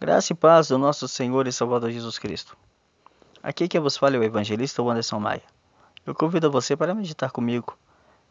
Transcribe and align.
Graça 0.00 0.32
e 0.32 0.36
paz 0.36 0.68
do 0.68 0.76
nosso 0.76 1.06
Senhor 1.06 1.46
e 1.46 1.52
Salvador 1.52 1.88
Jesus 1.92 2.18
Cristo. 2.18 2.56
Aqui 3.40 3.68
que 3.68 3.78
vos 3.78 3.96
fala 3.96 4.16
é 4.16 4.18
o 4.18 4.24
evangelista 4.24 4.82
Anderson 4.82 5.20
Maia. 5.20 5.42
Eu 6.04 6.14
convido 6.14 6.50
você 6.50 6.76
para 6.76 6.94
meditar 6.94 7.30
comigo 7.30 7.78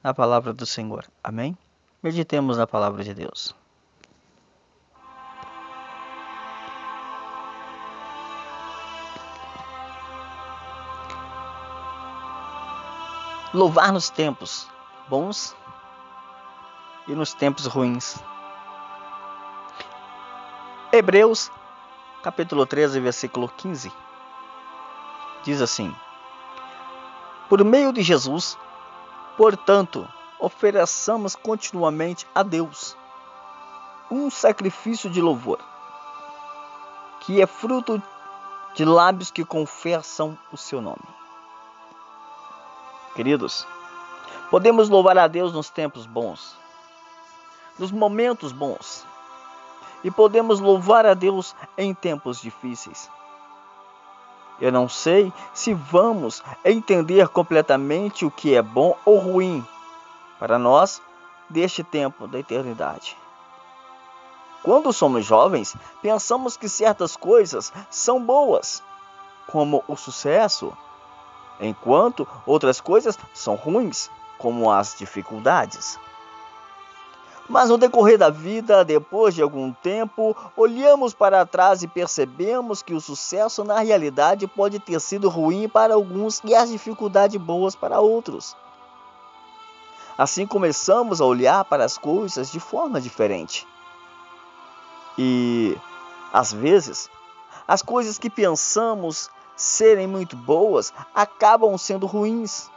na 0.04 0.14
palavra 0.14 0.54
do 0.54 0.66
Senhor. 0.66 1.06
Amém? 1.24 1.58
Meditemos 2.02 2.58
na 2.58 2.68
palavra 2.68 3.02
de 3.02 3.14
Deus. 3.14 3.56
Louvar 13.54 13.94
nos 13.94 14.10
tempos 14.10 14.68
bons 15.08 15.56
e 17.08 17.14
nos 17.14 17.34
tempos 17.34 17.68
ruins. 17.68 18.22
Hebreus, 20.96 21.52
capítulo 22.22 22.68
13, 22.68 23.00
versículo 23.00 23.50
15, 23.50 23.92
diz 25.44 25.60
assim: 25.60 25.92
Por 27.50 27.64
meio 27.64 27.92
de 27.92 28.04
Jesus, 28.04 28.56
portanto, 29.36 30.08
ofereçamos 30.40 31.36
continuamente 31.36 32.28
a 32.36 32.44
Deus 32.44 32.96
um 34.12 34.30
sacrifício 34.30 35.10
de 35.10 35.20
louvor, 35.20 35.58
que 37.22 37.42
é 37.42 37.48
fruto 37.48 38.00
de 38.76 38.86
lábios 38.86 39.32
que 39.32 39.44
confessam 39.44 40.38
o 40.52 40.58
seu 40.58 40.80
nome. 40.80 41.02
Queridos, 43.16 43.66
podemos 44.52 44.90
louvar 44.90 45.18
a 45.18 45.28
Deus 45.28 45.54
nos 45.54 45.72
tempos 45.72 46.06
bons, 46.06 46.56
nos 47.80 47.92
momentos 47.92 48.52
bons, 48.52 49.08
e 50.04 50.12
podemos 50.12 50.60
louvar 50.60 51.06
a 51.06 51.14
Deus 51.14 51.56
em 51.78 51.94
tempos 51.94 52.42
difíceis. 52.42 53.10
Eu 54.60 54.72
não 54.72 54.88
sei 54.88 55.34
se 55.54 55.74
vamos 55.74 56.44
entender 56.64 57.28
completamente 57.28 58.26
o 58.26 58.32
que 58.32 58.56
é 58.56 58.62
bom 58.62 58.96
ou 59.06 59.18
ruim 59.18 59.66
para 60.40 60.60
nós 60.60 61.02
deste 61.50 61.84
tempo 61.84 62.28
da 62.28 62.40
eternidade. 62.40 63.18
Quando 64.64 64.94
somos 64.94 65.26
jovens, 65.26 65.76
pensamos 66.02 66.56
que 66.56 66.70
certas 66.70 67.18
coisas 67.18 67.74
são 67.90 68.24
boas, 68.24 68.82
como 69.48 69.84
o 69.88 69.98
sucesso, 69.98 70.72
enquanto 71.60 72.28
outras 72.46 72.80
coisas 72.80 73.20
são 73.34 73.56
ruins, 73.56 74.10
como 74.38 74.72
as 74.72 74.98
dificuldades. 74.98 76.00
Mas 77.48 77.70
no 77.70 77.78
decorrer 77.78 78.18
da 78.18 78.30
vida, 78.30 78.86
depois 78.86 79.36
de 79.36 79.42
algum 79.42 79.72
tempo, 79.74 80.36
olhamos 80.56 81.14
para 81.14 81.46
trás 81.46 81.84
e 81.84 81.88
percebemos 81.88 82.82
que 82.82 82.94
o 82.94 83.02
sucesso 83.02 83.64
na 83.64 83.80
realidade 83.80 84.48
pode 84.48 84.80
ter 84.80 85.00
sido 85.02 85.28
ruim 85.28 85.68
para 85.68 85.94
alguns 85.94 86.42
e 86.46 86.56
as 86.56 86.70
dificuldades 86.70 87.40
boas 87.40 87.76
para 87.76 88.00
outros. 88.00 88.56
Assim 90.18 90.48
começamos 90.48 91.20
a 91.20 91.26
olhar 91.26 91.66
para 91.66 91.84
as 91.84 91.98
coisas 91.98 92.52
de 92.52 92.60
forma 92.60 93.02
diferente. 93.02 93.68
E, 95.18 95.78
às 96.32 96.54
vezes, 96.54 97.10
as 97.68 97.82
coisas 97.82 98.18
que 98.18 98.30
pensamos 98.30 99.30
serem 99.56 100.08
muito 100.08 100.36
boas 100.36 100.94
acabam 101.14 101.78
sendo 101.78 102.06
ruins. 102.06 102.70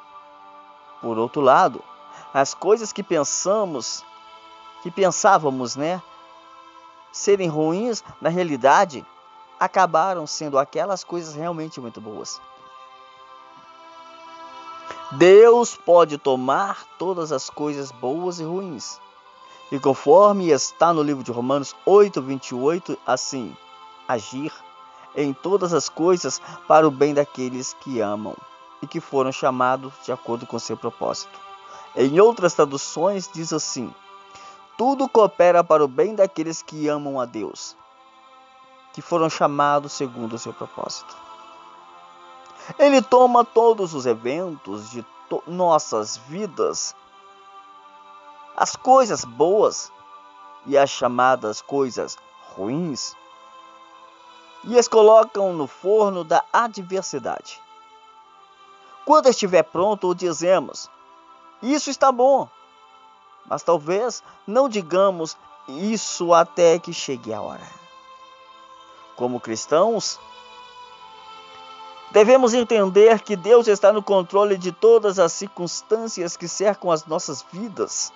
Por 1.00 1.19
outro 1.19 1.41
lado, 1.41 1.83
as 2.34 2.53
coisas 2.53 2.92
que 2.92 3.03
pensamos 3.03 4.05
que 4.83 4.91
pensávamos, 4.91 5.77
né, 5.77 6.03
serem 7.13 7.49
ruins, 7.49 8.05
na 8.21 8.29
realidade, 8.29 9.05
acabaram 9.59 10.27
sendo 10.27 10.59
aquelas 10.59 11.03
coisas 11.03 11.35
realmente 11.35 11.81
muito 11.81 12.01
boas. 12.01 12.41
Deus 15.13 15.77
pode 15.77 16.19
tomar 16.19 16.84
todas 16.99 17.31
as 17.33 17.49
coisas 17.49 17.93
boas 17.93 18.41
e 18.41 18.45
ruins. 18.45 19.00
E 19.71 19.78
conforme 19.78 20.50
está 20.50 20.93
no 20.93 21.03
livro 21.03 21.25
de 21.25 21.33
Romanos 21.33 21.75
8, 21.84 22.21
28, 22.21 22.99
assim, 23.06 23.56
agir 24.06 24.53
em 25.15 25.33
todas 25.33 25.73
as 25.73 25.89
coisas 25.89 26.41
para 26.69 26.87
o 26.87 26.91
bem 26.91 27.15
daqueles 27.15 27.75
que 27.81 28.00
amam 28.00 28.37
e 28.83 28.87
que 28.87 29.00
foram 29.00 29.33
chamados 29.33 29.93
de 30.05 30.12
acordo 30.12 30.47
com 30.47 30.59
seu 30.59 30.77
propósito. 30.77 31.41
Em 31.97 32.21
outras 32.21 32.55
traduções 32.55 33.29
diz 33.33 33.53
assim: 33.53 33.93
tudo 34.76 35.09
coopera 35.09 35.64
para 35.64 35.84
o 35.84 35.88
bem 35.88 36.14
daqueles 36.14 36.62
que 36.62 36.87
amam 36.88 37.19
a 37.19 37.25
Deus, 37.25 37.76
que 38.92 39.00
foram 39.00 39.31
chamados 39.31 39.92
segundo 39.92 40.34
o 40.34 40.38
seu 40.38 40.53
propósito. 40.53 41.16
Ele 42.78 43.00
toma 43.00 43.44
todos 43.44 43.94
os 43.94 44.06
eventos 44.06 44.91
de 44.91 45.04
nossas 45.47 46.16
vidas, 46.16 46.94
as 48.56 48.76
coisas 48.76 49.25
boas 49.25 49.91
e 50.66 50.76
as 50.76 50.91
chamadas 50.91 51.62
coisas 51.62 52.19
ruins, 52.54 53.16
e 54.64 54.78
as 54.78 54.88
colocam 54.88 55.53
no 55.53 55.66
forno 55.66 56.22
da 56.22 56.44
adversidade. 56.53 57.60
Quando 59.04 59.28
estiver 59.28 59.62
pronto, 59.62 60.14
dizemos: 60.14 60.91
Isso 61.62 61.88
está 61.88 62.10
bom 62.10 62.48
mas 63.49 63.62
talvez 63.62 64.23
não 64.47 64.69
digamos 64.69 65.37
isso 65.69 66.33
até 66.33 66.79
que 66.79 66.93
chegue 66.93 67.33
a 67.33 67.41
hora. 67.41 67.67
Como 69.17 69.41
cristãos, 69.41 70.19
devemos 72.11 72.55
entender 72.55 73.21
que 73.21 73.37
Deus 73.37 73.67
está 73.67 73.93
no 73.93 74.03
controle 74.03 74.56
de 74.56 74.73
todas 74.73 75.19
as 75.19 75.33
circunstâncias 75.33 76.37
que 76.37 76.47
cercam 76.47 76.91
as 76.91 77.06
nossas 77.06 77.45
vidas, 77.53 78.12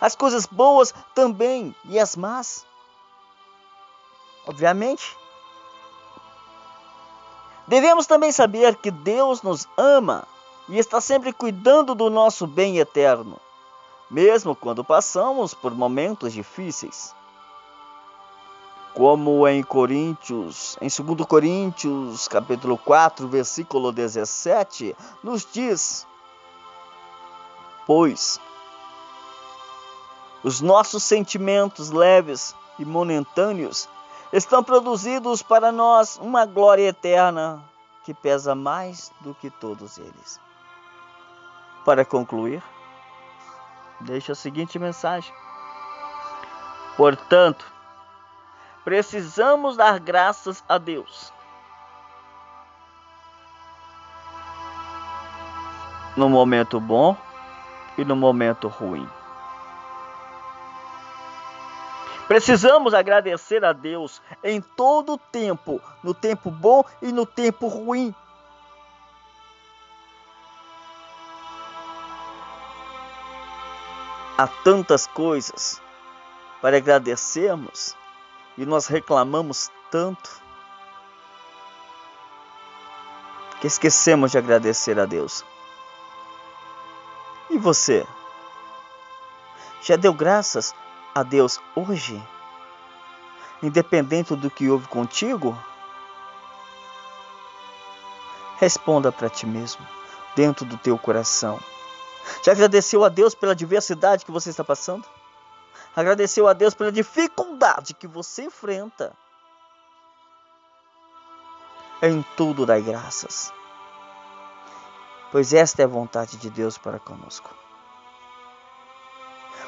as 0.00 0.14
coisas 0.14 0.46
boas 0.46 0.92
também 1.14 1.74
e 1.84 1.98
as 1.98 2.16
más. 2.16 2.66
Obviamente, 4.46 5.16
devemos 7.68 8.06
também 8.06 8.32
saber 8.32 8.74
que 8.76 8.90
Deus 8.90 9.42
nos 9.42 9.68
ama 9.76 10.26
e 10.68 10.78
está 10.78 11.00
sempre 11.00 11.32
cuidando 11.32 11.94
do 11.94 12.10
nosso 12.10 12.46
bem 12.46 12.78
eterno 12.78 13.40
mesmo 14.12 14.54
quando 14.54 14.84
passamos 14.84 15.54
por 15.54 15.74
momentos 15.74 16.34
difíceis. 16.34 17.14
Como 18.92 19.48
em 19.48 19.62
Coríntios, 19.62 20.76
em 20.82 20.88
2 20.88 21.26
Coríntios, 21.26 22.28
capítulo 22.28 22.76
4, 22.76 23.26
versículo 23.26 23.90
17, 23.90 24.94
nos 25.24 25.48
diz: 25.50 26.06
Pois 27.86 28.38
os 30.44 30.60
nossos 30.60 31.02
sentimentos 31.02 31.90
leves 31.90 32.54
e 32.78 32.84
momentâneos 32.84 33.88
estão 34.30 34.62
produzidos 34.62 35.40
para 35.40 35.72
nós 35.72 36.18
uma 36.20 36.44
glória 36.44 36.88
eterna 36.88 37.64
que 38.04 38.12
pesa 38.12 38.54
mais 38.54 39.10
do 39.20 39.34
que 39.34 39.48
todos 39.48 39.96
eles. 39.96 40.38
Para 41.84 42.04
concluir, 42.04 42.62
deixa 44.02 44.32
a 44.32 44.36
seguinte 44.36 44.78
mensagem: 44.78 45.32
Portanto, 46.96 47.64
precisamos 48.84 49.76
dar 49.76 49.98
graças 49.98 50.62
a 50.68 50.78
Deus. 50.78 51.32
No 56.16 56.28
momento 56.28 56.78
bom 56.78 57.16
e 57.96 58.04
no 58.04 58.14
momento 58.14 58.68
ruim. 58.68 59.08
Precisamos 62.28 62.94
agradecer 62.94 63.64
a 63.64 63.72
Deus 63.72 64.22
em 64.42 64.60
todo 64.60 65.14
o 65.14 65.18
tempo, 65.18 65.80
no 66.02 66.14
tempo 66.14 66.50
bom 66.50 66.84
e 67.00 67.12
no 67.12 67.26
tempo 67.26 67.66
ruim. 67.68 68.14
Há 74.42 74.48
tantas 74.48 75.06
coisas 75.06 75.80
para 76.60 76.76
agradecermos 76.76 77.94
e 78.58 78.66
nós 78.66 78.88
reclamamos 78.88 79.70
tanto 79.88 80.42
que 83.60 83.68
esquecemos 83.68 84.32
de 84.32 84.38
agradecer 84.38 84.98
a 84.98 85.06
Deus. 85.06 85.44
E 87.50 87.56
você? 87.56 88.04
Já 89.80 89.94
deu 89.94 90.12
graças 90.12 90.74
a 91.14 91.22
Deus 91.22 91.60
hoje? 91.76 92.20
Independente 93.62 94.34
do 94.34 94.50
que 94.50 94.68
houve 94.68 94.88
contigo? 94.88 95.56
Responda 98.58 99.12
para 99.12 99.30
ti 99.30 99.46
mesmo, 99.46 99.86
dentro 100.34 100.64
do 100.64 100.76
teu 100.76 100.98
coração. 100.98 101.60
Já 102.42 102.52
agradeceu 102.52 103.04
a 103.04 103.08
Deus 103.08 103.34
pela 103.34 103.54
diversidade 103.54 104.24
que 104.24 104.30
você 104.30 104.50
está 104.50 104.64
passando? 104.64 105.04
Agradeceu 105.94 106.48
a 106.48 106.52
Deus 106.52 106.74
pela 106.74 106.90
dificuldade 106.90 107.94
que 107.94 108.06
você 108.06 108.44
enfrenta? 108.44 109.12
em 112.02 112.20
tudo 112.36 112.66
dai 112.66 112.82
graças, 112.82 113.52
pois 115.30 115.54
esta 115.54 115.82
é 115.82 115.84
a 115.84 115.88
vontade 115.88 116.36
de 116.36 116.50
Deus 116.50 116.76
para 116.76 116.98
conosco. 116.98 117.48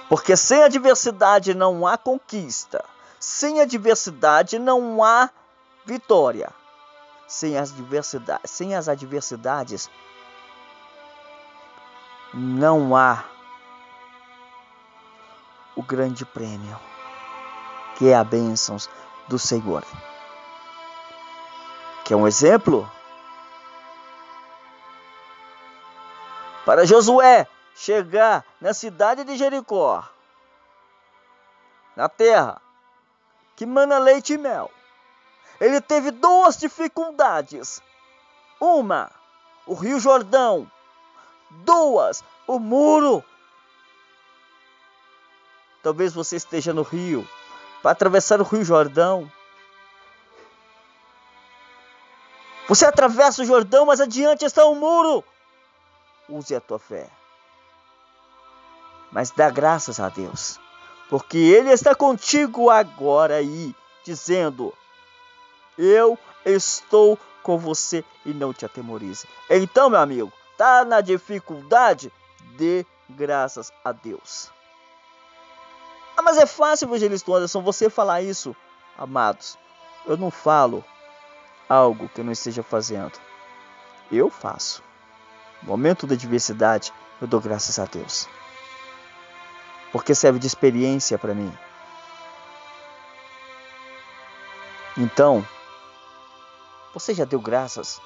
Porque 0.09 0.37
sem 0.37 0.65
adversidade 0.65 1.55
não 1.55 1.87
há 1.87 1.97
conquista, 1.97 2.85
sem 3.21 3.61
adversidade 3.61 4.59
não 4.59 5.03
há 5.03 5.31
vitória. 5.87 6.53
Sem 7.27 7.57
as, 7.57 7.73
sem 8.45 8.75
as 8.75 8.87
adversidades 8.87 9.89
não 12.35 12.97
há 12.97 13.25
o 15.77 15.83
grande 15.83 16.25
prêmio, 16.25 16.79
que 17.97 18.09
é 18.09 18.17
a 18.17 18.25
bênção 18.25 18.77
do 19.29 19.39
Senhor. 19.39 19.85
Que 22.05 22.13
é 22.13 22.17
um 22.17 22.27
exemplo 22.27 22.91
para 26.67 26.85
Josué 26.85 27.47
chegar 27.75 28.45
na 28.61 28.75
cidade 28.75 29.25
de 29.25 29.37
Jericó, 29.37 30.05
na 31.97 32.09
terra 32.09 32.61
que 33.57 33.65
mana 33.65 33.99
leite 33.99 34.35
e 34.35 34.39
mel. 34.39 34.71
Ele 35.61 35.81
teve 35.81 36.11
duas 36.11 36.57
dificuldades. 36.57 37.81
Uma, 38.61 39.11
o 39.67 39.75
Rio 39.75 40.01
Jordão. 40.01 40.71
Duas, 41.63 42.25
o 42.47 42.59
muro. 42.59 43.25
Talvez 45.83 46.15
você 46.15 46.37
esteja 46.37 46.73
no 46.73 46.83
rio 46.83 47.29
para 47.83 47.91
atravessar 47.91 48.41
o 48.41 48.45
Rio 48.45 48.65
Jordão. 48.65 49.31
Você 52.67 52.87
atravessa 52.87 53.43
o 53.43 53.45
Jordão, 53.45 53.85
mas 53.85 54.01
adiante 54.01 54.45
está 54.45 54.65
o 54.65 54.75
muro. 54.75 55.23
Use 56.29 56.55
a 56.55 56.61
tua 56.61 56.79
fé. 56.79 57.11
Mas 59.13 59.31
dá 59.31 59.51
graças 59.51 60.01
a 60.01 60.09
Deus, 60.09 60.59
porque 61.11 61.37
Ele 61.37 61.71
está 61.71 61.95
contigo 61.95 62.71
agora 62.71 63.37
aí, 63.37 63.77
dizendo: 64.03 64.73
Eu 65.77 66.19
estou 66.45 67.19
com 67.43 67.59
você 67.59 68.03
e 68.25 68.33
não 68.33 68.55
te 68.55 68.65
atemorize. 68.65 69.29
Então, 69.51 69.91
meu 69.91 70.01
amigo, 70.01 70.33
tá 70.57 70.85
na 70.85 71.01
dificuldade? 71.01 72.13
Dê 72.57 72.87
graças 73.09 73.73
a 73.85 73.93
Deus. 73.93 74.51
Ah, 76.17 76.23
mas 76.23 76.39
é 76.39 76.47
fácil, 76.47 76.87
evangelista 76.87 77.33
Anderson, 77.33 77.63
você 77.63 77.91
falar 77.91 78.23
isso. 78.23 78.55
Amados, 78.97 79.59
eu 80.07 80.17
não 80.17 80.31
falo 80.31 80.85
algo 81.69 82.09
que 82.09 82.21
eu 82.21 82.25
não 82.25 82.33
esteja 82.33 82.63
fazendo. 82.63 83.19
Eu 84.11 84.31
faço. 84.31 84.83
No 85.63 85.69
momento 85.69 86.07
da 86.07 86.15
adversidade, 86.15 86.93
eu 87.21 87.27
dou 87.27 87.41
graças 87.41 87.79
a 87.79 87.85
Deus. 87.85 88.29
Porque 89.91 90.15
serve 90.15 90.39
de 90.39 90.47
experiência 90.47 91.19
para 91.19 91.35
mim. 91.35 91.53
Então, 94.97 95.45
você 96.93 97.13
já 97.13 97.25
deu 97.25 97.41
graças 97.41 98.01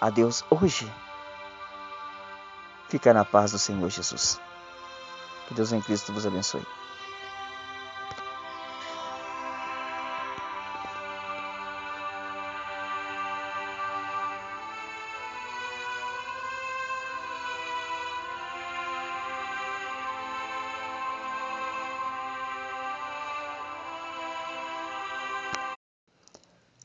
a 0.00 0.10
Deus 0.10 0.44
hoje? 0.50 0.90
Fica 2.92 3.14
na 3.14 3.24
paz 3.24 3.52
do 3.52 3.58
Senhor 3.58 3.88
Jesus. 3.88 4.38
Que 5.48 5.54
Deus 5.54 5.72
em 5.72 5.80
Cristo 5.80 6.12
vos 6.12 6.26
abençoe. 6.26 6.60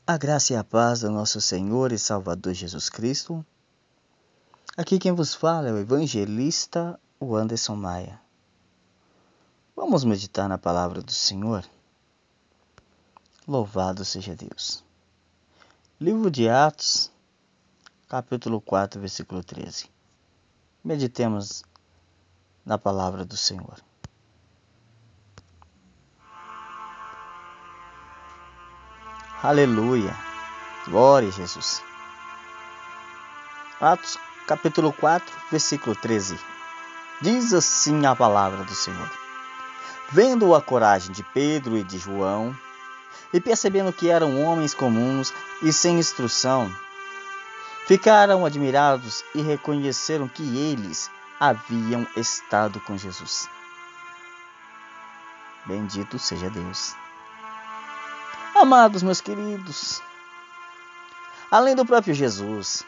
A 0.06 0.16
graça 0.16 0.54
e 0.54 0.56
a 0.56 0.64
paz 0.64 1.00
do 1.00 1.10
nosso 1.10 1.38
Senhor 1.38 1.92
e 1.92 1.98
Salvador 1.98 2.54
Jesus 2.54 2.88
Cristo. 2.88 3.44
Aqui 4.78 4.96
quem 4.96 5.10
vos 5.10 5.34
fala 5.34 5.68
é 5.68 5.72
o 5.72 5.78
evangelista 5.78 7.00
Anderson 7.20 7.74
Maia. 7.74 8.20
Vamos 9.74 10.04
meditar 10.04 10.48
na 10.48 10.56
palavra 10.56 11.02
do 11.02 11.10
Senhor? 11.10 11.64
Louvado 13.44 14.04
seja 14.04 14.36
Deus. 14.36 14.84
Livro 16.00 16.30
de 16.30 16.48
Atos, 16.48 17.10
capítulo 18.08 18.60
4, 18.60 19.00
versículo 19.00 19.42
13. 19.42 19.90
Meditemos 20.84 21.64
na 22.64 22.78
palavra 22.78 23.24
do 23.24 23.36
Senhor. 23.36 23.82
Aleluia. 29.42 30.16
Glória 30.86 31.30
a 31.30 31.32
Jesus. 31.32 31.82
Atos 33.80 34.16
capítulo 34.48 34.94
4, 34.94 35.30
versículo 35.50 35.94
13. 35.94 36.40
Diz 37.20 37.52
assim 37.52 38.06
a 38.06 38.16
palavra 38.16 38.64
do 38.64 38.74
Senhor. 38.74 39.10
Vendo 40.10 40.54
a 40.54 40.62
coragem 40.62 41.12
de 41.12 41.22
Pedro 41.22 41.76
e 41.76 41.84
de 41.84 41.98
João, 41.98 42.56
e 43.30 43.42
percebendo 43.42 43.92
que 43.92 44.08
eram 44.08 44.42
homens 44.42 44.72
comuns 44.72 45.34
e 45.60 45.70
sem 45.70 45.98
instrução, 45.98 46.74
ficaram 47.86 48.46
admirados 48.46 49.22
e 49.34 49.42
reconheceram 49.42 50.26
que 50.26 50.42
eles 50.56 51.10
haviam 51.38 52.06
estado 52.16 52.80
com 52.80 52.96
Jesus. 52.96 53.46
Bendito 55.66 56.18
seja 56.18 56.48
Deus. 56.48 56.96
Amados 58.54 59.02
meus 59.02 59.20
queridos, 59.20 60.00
além 61.50 61.76
do 61.76 61.84
próprio 61.84 62.14
Jesus, 62.14 62.82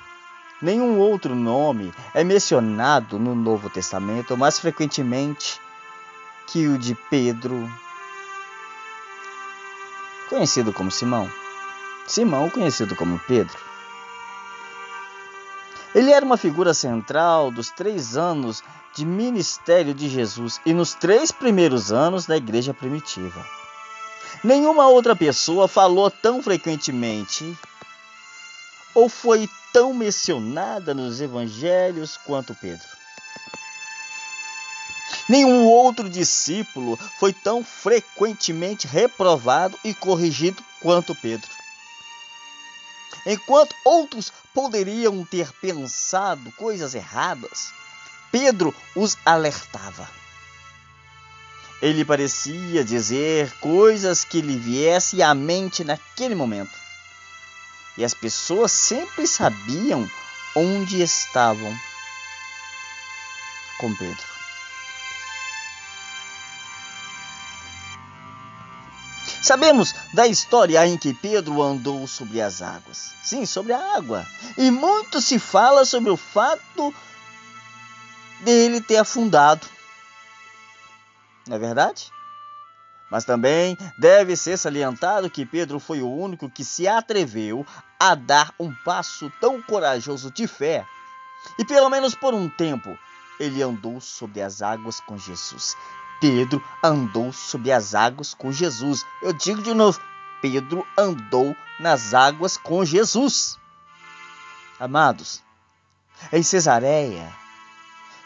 nenhum 0.60 0.98
outro 0.98 1.34
nome 1.34 1.92
é 2.14 2.22
mencionado 2.22 3.18
no 3.18 3.34
Novo 3.34 3.70
Testamento 3.70 4.36
mais 4.36 4.58
frequentemente 4.58 5.60
que 6.46 6.66
o 6.66 6.76
de 6.76 6.94
Pedro, 7.08 7.70
conhecido 10.28 10.72
como 10.72 10.90
Simão. 10.90 11.30
Simão, 12.06 12.50
conhecido 12.50 12.96
como 12.96 13.20
Pedro. 13.20 13.56
Ele 15.94 16.10
era 16.10 16.24
uma 16.24 16.36
figura 16.36 16.74
central 16.74 17.50
dos 17.50 17.70
três 17.70 18.16
anos 18.16 18.62
de 18.94 19.04
ministério 19.04 19.94
de 19.94 20.08
Jesus 20.08 20.60
e 20.66 20.72
nos 20.72 20.94
três 20.94 21.30
primeiros 21.30 21.92
anos 21.92 22.26
da 22.26 22.36
igreja 22.36 22.74
primitiva. 22.74 23.44
Nenhuma 24.42 24.88
outra 24.88 25.14
pessoa 25.14 25.68
falou 25.68 26.10
tão 26.10 26.42
frequentemente 26.42 27.56
ou 28.94 29.08
foi 29.08 29.48
tão 29.72 29.94
mencionada 29.94 30.94
nos 30.94 31.20
evangelhos 31.20 32.16
quanto 32.16 32.54
Pedro. 32.54 32.88
Nenhum 35.28 35.64
outro 35.64 36.08
discípulo 36.10 36.96
foi 37.18 37.32
tão 37.32 37.62
frequentemente 37.62 38.86
reprovado 38.86 39.78
e 39.84 39.94
corrigido 39.94 40.62
quanto 40.80 41.14
Pedro. 41.14 41.48
Enquanto 43.26 43.74
outros 43.84 44.32
poderiam 44.52 45.24
ter 45.24 45.52
pensado 45.60 46.50
coisas 46.52 46.94
erradas, 46.94 47.70
Pedro 48.32 48.74
os 48.96 49.16
alertava. 49.24 50.08
Ele 51.82 52.04
parecia 52.04 52.84
dizer 52.84 53.52
coisas 53.60 54.24
que 54.24 54.40
lhe 54.40 54.56
viessem 54.56 55.22
à 55.22 55.34
mente 55.34 55.84
naquele 55.84 56.34
momento. 56.34 56.89
E 57.96 58.04
as 58.04 58.14
pessoas 58.14 58.72
sempre 58.72 59.26
sabiam 59.26 60.10
onde 60.56 61.02
estavam 61.02 61.76
com 63.78 63.94
Pedro. 63.94 64.30
Sabemos 69.42 69.94
da 70.12 70.26
história 70.26 70.86
em 70.86 70.96
que 70.96 71.14
Pedro 71.14 71.62
andou 71.62 72.06
sobre 72.06 72.40
as 72.40 72.62
águas. 72.62 73.12
Sim, 73.22 73.46
sobre 73.46 73.72
a 73.72 73.96
água. 73.96 74.26
E 74.56 74.70
muito 74.70 75.20
se 75.20 75.38
fala 75.38 75.84
sobre 75.84 76.10
o 76.10 76.16
fato 76.16 76.94
dele 78.40 78.80
ter 78.80 78.98
afundado 78.98 79.66
não 81.50 81.56
é 81.56 81.58
verdade? 81.58 82.12
Mas 83.10 83.24
também 83.24 83.76
deve 83.98 84.36
ser 84.36 84.56
salientado 84.56 85.28
que 85.28 85.44
Pedro 85.44 85.80
foi 85.80 86.00
o 86.00 86.10
único 86.10 86.48
que 86.48 86.64
se 86.64 86.86
atreveu 86.86 87.66
a 87.98 88.14
dar 88.14 88.54
um 88.58 88.72
passo 88.84 89.30
tão 89.40 89.60
corajoso 89.60 90.30
de 90.30 90.46
fé. 90.46 90.86
E 91.58 91.64
pelo 91.64 91.90
menos 91.90 92.14
por 92.14 92.34
um 92.34 92.48
tempo, 92.48 92.96
ele 93.38 93.62
andou 93.62 94.00
sobre 94.00 94.40
as 94.40 94.62
águas 94.62 95.00
com 95.00 95.18
Jesus. 95.18 95.76
Pedro 96.20 96.62
andou 96.84 97.32
sobre 97.32 97.72
as 97.72 97.94
águas 97.94 98.34
com 98.34 98.52
Jesus. 98.52 99.04
Eu 99.22 99.32
digo 99.32 99.62
de 99.62 99.74
novo, 99.74 100.00
Pedro 100.40 100.86
andou 100.96 101.56
nas 101.80 102.14
águas 102.14 102.56
com 102.56 102.84
Jesus. 102.84 103.58
Amados, 104.78 105.42
em 106.32 106.42
Cesareia, 106.42 107.39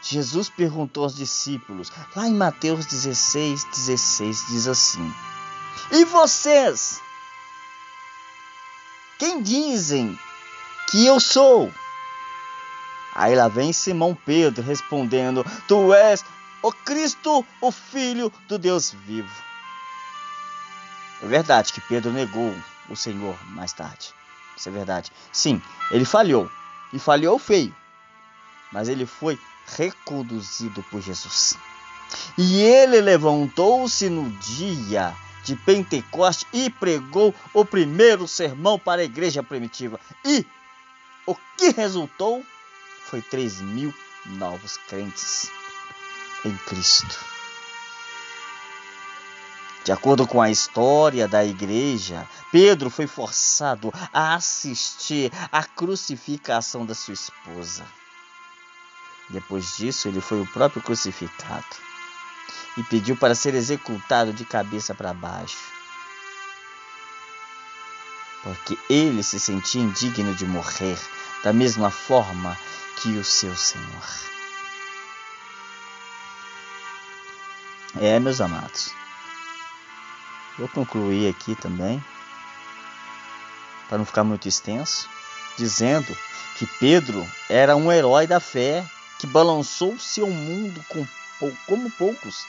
Jesus 0.06 0.50
perguntou 0.50 1.04
aos 1.04 1.14
discípulos, 1.14 1.90
lá 2.14 2.28
em 2.28 2.34
Mateus 2.34 2.84
16, 2.84 3.64
16, 3.64 4.46
diz 4.48 4.66
assim: 4.66 5.14
E 5.90 6.04
vocês? 6.04 7.00
Quem 9.18 9.42
dizem 9.42 10.18
que 10.90 11.06
eu 11.06 11.18
sou? 11.18 11.72
Aí 13.14 13.34
lá 13.34 13.48
vem 13.48 13.72
Simão 13.72 14.14
Pedro 14.14 14.62
respondendo: 14.62 15.42
Tu 15.66 15.94
és 15.94 16.22
o 16.60 16.70
Cristo, 16.70 17.46
o 17.62 17.72
Filho 17.72 18.30
do 18.46 18.58
Deus 18.58 18.90
vivo. 18.90 19.32
É 21.22 21.26
verdade 21.26 21.72
que 21.72 21.80
Pedro 21.80 22.12
negou 22.12 22.54
o 22.90 22.96
Senhor 22.96 23.38
mais 23.52 23.72
tarde. 23.72 24.12
Isso 24.54 24.68
é 24.68 24.72
verdade. 24.72 25.10
Sim, 25.32 25.62
ele 25.90 26.04
falhou. 26.04 26.50
E 26.92 26.98
falhou 26.98 27.38
feio. 27.38 27.74
Mas 28.70 28.88
ele 28.88 29.06
foi 29.06 29.38
reconduzido 29.66 30.82
por 30.84 31.00
Jesus. 31.00 31.56
E 32.36 32.60
ele 32.62 33.00
levantou-se 33.00 34.08
no 34.08 34.30
dia 34.30 35.14
de 35.42 35.56
Pentecoste 35.56 36.46
e 36.52 36.70
pregou 36.70 37.34
o 37.52 37.64
primeiro 37.64 38.26
sermão 38.26 38.78
para 38.78 39.02
a 39.02 39.04
igreja 39.04 39.42
primitiva. 39.42 40.00
E 40.24 40.46
o 41.26 41.34
que 41.56 41.70
resultou 41.70 42.44
foi 43.04 43.20
3 43.20 43.60
mil 43.60 43.94
novos 44.26 44.76
crentes 44.88 45.50
em 46.44 46.56
Cristo. 46.56 47.34
De 49.84 49.92
acordo 49.92 50.26
com 50.26 50.40
a 50.40 50.50
história 50.50 51.28
da 51.28 51.44
igreja, 51.44 52.26
Pedro 52.50 52.88
foi 52.88 53.06
forçado 53.06 53.92
a 54.14 54.34
assistir 54.34 55.30
à 55.52 55.62
crucificação 55.62 56.86
da 56.86 56.94
sua 56.94 57.12
esposa. 57.12 57.84
Depois 59.28 59.76
disso, 59.76 60.08
ele 60.08 60.20
foi 60.20 60.40
o 60.40 60.46
próprio 60.46 60.82
crucificado 60.82 61.64
e 62.76 62.82
pediu 62.84 63.16
para 63.16 63.34
ser 63.34 63.54
executado 63.54 64.32
de 64.32 64.44
cabeça 64.44 64.94
para 64.94 65.14
baixo, 65.14 65.72
porque 68.42 68.78
ele 68.90 69.22
se 69.22 69.40
sentia 69.40 69.80
indigno 69.80 70.34
de 70.34 70.44
morrer 70.44 70.98
da 71.42 71.52
mesma 71.52 71.90
forma 71.90 72.56
que 73.00 73.08
o 73.16 73.24
seu 73.24 73.54
Senhor. 73.56 74.04
É, 78.00 78.18
meus 78.18 78.40
amados. 78.40 78.92
Vou 80.58 80.68
concluir 80.68 81.28
aqui 81.28 81.54
também, 81.54 82.04
para 83.88 83.98
não 83.98 84.04
ficar 84.04 84.24
muito 84.24 84.48
extenso, 84.48 85.08
dizendo 85.56 86.16
que 86.56 86.66
Pedro 86.66 87.26
era 87.48 87.76
um 87.76 87.90
herói 87.90 88.26
da 88.26 88.40
fé 88.40 88.84
que 89.24 89.26
balançou 89.26 89.98
seu 89.98 90.28
mundo 90.28 90.84
com, 90.90 91.06
como 91.66 91.90
poucos. 91.92 92.46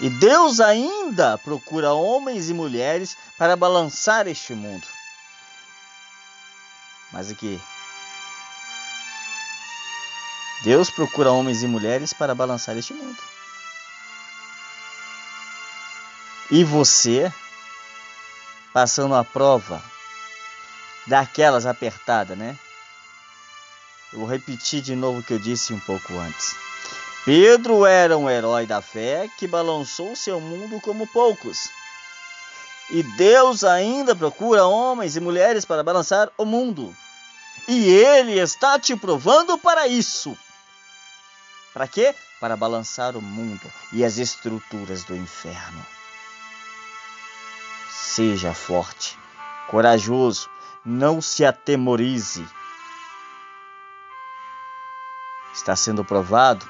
E 0.00 0.10
Deus 0.10 0.58
ainda 0.58 1.38
procura 1.38 1.92
homens 1.92 2.50
e 2.50 2.52
mulheres 2.52 3.16
para 3.38 3.54
balançar 3.54 4.26
este 4.26 4.54
mundo. 4.54 4.84
Mas 7.12 7.30
aqui, 7.30 7.60
Deus 10.64 10.90
procura 10.90 11.30
homens 11.30 11.62
e 11.62 11.68
mulheres 11.68 12.12
para 12.12 12.34
balançar 12.34 12.76
este 12.76 12.92
mundo. 12.92 13.22
E 16.50 16.64
você, 16.64 17.32
passando 18.72 19.14
a 19.14 19.22
prova 19.22 19.80
daquelas 21.06 21.66
apertadas, 21.66 22.36
né? 22.36 22.58
Eu 24.14 24.20
vou 24.20 24.28
repetir 24.28 24.80
de 24.80 24.94
novo 24.94 25.18
o 25.18 25.22
que 25.24 25.32
eu 25.32 25.40
disse 25.40 25.74
um 25.74 25.80
pouco 25.80 26.16
antes. 26.16 26.54
Pedro 27.24 27.84
era 27.84 28.16
um 28.16 28.30
herói 28.30 28.64
da 28.64 28.80
fé 28.80 29.28
que 29.36 29.48
balançou 29.48 30.14
seu 30.14 30.40
mundo 30.40 30.80
como 30.80 31.04
poucos. 31.08 31.68
E 32.90 33.02
Deus 33.02 33.64
ainda 33.64 34.14
procura 34.14 34.66
homens 34.66 35.16
e 35.16 35.20
mulheres 35.20 35.64
para 35.64 35.82
balançar 35.82 36.30
o 36.38 36.44
mundo. 36.44 36.94
E 37.66 37.88
Ele 37.90 38.38
está 38.38 38.78
te 38.78 38.94
provando 38.94 39.58
para 39.58 39.88
isso. 39.88 40.38
Para 41.72 41.88
quê? 41.88 42.14
Para 42.38 42.56
balançar 42.56 43.16
o 43.16 43.20
mundo 43.20 43.68
e 43.92 44.04
as 44.04 44.18
estruturas 44.18 45.02
do 45.02 45.16
inferno. 45.16 45.84
Seja 47.90 48.54
forte, 48.54 49.18
corajoso, 49.68 50.48
não 50.84 51.20
se 51.20 51.44
atemorize 51.44 52.46
está 55.54 55.76
sendo 55.76 56.04
provado, 56.04 56.68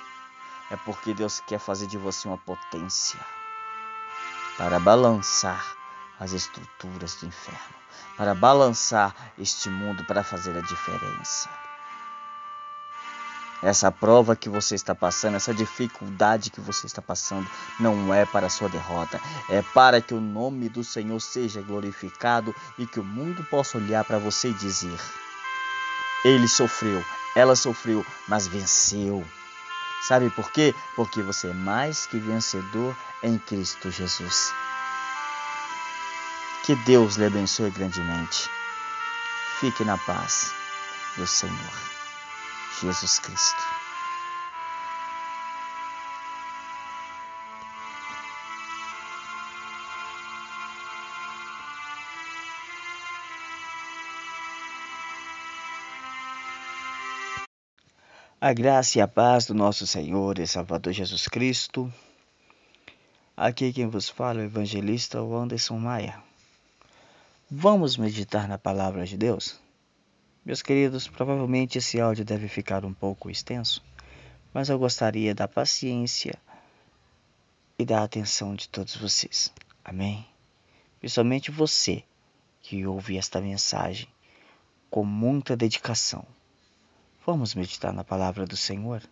é 0.70 0.76
porque 0.76 1.14
Deus 1.14 1.40
quer 1.40 1.58
fazer 1.58 1.86
de 1.86 1.96
você 1.96 2.28
uma 2.28 2.38
potência 2.38 3.18
para 4.56 4.78
balançar 4.78 5.74
as 6.20 6.32
estruturas 6.32 7.14
do 7.16 7.26
inferno, 7.26 7.74
para 8.16 8.34
balançar 8.34 9.14
este 9.38 9.68
mundo, 9.68 10.04
para 10.04 10.22
fazer 10.22 10.56
a 10.56 10.60
diferença. 10.60 11.48
Essa 13.62 13.90
prova 13.90 14.36
que 14.36 14.48
você 14.48 14.74
está 14.74 14.94
passando, 14.94 15.36
essa 15.36 15.54
dificuldade 15.54 16.50
que 16.50 16.60
você 16.60 16.86
está 16.86 17.00
passando, 17.00 17.48
não 17.80 18.12
é 18.12 18.26
para 18.26 18.46
a 18.46 18.50
sua 18.50 18.68
derrota, 18.68 19.18
é 19.48 19.62
para 19.62 20.02
que 20.02 20.12
o 20.12 20.20
nome 20.20 20.68
do 20.68 20.84
Senhor 20.84 21.18
seja 21.18 21.62
glorificado 21.62 22.54
e 22.78 22.86
que 22.86 23.00
o 23.00 23.04
mundo 23.04 23.42
possa 23.44 23.78
olhar 23.78 24.04
para 24.04 24.18
você 24.18 24.50
e 24.50 24.54
dizer: 24.54 25.00
Ele 26.24 26.46
sofreu, 26.46 27.02
ela 27.34 27.56
sofreu, 27.56 28.04
mas 28.28 28.46
venceu. 28.46 29.26
Sabe 30.06 30.30
por 30.30 30.50
quê? 30.52 30.74
Porque 30.94 31.22
você 31.22 31.48
é 31.48 31.54
mais 31.54 32.06
que 32.06 32.18
vencedor 32.18 32.94
em 33.22 33.38
Cristo 33.38 33.90
Jesus. 33.90 34.52
Que 36.64 36.74
Deus 36.76 37.16
lhe 37.16 37.26
abençoe 37.26 37.70
grandemente. 37.70 38.48
Fique 39.60 39.84
na 39.84 39.96
paz 39.98 40.54
do 41.16 41.26
Senhor 41.26 41.94
Jesus 42.80 43.18
Cristo. 43.18 43.73
A 58.46 58.52
graça 58.52 58.98
e 58.98 59.00
a 59.00 59.08
paz 59.08 59.46
do 59.46 59.54
nosso 59.54 59.86
Senhor 59.86 60.38
e 60.38 60.46
Salvador 60.46 60.92
Jesus 60.92 61.26
Cristo. 61.26 61.90
Aqui 63.34 63.72
quem 63.72 63.86
vos 63.86 64.10
fala 64.10 64.40
é 64.40 64.42
o 64.42 64.44
evangelista 64.44 65.18
Anderson 65.18 65.78
Maia. 65.78 66.22
Vamos 67.50 67.96
meditar 67.96 68.46
na 68.46 68.58
palavra 68.58 69.06
de 69.06 69.16
Deus? 69.16 69.58
Meus 70.44 70.60
queridos, 70.60 71.08
provavelmente 71.08 71.78
esse 71.78 71.98
áudio 71.98 72.22
deve 72.22 72.46
ficar 72.46 72.84
um 72.84 72.92
pouco 72.92 73.30
extenso, 73.30 73.82
mas 74.52 74.68
eu 74.68 74.78
gostaria 74.78 75.34
da 75.34 75.48
paciência 75.48 76.38
e 77.78 77.84
da 77.86 78.02
atenção 78.02 78.54
de 78.54 78.68
todos 78.68 78.94
vocês. 78.94 79.50
Amém? 79.82 80.22
Principalmente 81.00 81.50
você 81.50 82.04
que 82.60 82.86
ouve 82.86 83.16
esta 83.16 83.40
mensagem 83.40 84.06
com 84.90 85.02
muita 85.02 85.56
dedicação 85.56 86.26
Vamos 87.26 87.54
meditar 87.54 87.90
na 87.90 88.04
palavra 88.04 88.44
do 88.44 88.54
Senhor? 88.54 89.02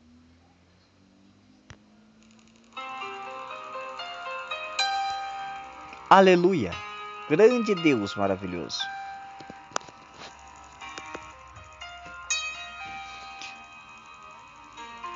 Aleluia! 6.11 6.73
Grande 7.31 7.75
Deus 7.75 8.15
maravilhoso. 8.15 8.81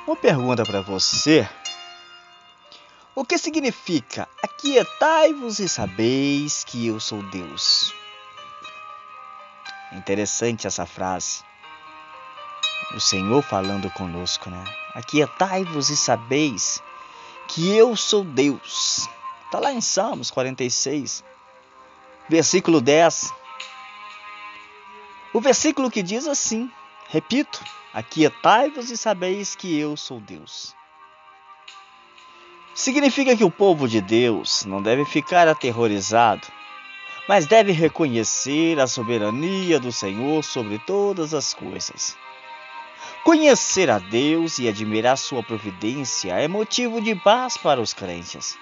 Uma 0.07 0.15
pergunta 0.15 0.63
para 0.63 0.81
você. 0.81 1.47
O 3.13 3.23
que 3.23 3.37
significa 3.37 4.27
aquietai-vos 4.41 5.59
e 5.59 5.69
sabeis 5.69 6.63
que 6.63 6.87
eu 6.87 6.99
sou 6.99 7.21
Deus? 7.29 7.93
Interessante 9.93 10.65
essa 10.65 10.87
frase 10.87 11.46
o 12.95 12.99
Senhor 12.99 13.41
falando 13.41 13.89
conosco, 13.91 14.49
né? 14.49 14.63
Aquietai-vos 14.93 15.89
e 15.89 15.97
sabeis 15.97 16.81
que 17.47 17.75
eu 17.75 17.95
sou 17.95 18.23
Deus. 18.23 19.07
Está 19.45 19.59
lá 19.59 19.71
em 19.71 19.81
Salmos 19.81 20.31
46, 20.31 21.23
versículo 22.29 22.81
10. 22.81 23.33
O 25.33 25.41
versículo 25.41 25.91
que 25.91 26.01
diz 26.01 26.27
assim, 26.27 26.71
repito: 27.09 27.63
Aquietai-vos 27.93 28.91
e 28.91 28.97
sabeis 28.97 29.55
que 29.55 29.77
eu 29.77 29.95
sou 29.95 30.19
Deus. 30.19 30.75
Significa 32.73 33.35
que 33.35 33.43
o 33.43 33.51
povo 33.51 33.87
de 33.87 34.01
Deus 34.01 34.65
não 34.65 34.81
deve 34.81 35.03
ficar 35.05 35.47
aterrorizado 35.47 36.47
mas 37.27 37.45
deve 37.45 37.71
reconhecer 37.71 38.79
a 38.79 38.87
soberania 38.87 39.79
do 39.79 39.91
Senhor 39.91 40.43
sobre 40.43 40.79
todas 40.79 41.33
as 41.33 41.53
coisas. 41.53 42.15
Conhecer 43.23 43.89
a 43.89 43.99
Deus 43.99 44.57
e 44.59 44.67
admirar 44.67 45.17
sua 45.17 45.43
providência 45.43 46.33
é 46.33 46.47
motivo 46.47 47.01
de 47.01 47.13
paz 47.15 47.57
para 47.57 47.81
os 47.81 47.93
crentes. 47.93 48.57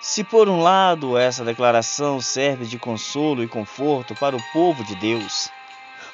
Se 0.00 0.22
por 0.22 0.50
um 0.50 0.60
lado 0.60 1.16
essa 1.16 1.44
declaração 1.44 2.20
serve 2.20 2.66
de 2.66 2.78
consolo 2.78 3.42
e 3.42 3.48
conforto 3.48 4.14
para 4.14 4.36
o 4.36 4.42
povo 4.52 4.84
de 4.84 4.94
Deus, 4.96 5.48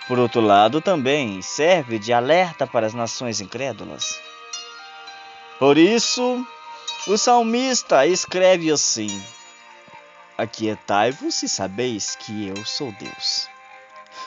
por 0.07 0.17
outro 0.19 0.40
lado 0.40 0.81
também 0.81 1.43
serve 1.43 1.99
de 1.99 2.12
alerta 2.12 2.69
para 2.69 2.87
as 2.87 2.95
nações 2.95 3.40
incrédulas. 3.40 4.21
Por 5.59 5.76
isso, 5.76 6.47
o 7.09 7.19
salmista 7.19 8.07
escreve 8.07 8.71
assim: 8.71 9.23
Aquietai-vos 10.38 11.43
e 11.43 11.49
sabeis 11.49 12.14
que 12.14 12.49
eu 12.49 12.64
sou 12.64 12.93
Deus. 12.93 13.49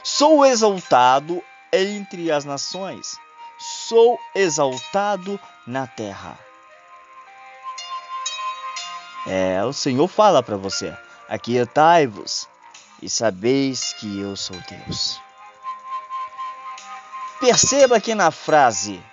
Sou 0.03 0.45
exaltado 0.45 1.41
entre 1.73 2.31
as 2.31 2.45
nações, 2.45 3.17
sou 3.57 4.17
exaltado 4.35 5.39
na 5.67 5.87
terra. 5.87 6.37
É, 9.25 9.63
o 9.65 9.73
Senhor 9.73 10.07
fala 10.07 10.43
para 10.43 10.55
você: 10.55 10.95
Aquietai-vos 11.27 12.47
e 13.01 13.09
sabeis 13.09 13.93
que 13.93 14.19
eu 14.19 14.35
sou 14.35 14.57
Deus. 14.69 15.19
Perceba 17.39 17.99
que 17.99 18.15
na 18.15 18.31
frase 18.31 19.03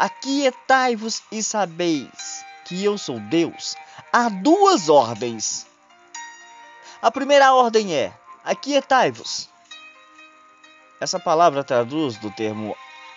Aquietai-vos 0.00 1.22
e 1.30 1.42
sabeis 1.42 2.42
que 2.64 2.82
eu 2.82 2.96
sou 2.96 3.20
Deus, 3.20 3.76
há 4.10 4.30
duas 4.30 4.88
ordens. 4.88 5.66
A 7.02 7.10
primeira 7.10 7.52
ordem 7.52 7.94
é: 7.94 8.10
Aquietai-vos. 8.42 9.49
Essa 11.00 11.18
palavra 11.18 11.64
traduz 11.64 12.18
do 12.18 12.30
termo 12.30 12.76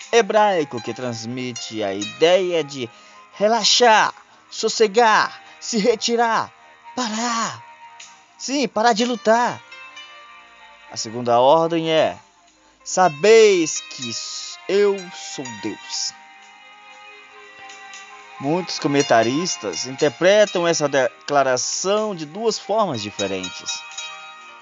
hebraico 0.09 0.81
que 0.81 0.93
transmite 0.93 1.83
a 1.83 1.93
ideia 1.93 2.63
de 2.63 2.89
relaxar, 3.33 4.13
sossegar, 4.49 5.41
se 5.59 5.77
retirar, 5.79 6.49
parar. 6.95 7.61
Sim, 8.37 8.67
parar 8.69 8.93
de 8.93 9.03
lutar. 9.03 9.61
A 10.89 10.95
segunda 10.95 11.39
ordem 11.41 11.91
é: 11.91 12.17
sabeis 12.85 13.81
que 13.81 14.11
eu 14.69 14.95
sou 15.13 15.45
Deus. 15.61 16.13
Muitos 18.39 18.79
comentaristas 18.79 19.85
interpretam 19.87 20.67
essa 20.67 20.87
declaração 20.87 22.15
de 22.15 22.25
duas 22.25 22.57
formas 22.57 23.01
diferentes. 23.01 23.81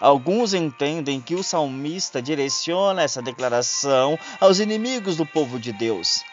Alguns 0.02 0.54
entendem 0.54 1.22
que 1.22 1.36
o 1.36 1.44
salmista 1.44 2.22
direciona 2.22 3.04
essa 3.04 3.22
declaração 3.22 4.18
aos 4.40 4.60
inimigos 4.60 5.16
do 5.16 5.26
povo 5.26 5.60
de 5.60 5.72
Deus, 5.72 6.26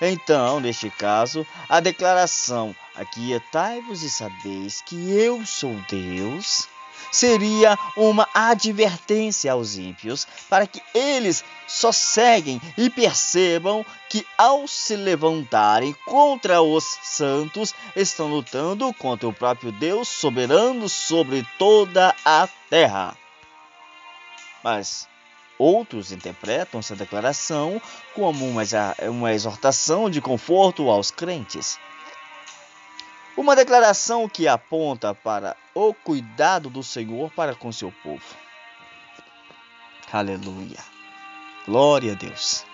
então, 0.00 0.60
neste 0.60 0.90
caso, 0.90 1.46
a 1.68 1.80
declaração 1.80 2.76
Aquietai-vos 2.94 4.02
e 4.02 4.10
sabeis 4.10 4.80
que 4.80 5.10
eu 5.12 5.46
sou 5.46 5.80
Deus 5.80 6.68
seria 7.10 7.78
uma 7.96 8.28
advertência 8.34 9.52
aos 9.52 9.76
ímpios 9.76 10.26
para 10.48 10.66
que 10.66 10.82
eles 10.94 11.44
sosseguem 11.66 12.60
e 12.76 12.88
percebam 12.88 13.84
que 14.08 14.26
ao 14.36 14.66
se 14.66 14.96
levantarem 14.96 15.94
contra 16.06 16.62
os 16.62 16.84
santos 17.02 17.74
estão 17.94 18.28
lutando 18.28 18.92
contra 18.94 19.28
o 19.28 19.32
próprio 19.32 19.70
Deus 19.72 20.08
soberano 20.08 20.88
sobre 20.88 21.46
toda 21.58 22.14
a 22.24 22.48
terra. 22.70 23.16
Mas 24.64 25.08
Outros 25.58 26.12
interpretam 26.12 26.78
essa 26.78 26.94
declaração 26.94 27.82
como 28.14 28.46
uma, 28.48 28.62
uma 29.10 29.32
exortação 29.32 30.08
de 30.08 30.20
conforto 30.20 30.88
aos 30.88 31.10
crentes. 31.10 31.80
Uma 33.38 33.54
declaração 33.54 34.28
que 34.28 34.48
aponta 34.48 35.14
para 35.14 35.56
o 35.72 35.94
cuidado 35.94 36.68
do 36.68 36.82
Senhor 36.82 37.30
para 37.30 37.54
com 37.54 37.70
seu 37.70 37.94
povo. 38.02 38.20
Aleluia. 40.12 40.80
Glória 41.64 42.14
a 42.14 42.14
Deus. 42.16 42.64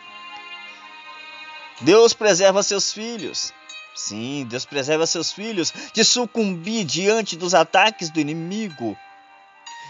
Deus 1.83 2.14
preserva 2.14 2.62
seus 2.62 2.94
filhos. 2.94 3.53
Sim, 3.94 4.46
Deus 4.48 4.64
preserva 4.64 5.07
seus 5.07 5.31
filhos 5.31 5.70
de 5.92 6.03
sucumbir 6.03 6.87
diante 6.87 7.37
dos 7.37 7.53
ataques 7.53 8.09
do 8.09 8.18
inimigo 8.18 8.96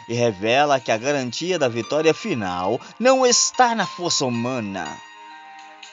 e 0.08 0.14
revela 0.14 0.80
que 0.80 0.90
a 0.90 0.98
garantia 0.98 1.56
da 1.56 1.68
vitória 1.68 2.12
final 2.12 2.80
não 2.98 3.24
está 3.24 3.76
na 3.76 3.86
força 3.86 4.24
humana, 4.26 5.00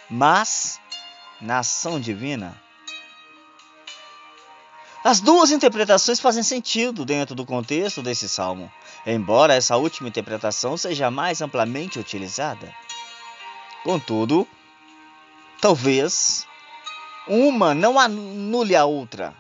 mas 0.09 0.81
na 1.39 1.59
ação 1.59 1.99
divina. 1.99 2.59
As 5.03 5.19
duas 5.19 5.51
interpretações 5.51 6.19
fazem 6.19 6.43
sentido 6.43 7.03
dentro 7.03 7.33
do 7.33 7.45
contexto 7.45 8.01
desse 8.01 8.29
salmo, 8.29 8.71
embora 9.05 9.55
essa 9.55 9.75
última 9.75 10.07
interpretação 10.07 10.77
seja 10.77 11.09
mais 11.09 11.41
amplamente 11.41 11.99
utilizada. 11.99 12.73
Contudo, 13.83 14.47
talvez 15.59 16.45
uma 17.27 17.73
não 17.73 17.99
anule 17.99 18.75
a 18.75 18.85
outra. 18.85 19.33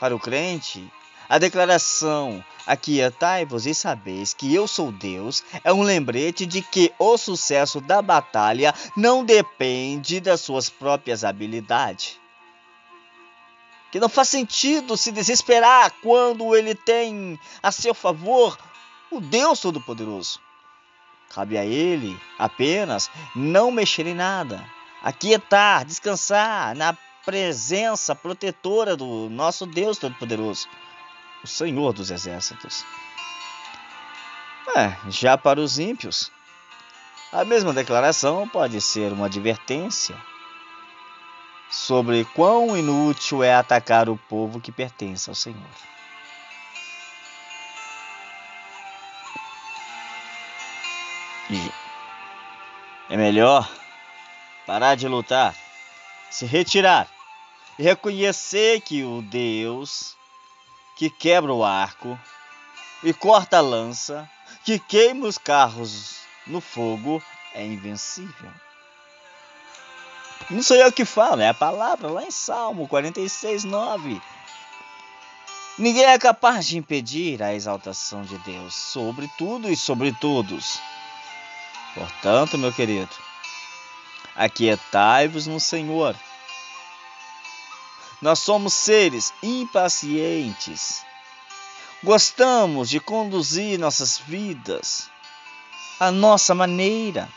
Para 0.00 0.16
o 0.16 0.18
crente, 0.18 0.90
a 1.28 1.38
declaração 1.38 2.44
Aquietai-vos 2.70 3.66
e 3.66 3.74
sabeis 3.74 4.32
que 4.32 4.54
eu 4.54 4.68
sou 4.68 4.92
Deus 4.92 5.42
é 5.64 5.72
um 5.72 5.82
lembrete 5.82 6.46
de 6.46 6.62
que 6.62 6.92
o 7.00 7.18
sucesso 7.18 7.80
da 7.80 8.00
batalha 8.00 8.72
não 8.96 9.24
depende 9.24 10.20
das 10.20 10.40
suas 10.40 10.70
próprias 10.70 11.24
habilidades. 11.24 12.19
Que 13.90 14.00
não 14.00 14.08
faz 14.08 14.28
sentido 14.28 14.96
se 14.96 15.10
desesperar 15.10 15.92
quando 16.02 16.54
ele 16.54 16.74
tem 16.74 17.38
a 17.62 17.72
seu 17.72 17.92
favor 17.92 18.56
o 19.10 19.20
Deus 19.20 19.60
Todo-Poderoso. 19.60 20.40
Cabe 21.30 21.58
a 21.58 21.64
ele 21.64 22.18
apenas 22.38 23.10
não 23.34 23.70
mexer 23.70 24.06
em 24.06 24.14
nada, 24.14 24.64
aquietar, 25.02 25.84
descansar 25.84 26.74
na 26.74 26.96
presença 27.24 28.14
protetora 28.14 28.96
do 28.96 29.28
nosso 29.30 29.66
Deus 29.66 29.98
Todo-Poderoso 29.98 30.68
o 31.42 31.46
Senhor 31.46 31.92
dos 31.92 32.10
Exércitos. 32.10 32.84
É, 34.76 34.96
já 35.08 35.36
para 35.36 35.60
os 35.60 35.78
ímpios, 35.78 36.30
a 37.32 37.44
mesma 37.44 37.72
declaração 37.72 38.48
pode 38.48 38.80
ser 38.80 39.12
uma 39.12 39.26
advertência 39.26 40.16
sobre 41.70 42.24
quão 42.24 42.76
inútil 42.76 43.42
é 43.42 43.54
atacar 43.54 44.08
o 44.08 44.16
povo 44.16 44.60
que 44.60 44.72
pertence 44.72 45.30
ao 45.30 45.36
Senhor. 45.36 45.70
É 53.08 53.16
melhor 53.16 53.68
parar 54.66 54.94
de 54.94 55.08
lutar, 55.08 55.54
se 56.30 56.46
retirar 56.46 57.08
e 57.76 57.82
reconhecer 57.82 58.80
que 58.80 59.02
o 59.02 59.20
Deus 59.22 60.16
que 60.96 61.10
quebra 61.10 61.52
o 61.52 61.64
arco 61.64 62.18
e 63.02 63.12
corta 63.12 63.58
a 63.58 63.60
lança, 63.60 64.30
que 64.64 64.78
queima 64.78 65.26
os 65.26 65.38
carros 65.38 66.20
no 66.46 66.60
fogo, 66.60 67.22
é 67.54 67.64
invencível. 67.64 68.52
Não 70.48 70.62
sou 70.62 70.76
eu 70.76 70.92
que 70.92 71.04
falo, 71.04 71.42
é 71.42 71.48
a 71.48 71.54
palavra 71.54 72.08
lá 72.08 72.24
em 72.24 72.30
Salmo 72.30 72.88
46, 72.88 73.64
9. 73.64 74.20
Ninguém 75.78 76.04
é 76.04 76.18
capaz 76.18 76.66
de 76.66 76.78
impedir 76.78 77.42
a 77.42 77.54
exaltação 77.54 78.22
de 78.22 78.38
Deus 78.38 78.74
sobre 78.74 79.28
tudo 79.36 79.70
e 79.70 79.76
sobre 79.76 80.12
todos. 80.12 80.80
Portanto, 81.94 82.56
meu 82.56 82.72
querido, 82.72 83.10
aquietai-vos 84.34 85.46
no 85.46 85.60
Senhor 85.60 86.16
nós 88.20 88.40
somos 88.40 88.74
seres 88.74 89.32
impacientes. 89.42 91.02
Gostamos 92.02 92.90
de 92.90 93.00
conduzir 93.00 93.78
nossas 93.78 94.18
vidas 94.18 95.10
à 95.98 96.10
nossa 96.10 96.54
maneira. 96.54 97.28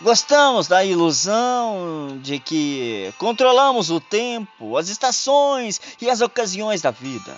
Gostamos 0.00 0.66
da 0.66 0.84
ilusão 0.84 2.18
de 2.20 2.38
que 2.38 3.14
controlamos 3.16 3.90
o 3.90 4.00
tempo, 4.00 4.76
as 4.76 4.88
estações 4.88 5.80
e 6.00 6.10
as 6.10 6.20
ocasiões 6.20 6.82
da 6.82 6.90
vida. 6.90 7.36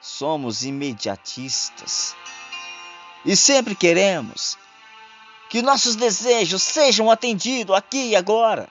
Somos 0.00 0.64
imediatistas 0.64 2.14
e 3.24 3.36
sempre 3.36 3.74
queremos 3.74 4.58
que 5.48 5.62
nossos 5.62 5.96
desejos 5.96 6.62
sejam 6.62 7.10
atendidos 7.10 7.74
aqui 7.74 8.10
e 8.10 8.16
agora. 8.16 8.68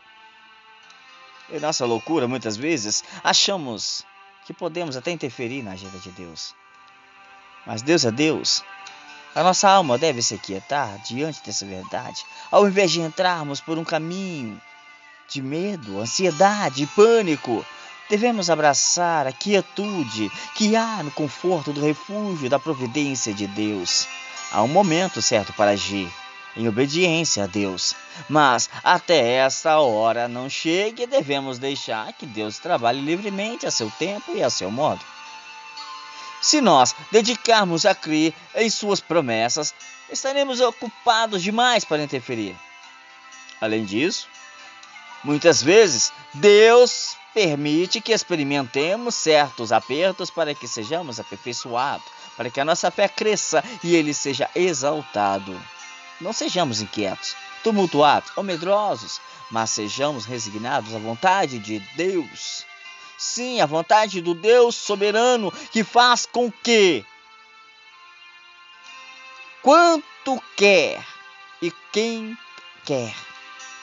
Em 1.52 1.60
nossa 1.60 1.86
loucura, 1.86 2.28
muitas 2.28 2.56
vezes, 2.56 3.04
achamos 3.24 4.06
que 4.46 4.54
podemos 4.54 4.96
até 4.96 5.12
interferir 5.12 5.64
na 5.64 5.72
agenda 5.72 5.98
de 6.00 6.12
Deus. 6.12 6.56
Mas 7.66 7.82
Deus 7.82 8.06
é 8.06 8.12
Deus. 8.12 8.64
A 9.36 9.44
nossa 9.44 9.70
alma 9.70 9.98
deve 9.98 10.24
se 10.24 10.38
quietar 10.40 10.98
diante 11.00 11.44
dessa 11.44 11.66
verdade, 11.66 12.26
ao 12.50 12.68
invés 12.68 12.92
de 12.92 13.00
entrarmos 13.00 13.62
por 13.62 13.78
um 13.78 13.84
caminho 13.84 14.60
de 15.30 15.42
medo, 15.42 16.00
ansiedade 16.00 16.84
e 16.84 16.88
pânico. 16.88 17.64
Devemos 18.10 18.50
abraçar 18.50 19.28
a 19.28 19.32
quietude 19.32 20.32
que 20.56 20.76
há 20.76 21.04
no 21.04 21.12
conforto 21.12 21.72
do 21.72 21.80
refúgio 21.80 22.50
da 22.50 22.58
providência 22.58 23.32
de 23.32 23.46
Deus. 23.46 24.08
Há 24.52 24.64
um 24.64 24.68
momento 24.68 25.22
certo 25.22 25.54
para 25.54 25.72
agir, 25.72 26.12
em 26.58 26.68
obediência 26.68 27.44
a 27.44 27.48
Deus. 27.48 27.94
Mas 28.28 28.68
até 28.84 29.36
essa 29.36 29.78
hora 29.78 30.28
não 30.28 30.50
chegue, 30.50 31.06
devemos 31.06 31.60
deixar 31.60 32.12
que 32.14 32.26
Deus 32.26 32.58
trabalhe 32.58 33.00
livremente 33.00 33.68
a 33.68 33.72
seu 33.72 33.92
tempo 33.92 34.32
e 34.36 34.42
a 34.42 34.50
seu 34.50 34.72
modo. 34.72 35.06
Se 36.42 36.62
nós 36.62 36.96
dedicarmos 37.12 37.86
a 37.86 37.94
crer 37.94 38.34
em 38.56 38.70
Suas 38.70 39.00
promessas, 39.00 39.74
estaremos 40.10 40.60
ocupados 40.62 41.44
demais 41.44 41.84
para 41.84 42.04
interferir. 42.04 42.56
Além 43.60 43.84
disso, 43.84 44.28
muitas 45.24 45.62
vezes 45.62 46.14
Deus 46.34 47.16
permite 47.34 48.02
que 48.02 48.14
experimentemos 48.14 49.16
certos 49.16 49.72
apertos 49.72 50.30
para 50.30 50.56
que 50.56 50.68
sejamos 50.68 51.20
aperfeiçoados, 51.20 52.08
para 52.38 52.50
que 52.50 52.60
a 52.60 52.66
nossa 52.66 52.90
fé 52.90 53.08
cresça 53.08 53.64
e 53.84 53.96
Ele 53.96 54.14
seja 54.14 54.50
exaltado. 54.56 55.60
Não 56.22 56.34
sejamos 56.34 56.82
inquietos, 56.82 57.36
tumultuados 57.64 58.32
ou 58.36 58.44
medrosos, 58.44 59.20
mas 59.52 59.70
sejamos 59.72 60.26
resignados 60.26 60.96
à 60.96 61.00
vontade 61.00 61.60
de 61.60 61.80
Deus. 61.96 62.69
Sim, 63.20 63.60
a 63.60 63.66
vontade 63.66 64.22
do 64.22 64.34
Deus 64.34 64.76
soberano 64.76 65.52
que 65.74 65.84
faz 65.84 66.26
com 66.26 66.50
que 66.50 67.06
quanto 69.62 70.42
quer 70.56 71.06
e 71.62 71.70
quem 71.92 72.38
quer. 72.86 73.14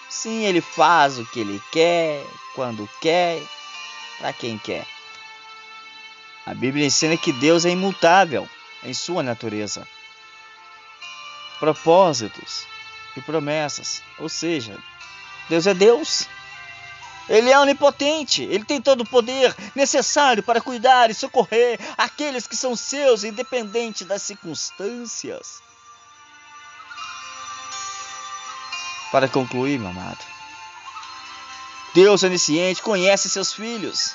Sim, 0.08 0.46
ele 0.46 0.62
faz 0.62 1.18
o 1.18 1.26
que 1.26 1.40
ele 1.40 1.62
quer, 1.70 2.24
quando 2.54 2.88
quer, 2.98 3.38
para 4.16 4.32
quem 4.32 4.56
quer. 4.56 4.86
A 6.46 6.54
Bíblia 6.54 6.86
ensina 6.86 7.14
que 7.14 7.30
Deus 7.30 7.66
é 7.66 7.70
imutável 7.70 8.48
em 8.82 8.94
sua 8.94 9.22
natureza. 9.22 9.86
Propósitos 11.60 12.66
e 13.14 13.20
promessas, 13.20 14.02
ou 14.18 14.30
seja, 14.30 14.78
Deus 15.50 15.66
é 15.66 15.74
Deus. 15.74 16.26
Ele 17.28 17.50
é 17.50 17.58
onipotente, 17.58 18.42
ele 18.42 18.64
tem 18.64 18.80
todo 18.80 19.00
o 19.00 19.08
poder 19.08 19.54
necessário 19.74 20.42
para 20.42 20.60
cuidar 20.60 21.10
e 21.10 21.14
socorrer 21.14 21.78
aqueles 21.96 22.46
que 22.46 22.56
são 22.56 22.76
seus, 22.76 23.24
independente 23.24 24.04
das 24.04 24.22
circunstâncias. 24.22 25.60
Para 29.10 29.28
concluir, 29.28 29.78
meu 29.78 29.88
amado, 29.88 30.24
Deus 31.94 32.22
onisciente 32.22 32.82
conhece 32.82 33.28
seus 33.28 33.52
filhos. 33.52 34.14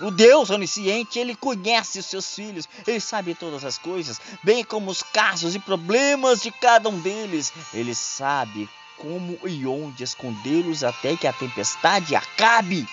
O 0.00 0.10
Deus 0.10 0.48
onisciente, 0.48 1.18
ele 1.18 1.34
conhece 1.34 1.98
os 1.98 2.06
seus 2.06 2.34
filhos, 2.34 2.68
ele 2.86 3.00
sabe 3.00 3.34
todas 3.34 3.64
as 3.64 3.76
coisas, 3.76 4.20
bem 4.42 4.64
como 4.64 4.90
os 4.90 5.02
casos 5.02 5.54
e 5.54 5.58
problemas 5.58 6.40
de 6.40 6.50
cada 6.50 6.88
um 6.88 6.98
deles. 7.00 7.52
Ele 7.74 7.94
sabe 7.94 8.68
como 9.00 9.38
e 9.46 9.66
onde 9.66 10.04
escondê-los 10.04 10.84
até 10.84 11.16
que 11.16 11.26
a 11.26 11.32
tempestade 11.32 12.14
acabe. 12.14 12.86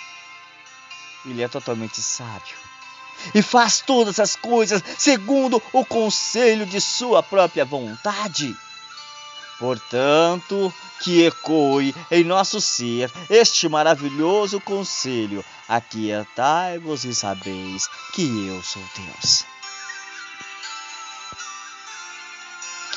Ele 1.26 1.44
é 1.44 1.48
totalmente 1.48 2.02
sábio 2.02 2.56
e 3.34 3.42
faz 3.42 3.82
todas 3.82 4.20
as 4.20 4.36
coisas 4.36 4.82
segundo 4.98 5.62
o 5.74 5.86
conselho 5.86 6.66
de 6.66 6.80
sua 6.80 7.22
própria 7.22 7.66
vontade. 7.66 8.56
Portanto, 9.60 10.72
que 11.02 11.26
ecoe 11.26 11.94
em 12.12 12.24
nosso 12.24 12.62
ser 12.62 13.12
este 13.30 13.68
maravilhoso 13.68 14.62
conselho: 14.62 15.44
aquietai-vos 15.68 17.06
e 17.06 17.14
sabeis 17.14 17.90
que 18.14 18.48
eu 18.48 18.62
sou 18.62 18.84
Deus. 18.96 19.57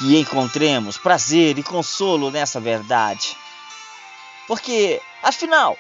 Que 0.01 0.19
encontremos 0.19 0.97
prazer 0.97 1.59
e 1.59 1.63
consolo 1.63 2.31
nessa 2.31 2.59
verdade. 2.59 3.37
Porque, 4.47 5.01
afinal, 5.23 5.77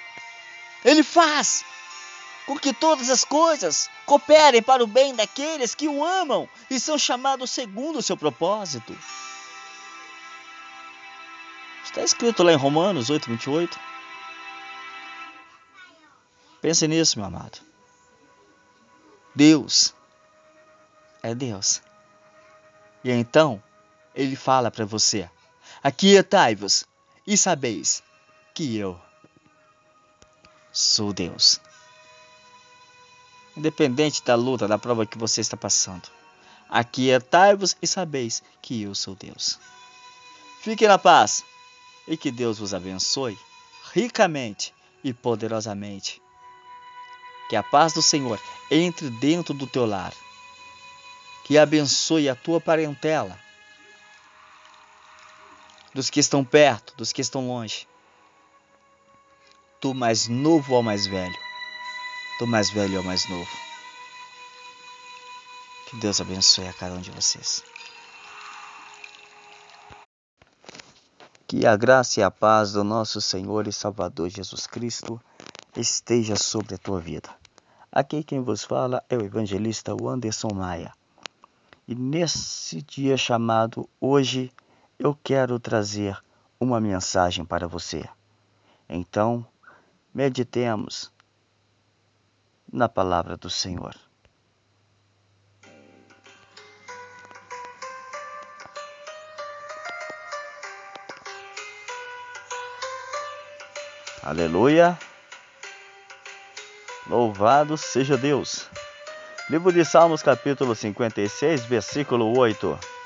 Ele 0.84 1.02
faz 1.02 1.64
com 2.46 2.58
que 2.58 2.74
todas 2.74 3.08
as 3.08 3.24
coisas 3.24 3.88
cooperem 4.04 4.62
para 4.62 4.84
o 4.84 4.86
bem 4.86 5.14
daqueles 5.14 5.74
que 5.74 5.88
o 5.88 6.04
amam 6.04 6.46
e 6.68 6.78
são 6.78 6.98
chamados 6.98 7.50
segundo 7.50 8.00
o 8.00 8.02
seu 8.02 8.16
propósito. 8.16 8.94
Está 11.82 12.02
escrito 12.02 12.42
lá 12.42 12.52
em 12.52 12.56
Romanos 12.56 13.08
8, 13.08 13.26
28. 13.26 13.80
Pense 16.60 16.86
nisso, 16.86 17.18
meu 17.18 17.26
amado. 17.26 17.58
Deus 19.34 19.94
é 21.22 21.34
Deus. 21.34 21.80
E 23.02 23.10
então, 23.10 23.62
ele 24.20 24.36
fala 24.36 24.70
para 24.70 24.84
você: 24.84 25.28
Aquietai-vos 25.82 26.84
e 27.26 27.36
sabeis 27.36 28.02
que 28.54 28.76
eu 28.76 29.00
sou 30.70 31.12
Deus. 31.12 31.58
Independente 33.56 34.22
da 34.22 34.34
luta, 34.34 34.68
da 34.68 34.78
prova 34.78 35.06
que 35.06 35.16
você 35.16 35.40
está 35.40 35.56
passando, 35.56 36.08
aquietai-vos 36.68 37.76
e 37.80 37.86
sabeis 37.86 38.42
que 38.60 38.82
eu 38.82 38.94
sou 38.94 39.14
Deus. 39.14 39.58
Fique 40.60 40.86
na 40.86 40.98
paz 40.98 41.42
e 42.06 42.16
que 42.16 42.30
Deus 42.30 42.58
vos 42.58 42.74
abençoe 42.74 43.38
ricamente 43.94 44.74
e 45.02 45.14
poderosamente. 45.14 46.20
Que 47.48 47.56
a 47.56 47.62
paz 47.62 47.94
do 47.94 48.02
Senhor 48.02 48.38
entre 48.70 49.08
dentro 49.10 49.54
do 49.54 49.66
teu 49.66 49.86
lar. 49.86 50.12
Que 51.44 51.58
abençoe 51.58 52.28
a 52.28 52.34
tua 52.36 52.60
parentela 52.60 53.36
dos 55.94 56.08
que 56.08 56.20
estão 56.20 56.44
perto, 56.44 56.94
dos 56.96 57.12
que 57.12 57.20
estão 57.20 57.48
longe. 57.48 57.86
Do 59.80 59.94
mais 59.94 60.28
novo 60.28 60.74
ao 60.74 60.82
mais 60.82 61.06
velho, 61.06 61.38
do 62.38 62.46
mais 62.46 62.70
velho 62.70 62.98
ao 62.98 63.04
mais 63.04 63.28
novo. 63.28 63.50
Que 65.88 65.96
Deus 65.96 66.20
abençoe 66.20 66.68
a 66.68 66.72
cada 66.72 66.94
um 66.94 67.00
de 67.00 67.10
vocês. 67.10 67.64
Que 71.48 71.66
a 71.66 71.76
graça 71.76 72.20
e 72.20 72.22
a 72.22 72.30
paz 72.30 72.72
do 72.72 72.84
nosso 72.84 73.20
Senhor 73.20 73.66
e 73.66 73.72
Salvador 73.72 74.28
Jesus 74.28 74.68
Cristo 74.68 75.20
esteja 75.76 76.36
sobre 76.36 76.76
a 76.76 76.78
tua 76.78 77.00
vida. 77.00 77.28
Aqui 77.90 78.22
quem 78.22 78.40
vos 78.40 78.62
fala 78.62 79.02
é 79.08 79.16
o 79.16 79.24
evangelista 79.24 79.92
Anderson 79.92 80.54
Maia. 80.54 80.92
E 81.88 81.94
nesse 81.96 82.82
dia 82.82 83.16
chamado 83.16 83.88
hoje 84.00 84.52
eu 85.00 85.18
quero 85.24 85.58
trazer 85.58 86.14
uma 86.60 86.78
mensagem 86.78 87.42
para 87.42 87.66
você. 87.66 88.04
Então, 88.86 89.46
meditemos 90.12 91.10
na 92.70 92.86
palavra 92.86 93.34
do 93.34 93.48
Senhor. 93.48 93.96
Aleluia! 104.22 104.98
Louvado 107.06 107.78
seja 107.78 108.18
Deus! 108.18 108.68
Livro 109.48 109.72
de 109.72 109.82
Salmos, 109.82 110.22
capítulo 110.22 110.74
56, 110.74 111.64
versículo 111.64 112.38
8 112.38 112.99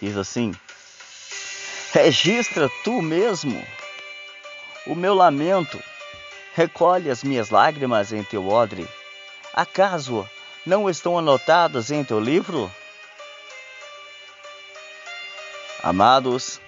diz 0.00 0.16
assim: 0.16 0.54
Registra 1.92 2.70
tu 2.84 3.02
mesmo 3.02 3.64
o 4.86 4.94
meu 4.94 5.14
lamento, 5.14 5.82
recolhe 6.54 7.10
as 7.10 7.22
minhas 7.22 7.50
lágrimas 7.50 8.12
em 8.12 8.22
teu 8.22 8.48
odre. 8.48 8.88
Acaso 9.52 10.28
não 10.64 10.88
estão 10.88 11.18
anotadas 11.18 11.90
em 11.90 12.04
teu 12.04 12.20
livro? 12.20 12.70
Amados, 15.82 16.60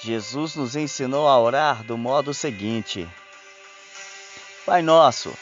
Jesus 0.00 0.56
nos 0.56 0.76
ensinou 0.76 1.28
a 1.28 1.38
orar 1.38 1.82
do 1.82 1.96
modo 1.96 2.32
seguinte: 2.32 3.08
Pai 4.64 4.82
nosso, 4.82 5.32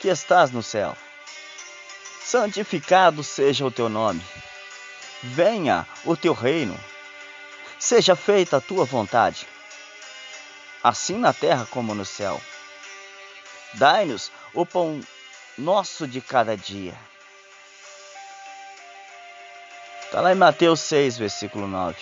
que 0.00 0.08
estás 0.08 0.50
no 0.50 0.62
céu, 0.62 0.96
santificado 2.22 3.22
seja 3.22 3.64
o 3.64 3.70
teu 3.70 3.88
nome 3.88 4.22
venha 5.22 5.86
o 6.04 6.16
teu 6.16 6.32
reino, 6.32 6.78
seja 7.78 8.16
feita 8.16 8.56
a 8.56 8.60
tua 8.60 8.84
vontade, 8.84 9.46
assim 10.82 11.18
na 11.18 11.32
terra 11.32 11.66
como 11.70 11.94
no 11.94 12.04
céu. 12.04 12.40
Dai-nos 13.74 14.32
o 14.52 14.66
pão 14.66 15.00
nosso 15.56 16.06
de 16.06 16.20
cada 16.20 16.56
dia. 16.56 16.94
Está 20.04 20.20
lá 20.20 20.32
em 20.32 20.36
Mateus 20.36 20.80
6, 20.80 21.18
versículo 21.18 21.68
9. 21.68 21.96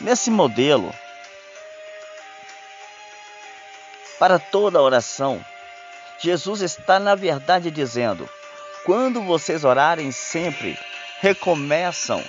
Nesse 0.00 0.30
modelo, 0.30 0.94
para 4.18 4.38
toda 4.38 4.80
oração, 4.80 5.44
Jesus 6.18 6.62
está, 6.62 6.98
na 6.98 7.14
verdade, 7.14 7.70
dizendo: 7.70 8.28
quando 8.84 9.20
vocês 9.22 9.62
orarem 9.62 10.10
sempre, 10.10 10.78
recomeçam 11.22 12.20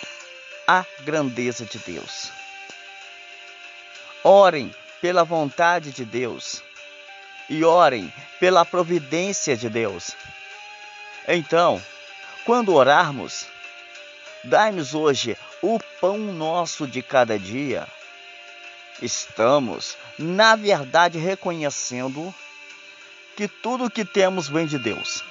a 0.67 0.86
grandeza 0.99 1.65
de 1.65 1.79
Deus. 1.79 2.29
Orem 4.23 4.71
pela 5.01 5.23
vontade 5.23 5.91
de 5.91 6.06
Deus 6.06 6.62
e 7.49 7.63
orem 7.63 8.13
pela 8.39 8.63
providência 8.63 9.58
de 9.58 9.67
Deus. 9.67 10.12
Então, 11.27 11.82
quando 12.45 12.75
orarmos, 12.75 13.47
dai-nos 14.43 14.93
hoje 14.93 15.36
o 15.60 15.79
pão 15.99 16.19
nosso 16.19 16.86
de 16.86 17.01
cada 17.01 17.39
dia. 17.39 17.88
Estamos, 19.01 19.97
na 20.19 20.56
verdade, 20.56 21.17
reconhecendo 21.17 22.32
que 23.36 23.47
tudo 23.47 23.86
o 23.86 23.89
que 23.89 24.06
temos 24.06 24.47
vem 24.47 24.67
de 24.67 24.77
Deus. 24.77 25.23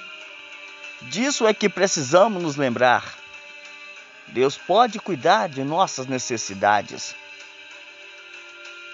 Disso 1.03 1.47
é 1.47 1.53
que 1.53 1.69
precisamos 1.69 2.43
nos 2.43 2.57
lembrar. 2.57 3.22
Deus 4.27 4.57
pode 4.57 4.99
cuidar 4.99 5.49
de 5.49 5.63
nossas 5.63 6.07
necessidades 6.07 7.15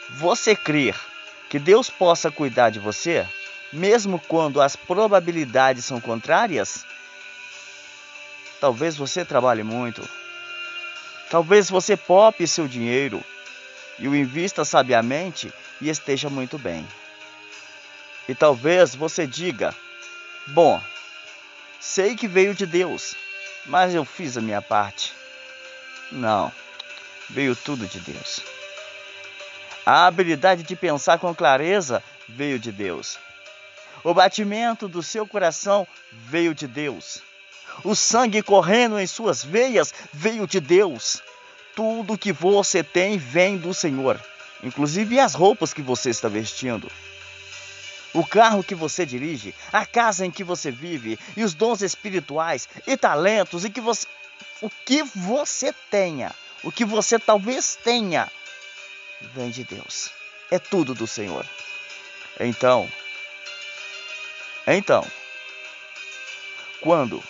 você 0.10 0.56
crer 0.56 1.00
que 1.50 1.60
Deus 1.60 1.90
possa 1.90 2.32
cuidar 2.32 2.70
de 2.70 2.80
você, 2.80 3.28
mesmo 3.72 4.20
quando 4.28 4.62
as 4.62 4.76
probabilidades 4.76 5.86
são 5.86 6.02
contrárias? 6.02 6.86
Talvez 8.60 8.98
você 8.98 9.24
trabalhe 9.24 9.64
muito. 9.64 10.08
Talvez 11.30 11.70
você 11.70 11.96
pope 11.96 12.48
seu 12.48 12.68
dinheiro 12.68 13.24
e 14.00 14.08
o 14.08 14.16
invista 14.16 14.66
sabiamente 14.66 15.54
e 15.80 15.90
esteja 15.90 16.30
muito 16.30 16.58
bem. 16.58 16.88
E 18.28 18.34
talvez 18.34 18.96
você 18.96 19.28
diga: 19.28 19.76
Bom, 20.48 20.82
sei 21.80 22.16
que 22.16 22.28
veio 22.28 22.56
de 22.56 22.66
Deus, 22.66 23.16
mas 23.66 23.94
eu 23.94 24.04
fiz 24.04 24.38
a 24.38 24.42
minha 24.42 24.62
parte. 24.62 25.19
Não, 26.12 26.52
veio 27.30 27.56
tudo 27.56 27.86
de 27.86 28.00
Deus. 28.00 28.42
A 29.86 30.08
habilidade 30.08 30.64
de 30.64 30.76
pensar 30.76 31.20
com 31.20 31.34
clareza 31.34 32.04
veio 32.28 32.60
de 32.60 32.72
Deus. 32.72 33.18
O 34.04 34.14
batimento 34.14 34.88
do 34.88 35.04
seu 35.04 35.28
coração 35.28 35.88
veio 36.12 36.54
de 36.56 36.68
Deus. 36.68 37.22
O 37.84 37.96
sangue 37.96 38.42
correndo 38.42 39.00
em 39.00 39.08
suas 39.08 39.44
veias 39.44 39.94
veio 40.14 40.48
de 40.48 40.60
Deus. 40.60 41.22
Tudo 41.76 42.18
que 42.18 42.32
você 42.32 42.84
tem 42.84 43.18
vem 43.18 43.58
do 43.58 43.74
Senhor, 43.74 44.20
inclusive 44.64 45.20
as 45.20 45.34
roupas 45.34 45.74
que 45.74 45.82
você 45.82 46.10
está 46.10 46.28
vestindo. 46.28 46.92
O 48.14 48.26
carro 48.26 48.64
que 48.64 48.74
você 48.74 49.06
dirige, 49.06 49.54
a 49.72 49.86
casa 49.86 50.26
em 50.26 50.32
que 50.32 50.44
você 50.44 50.72
vive 50.72 51.18
e 51.38 51.44
os 51.44 51.54
dons 51.54 51.82
espirituais 51.82 52.68
e 52.88 52.98
talentos 52.98 53.64
e 53.64 53.70
que 53.70 53.80
você 53.80 54.08
o 54.62 54.70
que 54.70 55.04
você 55.04 55.74
tenha, 55.90 56.34
o 56.64 56.72
que 56.72 56.86
você 56.86 57.18
talvez 57.18 57.76
tenha, 57.76 58.32
vem 59.34 59.50
de 59.50 59.64
Deus. 59.64 60.12
É 60.52 60.60
tudo 60.60 60.94
do 60.94 61.08
Senhor. 61.08 61.46
Então, 62.40 62.90
então, 64.66 65.06
quando 66.80 67.24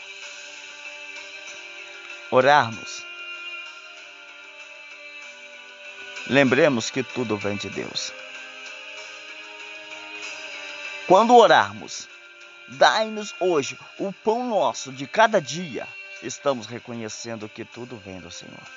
orarmos, 2.29 3.03
lembremos 6.27 6.89
que 6.89 7.01
tudo 7.01 7.37
vem 7.37 7.55
de 7.55 7.69
Deus. 7.69 8.13
Quando 11.07 11.35
orarmos, 11.35 12.07
dai-nos 12.67 13.33
hoje 13.39 13.79
o 13.97 14.13
pão 14.13 14.47
nosso 14.47 14.91
de 14.91 15.07
cada 15.07 15.41
dia. 15.41 15.87
Estamos 16.21 16.65
reconhecendo 16.65 17.47
que 17.47 17.63
tudo 17.63 17.97
vem 17.97 18.19
do 18.19 18.29
Senhor. 18.29 18.67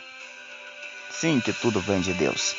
Sim, 1.11 1.40
que 1.40 1.52
tudo 1.52 1.81
vem 1.81 2.00
de 2.00 2.14
Deus. 2.14 2.55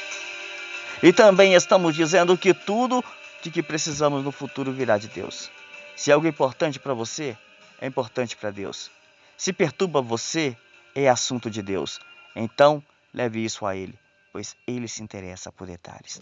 E 1.02 1.12
também 1.12 1.54
estamos 1.54 1.96
dizendo 1.96 2.38
que 2.38 2.54
tudo 2.54 3.04
de 3.42 3.50
que 3.50 3.64
precisamos 3.64 4.24
no 4.24 4.32
futuro 4.32 4.72
virá 4.72 4.98
de 4.98 5.08
Deus. 5.08 5.50
Se 5.96 6.12
é 6.12 6.14
algo 6.14 6.28
importante 6.28 6.80
para 6.80 6.94
você, 6.94 7.38
é 7.80 7.88
importante 7.88 8.36
para 8.36 8.52
Deus. 8.52 8.90
Se 9.38 9.52
perturba 9.52 10.02
você, 10.02 10.56
é 10.96 11.10
assunto 11.10 11.50
de 11.50 11.62
Deus. 11.62 12.00
Então, 12.36 12.84
leve 13.14 13.44
isso 13.44 13.66
a 13.66 13.76
Ele, 13.76 13.98
pois 14.32 14.56
Ele 14.68 14.88
se 14.88 15.04
interessa 15.04 15.52
por 15.52 15.68
detalhes. 15.68 16.22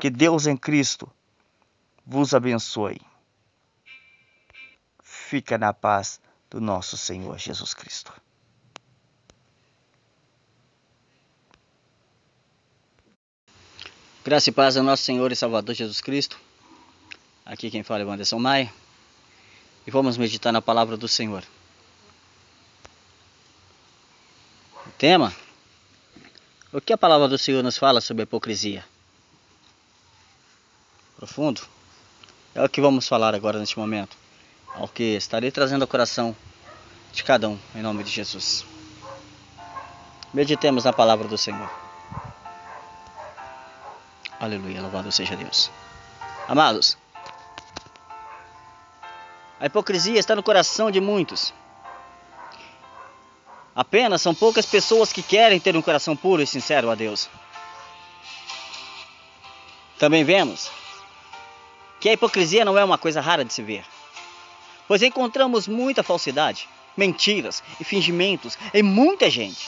Que 0.00 0.10
Deus 0.10 0.46
em 0.46 0.56
Cristo 0.56 1.10
vos 2.04 2.34
abençoe. 2.34 3.00
Fica 5.02 5.56
na 5.56 5.72
paz 5.72 6.20
do 6.52 6.60
nosso 6.60 6.98
Senhor 6.98 7.38
Jesus 7.38 7.72
Cristo. 7.72 8.12
Graça 14.22 14.50
e 14.50 14.52
paz 14.52 14.76
ao 14.76 14.84
nosso 14.84 15.02
Senhor 15.02 15.32
e 15.32 15.36
Salvador 15.36 15.74
Jesus 15.74 16.02
Cristo. 16.02 16.38
Aqui 17.46 17.70
quem 17.70 17.82
fala 17.82 18.02
é 18.02 18.04
Wanderson 18.04 18.38
Maia. 18.38 18.72
E 19.86 19.90
vamos 19.90 20.18
meditar 20.18 20.52
na 20.52 20.60
palavra 20.60 20.94
do 20.94 21.08
Senhor. 21.08 21.42
O 24.86 24.90
tema: 24.98 25.34
O 26.70 26.82
que 26.82 26.92
a 26.92 26.98
palavra 26.98 27.28
do 27.28 27.38
Senhor 27.38 27.62
nos 27.62 27.78
fala 27.78 28.02
sobre 28.02 28.22
a 28.22 28.24
hipocrisia? 28.24 28.84
Profundo? 31.16 31.62
É 32.54 32.62
o 32.62 32.68
que 32.68 32.82
vamos 32.82 33.08
falar 33.08 33.34
agora 33.34 33.58
neste 33.58 33.78
momento. 33.78 34.21
Ao 34.74 34.88
que 34.88 35.16
estarei 35.16 35.50
trazendo 35.50 35.82
ao 35.82 35.88
coração 35.88 36.34
de 37.12 37.22
cada 37.22 37.48
um, 37.48 37.58
em 37.74 37.82
nome 37.82 38.02
de 38.02 38.10
Jesus. 38.10 38.64
Meditemos 40.32 40.84
na 40.84 40.92
palavra 40.92 41.28
do 41.28 41.36
Senhor. 41.36 41.70
Aleluia, 44.40 44.80
louvado 44.80 45.12
seja 45.12 45.36
Deus. 45.36 45.70
Amados, 46.48 46.96
a 49.60 49.66
hipocrisia 49.66 50.18
está 50.18 50.34
no 50.34 50.42
coração 50.42 50.90
de 50.90 51.00
muitos. 51.00 51.54
Apenas 53.76 54.20
são 54.20 54.34
poucas 54.34 54.66
pessoas 54.66 55.12
que 55.12 55.22
querem 55.22 55.60
ter 55.60 55.76
um 55.76 55.80
coração 55.82 56.16
puro 56.16 56.42
e 56.42 56.46
sincero 56.46 56.90
a 56.90 56.96
Deus. 56.96 57.30
Também 59.98 60.24
vemos 60.24 60.68
que 62.00 62.08
a 62.08 62.12
hipocrisia 62.12 62.64
não 62.64 62.76
é 62.76 62.82
uma 62.82 62.98
coisa 62.98 63.20
rara 63.20 63.44
de 63.44 63.52
se 63.52 63.62
ver, 63.62 63.84
pois 64.92 65.00
encontramos 65.00 65.66
muita 65.66 66.02
falsidade, 66.02 66.68
mentiras 66.94 67.62
e 67.80 67.82
fingimentos 67.82 68.58
em 68.74 68.82
muita 68.82 69.30
gente. 69.30 69.66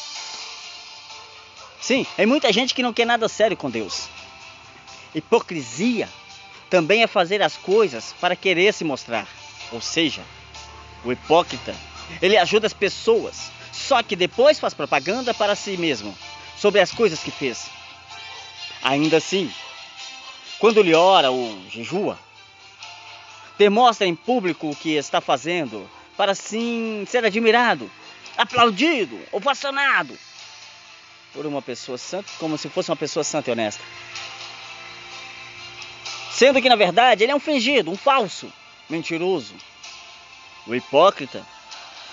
Sim, 1.81 2.07
em 2.19 2.27
muita 2.27 2.53
gente 2.53 2.75
que 2.75 2.83
não 2.83 2.93
quer 2.93 3.07
nada 3.07 3.27
sério 3.27 3.57
com 3.57 3.71
Deus. 3.71 4.07
Hipocrisia 5.15 6.11
também 6.69 7.03
é 7.03 7.07
fazer 7.07 7.41
as 7.41 7.57
coisas 7.57 8.15
para 8.21 8.37
querer 8.37 8.75
se 8.75 8.85
mostrar. 8.85 9.27
Ou 9.73 9.81
seja, 9.81 10.21
o 11.03 11.11
hipócrita, 11.11 11.75
ele 12.21 12.37
ajuda 12.37 12.67
as 12.67 12.75
pessoas, 12.75 13.51
só 13.73 14.03
que 14.03 14.15
depois 14.15 14.61
faz 14.61 14.75
propaganda 14.75 15.33
para 15.33 15.57
si 15.57 15.79
mesmo 15.79 16.15
sobre 16.55 16.83
as 16.83 16.93
coisas 16.93 17.21
que 17.21 17.31
fez. 17.31 17.71
Ainda 18.83 19.17
assim, 19.17 19.51
quando 20.59 20.81
ele 20.81 20.93
ora 20.95 21.31
ou 21.31 21.59
jejua, 21.71 22.19
demonstra 23.59 24.07
em 24.07 24.15
público 24.15 24.71
o 24.71 24.77
que 24.77 24.95
está 24.95 25.21
fazendo 25.21 25.89
para 26.17 26.33
assim 26.33 27.05
ser 27.09 27.25
admirado, 27.25 27.91
aplaudido, 28.37 29.19
ovacionado 29.33 30.17
por 31.33 31.47
uma 31.47 31.61
pessoa 31.61 31.99
santa, 31.99 32.31
como 32.39 32.57
se 32.57 32.69
fosse 32.69 32.91
uma 32.91 32.97
pessoa 32.97 33.25
santa 33.25 33.51
e 33.51 33.53
honesta. 33.53 33.83
Sendo 36.31 36.61
que 36.61 36.69
na 36.69 36.77
verdade 36.77 37.25
ele 37.25 37.33
é 37.33 37.37
um 37.37 37.41
fingido, 37.41 37.91
um 37.91 37.97
falso, 37.97 38.53
mentiroso. 38.89 39.55
O 40.67 40.75
hipócrita, 40.75 41.45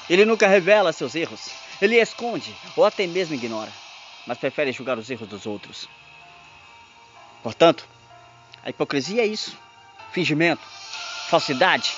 ele 0.09 0.25
nunca 0.25 0.47
revela 0.47 0.91
seus 0.91 1.15
erros, 1.15 1.49
ele 1.81 1.95
esconde 1.95 2.53
ou 2.75 2.85
até 2.85 3.07
mesmo 3.07 3.33
ignora, 3.33 3.71
mas 4.27 4.37
prefere 4.37 4.71
julgar 4.71 4.97
os 4.97 5.09
erros 5.09 5.27
dos 5.27 5.45
outros. 5.45 5.87
Portanto, 7.41 7.87
a 8.63 8.69
hipocrisia 8.69 9.21
é 9.21 9.25
isso: 9.25 9.57
fingimento, 10.11 10.61
falsidade, 11.31 11.95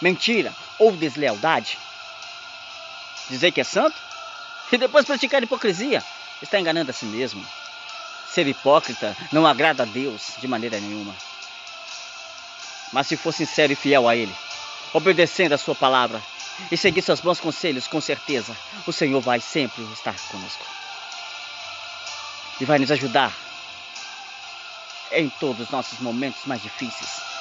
mentira 0.00 0.52
ou 0.76 0.90
deslealdade. 0.90 1.78
Dizer 3.30 3.52
que 3.52 3.60
é 3.60 3.64
santo 3.64 3.96
e 4.72 4.76
depois 4.76 5.06
praticar 5.06 5.40
hipocrisia 5.40 6.02
está 6.42 6.58
enganando 6.58 6.90
a 6.90 6.94
si 6.94 7.04
mesmo. 7.04 7.46
Ser 8.28 8.46
hipócrita 8.48 9.16
não 9.30 9.46
agrada 9.46 9.84
a 9.84 9.86
Deus 9.86 10.32
de 10.38 10.48
maneira 10.48 10.80
nenhuma. 10.80 11.14
Mas 12.92 13.06
se 13.06 13.16
for 13.16 13.32
sincero 13.32 13.72
e 13.72 13.76
fiel 13.76 14.08
a 14.08 14.16
Ele, 14.16 14.34
obedecendo 14.92 15.52
a 15.52 15.58
Sua 15.58 15.74
palavra 15.74 16.20
e 16.70 16.76
seguir 16.76 17.02
seus 17.02 17.20
bons 17.20 17.38
conselhos, 17.38 17.86
com 17.86 18.00
certeza 18.00 18.56
o 18.86 18.92
Senhor 18.92 19.20
vai 19.20 19.40
sempre 19.40 19.82
estar 19.92 20.14
conosco 20.28 20.66
e 22.60 22.64
vai 22.64 22.78
nos 22.78 22.90
ajudar 22.90 23.32
em 25.12 25.28
todos 25.28 25.66
os 25.66 25.70
nossos 25.70 26.00
momentos 26.00 26.40
mais 26.46 26.62
difíceis 26.62 27.31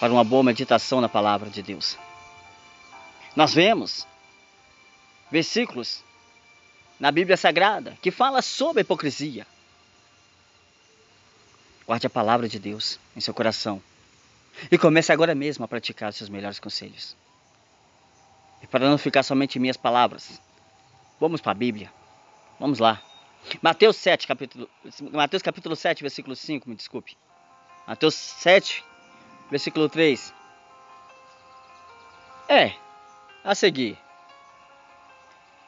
para 0.00 0.12
uma 0.12 0.24
boa 0.24 0.42
meditação 0.42 1.00
na 1.00 1.08
palavra 1.08 1.50
de 1.50 1.62
Deus. 1.62 1.98
Nós 3.34 3.52
vemos 3.52 4.06
versículos 5.30 6.02
na 6.98 7.10
Bíblia 7.10 7.36
Sagrada 7.36 7.96
que 8.00 8.10
fala 8.10 8.42
sobre 8.42 8.80
a 8.80 8.82
hipocrisia. 8.82 9.46
Guarde 11.86 12.06
a 12.06 12.10
palavra 12.10 12.48
de 12.48 12.58
Deus 12.58 12.98
em 13.16 13.20
seu 13.20 13.32
coração 13.32 13.82
e 14.70 14.76
comece 14.76 15.12
agora 15.12 15.34
mesmo 15.34 15.64
a 15.64 15.68
praticar 15.68 16.10
os 16.10 16.16
seus 16.16 16.28
melhores 16.28 16.58
conselhos. 16.58 17.16
E 18.62 18.66
para 18.66 18.88
não 18.88 18.98
ficar 18.98 19.22
somente 19.22 19.56
em 19.56 19.60
minhas 19.60 19.76
palavras, 19.76 20.40
vamos 21.20 21.40
para 21.40 21.52
a 21.52 21.54
Bíblia. 21.54 21.92
Vamos 22.58 22.78
lá. 22.78 23.00
Mateus 23.62 23.96
7, 23.96 24.26
capítulo, 24.26 24.68
Mateus 25.12 25.42
capítulo 25.42 25.76
7, 25.76 26.02
versículo 26.02 26.34
5, 26.34 26.68
me 26.68 26.74
desculpe. 26.74 27.16
Mateus 27.86 28.14
7, 28.14 28.84
versículo 29.50 29.88
3. 29.88 30.34
É, 32.48 32.72
a 33.44 33.54
seguir. 33.54 33.98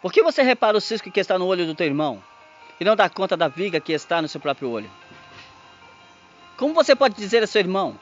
Por 0.01 0.13
que 0.13 0.23
você 0.23 0.43
repara 0.43 0.77
o 0.77 0.81
cisco 0.81 1.11
que 1.11 1.21
está 1.21 1.39
no 1.39 1.47
olho 1.47 1.67
do 1.67 1.75
teu 1.75 1.87
irmão 1.87 2.23
e 2.79 2.85
não 2.85 2.97
dá 2.97 3.09
conta 3.11 3.37
da 3.37 3.49
viga 3.49 3.81
que 3.81 3.93
está 3.93 4.23
no 4.23 4.29
seu 4.29 4.41
próprio 4.41 4.71
olho? 4.71 4.91
Como 6.57 6.75
você 6.75 6.97
pode 6.97 7.15
dizer 7.15 7.43
a 7.43 7.47
seu 7.47 7.61
irmão: 7.61 7.99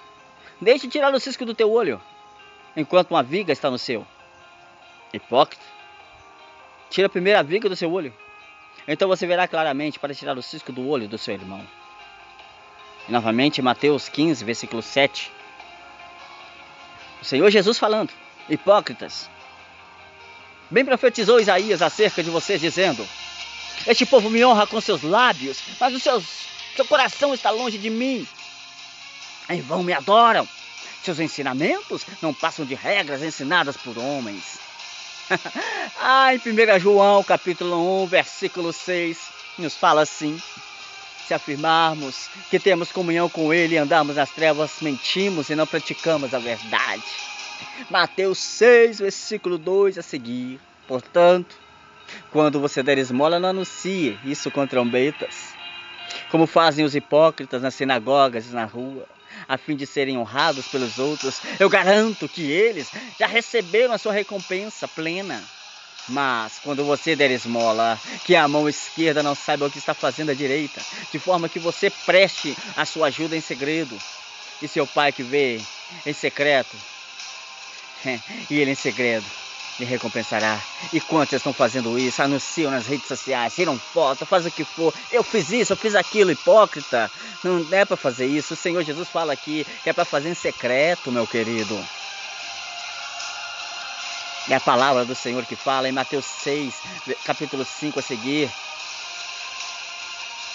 Deixe 0.60 0.88
tirar 0.88 1.12
o 1.14 1.20
cisco 1.20 1.44
do 1.44 1.54
teu 1.54 1.70
olho, 1.72 2.00
enquanto 2.76 3.10
uma 3.10 3.22
viga 3.22 3.52
está 3.52 3.70
no 3.70 3.78
seu? 3.78 4.06
Hipócrita, 5.12 5.64
tira 6.90 7.06
a 7.06 7.10
primeira 7.10 7.42
viga 7.42 7.68
do 7.68 7.76
seu 7.76 7.90
olho, 7.92 8.12
então 8.86 9.08
você 9.08 9.26
verá 9.26 9.48
claramente 9.48 9.98
para 9.98 10.14
tirar 10.14 10.36
o 10.36 10.42
cisco 10.42 10.70
do 10.70 10.88
olho 10.88 11.08
do 11.08 11.18
seu 11.18 11.34
irmão. 11.34 11.66
E 13.08 13.12
novamente, 13.12 13.62
Mateus 13.62 14.08
15, 14.08 14.44
versículo 14.44 14.82
7. 14.82 15.37
O 17.20 17.24
Senhor 17.24 17.50
Jesus 17.50 17.78
falando: 17.78 18.10
Hipócritas, 18.48 19.28
Bem 20.70 20.84
profetizou 20.84 21.40
Isaías 21.40 21.80
acerca 21.80 22.22
de 22.22 22.28
vocês, 22.28 22.60
dizendo: 22.60 23.06
Este 23.86 24.04
povo 24.04 24.28
me 24.28 24.44
honra 24.44 24.66
com 24.66 24.80
seus 24.80 25.02
lábios, 25.02 25.58
mas 25.80 25.94
o 25.94 26.00
seu, 26.00 26.22
seu 26.76 26.84
coração 26.84 27.32
está 27.32 27.50
longe 27.50 27.78
de 27.78 27.88
mim. 27.88 28.26
Em 29.48 29.62
vão 29.62 29.82
me 29.82 29.94
adoram. 29.94 30.46
Seus 31.02 31.20
ensinamentos 31.20 32.04
não 32.20 32.34
passam 32.34 32.66
de 32.66 32.74
regras 32.74 33.22
ensinadas 33.22 33.78
por 33.78 33.96
homens. 33.96 34.58
ah, 35.98 36.34
em 36.34 36.38
1 36.38 36.78
João, 36.80 37.24
capítulo 37.24 38.02
1, 38.02 38.06
versículo 38.06 38.70
6, 38.70 39.18
nos 39.56 39.74
fala 39.74 40.02
assim: 40.02 40.38
Se 41.28 41.34
afirmarmos 41.34 42.30
que 42.50 42.58
temos 42.58 42.90
comunhão 42.90 43.28
com 43.28 43.52
Ele 43.52 43.74
e 43.74 43.78
andamos 43.78 44.16
nas 44.16 44.30
trevas, 44.30 44.80
mentimos 44.80 45.50
e 45.50 45.54
não 45.54 45.66
praticamos 45.66 46.32
a 46.32 46.38
verdade. 46.38 47.02
Mateus 47.90 48.38
6, 48.38 49.00
versículo 49.00 49.58
2 49.58 49.98
a 49.98 50.02
seguir. 50.02 50.58
Portanto, 50.86 51.54
quando 52.32 52.58
você 52.58 52.82
der 52.82 52.96
esmola, 52.96 53.38
não 53.38 53.50
anuncie 53.50 54.18
isso 54.24 54.50
com 54.50 54.66
trombetas, 54.66 55.52
como 56.30 56.46
fazem 56.46 56.82
os 56.82 56.94
hipócritas 56.94 57.60
nas 57.60 57.74
sinagogas 57.74 58.46
e 58.46 58.54
na 58.54 58.64
rua, 58.64 59.06
a 59.46 59.58
fim 59.58 59.76
de 59.76 59.86
serem 59.86 60.16
honrados 60.16 60.66
pelos 60.68 60.98
outros. 60.98 61.42
Eu 61.60 61.68
garanto 61.68 62.26
que 62.26 62.50
eles 62.50 62.90
já 63.18 63.26
receberam 63.26 63.92
a 63.92 63.98
sua 63.98 64.14
recompensa 64.14 64.88
plena. 64.88 65.44
Mas 66.08 66.58
quando 66.62 66.84
você 66.84 67.14
der 67.14 67.30
esmola, 67.30 67.98
que 68.24 68.34
a 68.34 68.48
mão 68.48 68.68
esquerda 68.68 69.22
não 69.22 69.34
saiba 69.34 69.66
o 69.66 69.70
que 69.70 69.78
está 69.78 69.94
fazendo 69.94 70.30
a 70.30 70.34
direita, 70.34 70.80
de 71.12 71.18
forma 71.18 71.48
que 71.48 71.58
você 71.58 71.90
preste 71.90 72.56
a 72.76 72.84
sua 72.84 73.08
ajuda 73.08 73.36
em 73.36 73.40
segredo. 73.40 73.96
E 74.60 74.66
seu 74.66 74.86
pai 74.86 75.12
que 75.12 75.22
vê 75.22 75.60
em 76.04 76.12
secreto 76.12 76.76
e 78.50 78.58
ele 78.58 78.72
em 78.72 78.74
segredo 78.74 79.24
me 79.78 79.86
recompensará. 79.86 80.60
E 80.92 81.00
quantos 81.00 81.34
estão 81.34 81.52
fazendo 81.52 81.98
isso? 81.98 82.20
Anunciam 82.20 82.70
nas 82.70 82.86
redes 82.86 83.06
sociais, 83.06 83.54
tiram 83.54 83.78
foto, 83.78 84.26
fazem 84.26 84.48
o 84.48 84.52
que 84.52 84.64
for. 84.64 84.92
Eu 85.12 85.22
fiz 85.22 85.50
isso, 85.50 85.72
eu 85.72 85.76
fiz 85.76 85.94
aquilo, 85.94 86.32
hipócrita. 86.32 87.10
Não 87.44 87.64
é 87.70 87.84
para 87.84 87.96
fazer 87.96 88.26
isso. 88.26 88.54
O 88.54 88.56
Senhor 88.56 88.82
Jesus 88.82 89.08
fala 89.08 89.32
aqui 89.32 89.64
que 89.84 89.90
é 89.90 89.92
para 89.92 90.04
fazer 90.04 90.30
em 90.30 90.34
secreto, 90.34 91.12
meu 91.12 91.26
querido. 91.26 91.78
É 94.50 94.54
a 94.54 94.60
palavra 94.60 95.04
do 95.04 95.14
Senhor 95.14 95.44
que 95.44 95.54
fala 95.54 95.90
em 95.90 95.92
Mateus 95.92 96.24
6, 96.24 96.74
capítulo 97.22 97.66
5 97.66 97.98
a 97.98 98.02
seguir. 98.02 98.50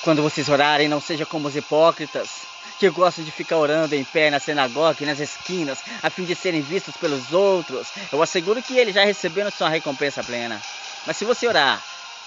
Quando 0.02 0.24
vocês 0.24 0.50
orarem, 0.50 0.90
não 0.90 1.00
seja 1.00 1.28
como 1.28 1.48
os 1.48 1.56
hipócritas 1.56 2.48
que 2.80 2.90
gostam 2.90 3.24
de 3.24 3.32
ficar 3.32 3.58
orando 3.58 3.94
em 3.94 4.04
pé 4.04 4.32
na 4.32 4.40
sinagoga 4.40 4.98
e 5.02 5.06
nas 5.06 5.20
esquinas, 5.20 5.84
a 6.02 6.10
fim 6.10 6.26
de 6.26 6.34
serem 6.34 6.62
vistos 6.62 6.98
pelos 6.98 7.32
outros. 7.32 7.90
Eu 8.12 8.20
asseguro 8.22 8.64
que 8.64 8.76
eles 8.76 8.96
já 8.96 9.06
receberam 9.06 9.52
sua 9.52 9.70
recompensa 9.70 10.24
plena. 10.24 10.60
Mas 11.06 11.16
se 11.16 11.24
você 11.24 11.48
orar, 11.48 11.82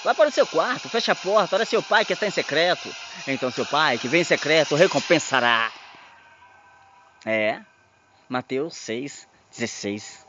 vá 0.05 0.15
para 0.15 0.29
o 0.29 0.33
seu 0.33 0.47
quarto, 0.47 0.89
feche 0.89 1.11
a 1.11 1.17
porta, 1.17 1.57
ora 1.57 1.65
seu 1.65 1.83
pai 1.83 2.05
que 2.05 2.13
está 2.13 2.29
em 2.29 2.31
secreto. 2.31 2.89
Então 3.27 3.51
seu 3.51 3.67
pai 3.67 3.99
que 3.99 4.07
vem 4.07 4.21
em 4.21 4.25
secreto 4.25 4.77
recompensará. 4.77 5.73
É, 7.25 7.61
Mateus 8.29 8.77
6, 8.77 9.27
16. 9.51 10.26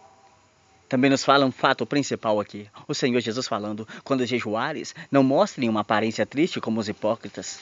Também 0.90 1.10
nos 1.10 1.24
fala 1.24 1.46
um 1.46 1.52
fato 1.52 1.86
principal 1.86 2.40
aqui. 2.40 2.68
O 2.88 2.94
Senhor 2.94 3.20
Jesus 3.20 3.48
falando: 3.48 3.88
quando 4.04 4.26
jejuares, 4.26 4.96
não 5.12 5.22
mostrem 5.22 5.68
uma 5.68 5.82
aparência 5.82 6.26
triste 6.26 6.62
como 6.62 6.80
os 6.80 6.88
hipócritas. 6.88 7.60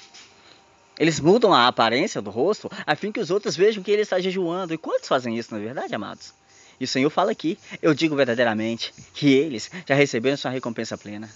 Eles 0.98 1.20
mudam 1.20 1.54
a 1.54 1.68
aparência 1.68 2.22
do 2.22 2.30
rosto 2.30 2.70
a 2.86 2.96
fim 2.96 3.12
que 3.12 3.20
os 3.20 3.32
outros 3.32 3.58
vejam 3.58 3.84
que 3.84 3.92
ele 3.92 4.04
está 4.04 4.20
jejuando. 4.20 4.74
E 4.74 4.78
quantos 4.78 5.10
fazem 5.10 5.38
isso, 5.38 5.54
na 5.54 5.60
é 5.60 5.64
verdade, 5.64 5.94
amados? 5.94 6.34
E 6.80 6.86
o 6.86 6.88
Senhor 6.88 7.10
fala 7.10 7.32
aqui: 7.32 7.58
eu 7.82 7.94
digo 7.94 8.16
verdadeiramente 8.16 8.94
que 9.14 9.34
eles 9.34 9.72
já 9.88 9.96
receberam 9.96 10.38
sua 10.38 10.52
recompensa 10.52 10.98
plena. 10.98 11.30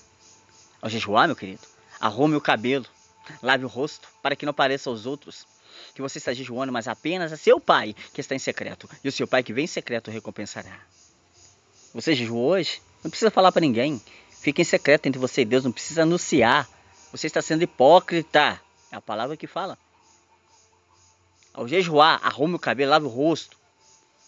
Ao 0.81 0.89
jejuar, 0.89 1.27
meu 1.27 1.35
querido, 1.35 1.61
arrume 1.99 2.35
o 2.35 2.41
cabelo, 2.41 2.85
lave 3.41 3.65
o 3.65 3.67
rosto, 3.67 4.07
para 4.21 4.35
que 4.35 4.45
não 4.45 4.53
pareça 4.53 4.89
aos 4.89 5.05
outros 5.05 5.45
que 5.95 6.01
você 6.01 6.19
está 6.19 6.33
jejuando, 6.33 6.71
mas 6.71 6.87
apenas 6.87 7.33
a 7.33 7.37
seu 7.37 7.59
pai 7.59 7.95
que 8.13 8.21
está 8.21 8.35
em 8.35 8.39
secreto. 8.39 8.87
E 9.03 9.09
o 9.09 9.11
seu 9.11 9.27
pai 9.27 9.43
que 9.43 9.51
vem 9.51 9.65
em 9.65 9.67
secreto 9.67 10.11
recompensará. 10.11 10.79
Você 11.93 12.13
jejuou 12.13 12.51
hoje? 12.51 12.81
Não 13.03 13.09
precisa 13.09 13.31
falar 13.31 13.51
para 13.51 13.61
ninguém. 13.61 14.01
Fique 14.29 14.61
em 14.61 14.65
secreto 14.65 15.07
entre 15.07 15.19
você 15.19 15.41
e 15.41 15.45
Deus, 15.45 15.63
não 15.63 15.71
precisa 15.71 16.03
anunciar. 16.03 16.67
Você 17.11 17.27
está 17.27 17.41
sendo 17.41 17.63
hipócrita. 17.63 18.61
É 18.91 18.95
a 18.95 19.01
palavra 19.01 19.35
que 19.35 19.47
fala. 19.47 19.77
Ao 21.53 21.67
jejuar, 21.67 22.19
arrume 22.23 22.55
o 22.55 22.59
cabelo, 22.59 22.91
lave 22.91 23.05
o 23.05 23.09
rosto. 23.09 23.57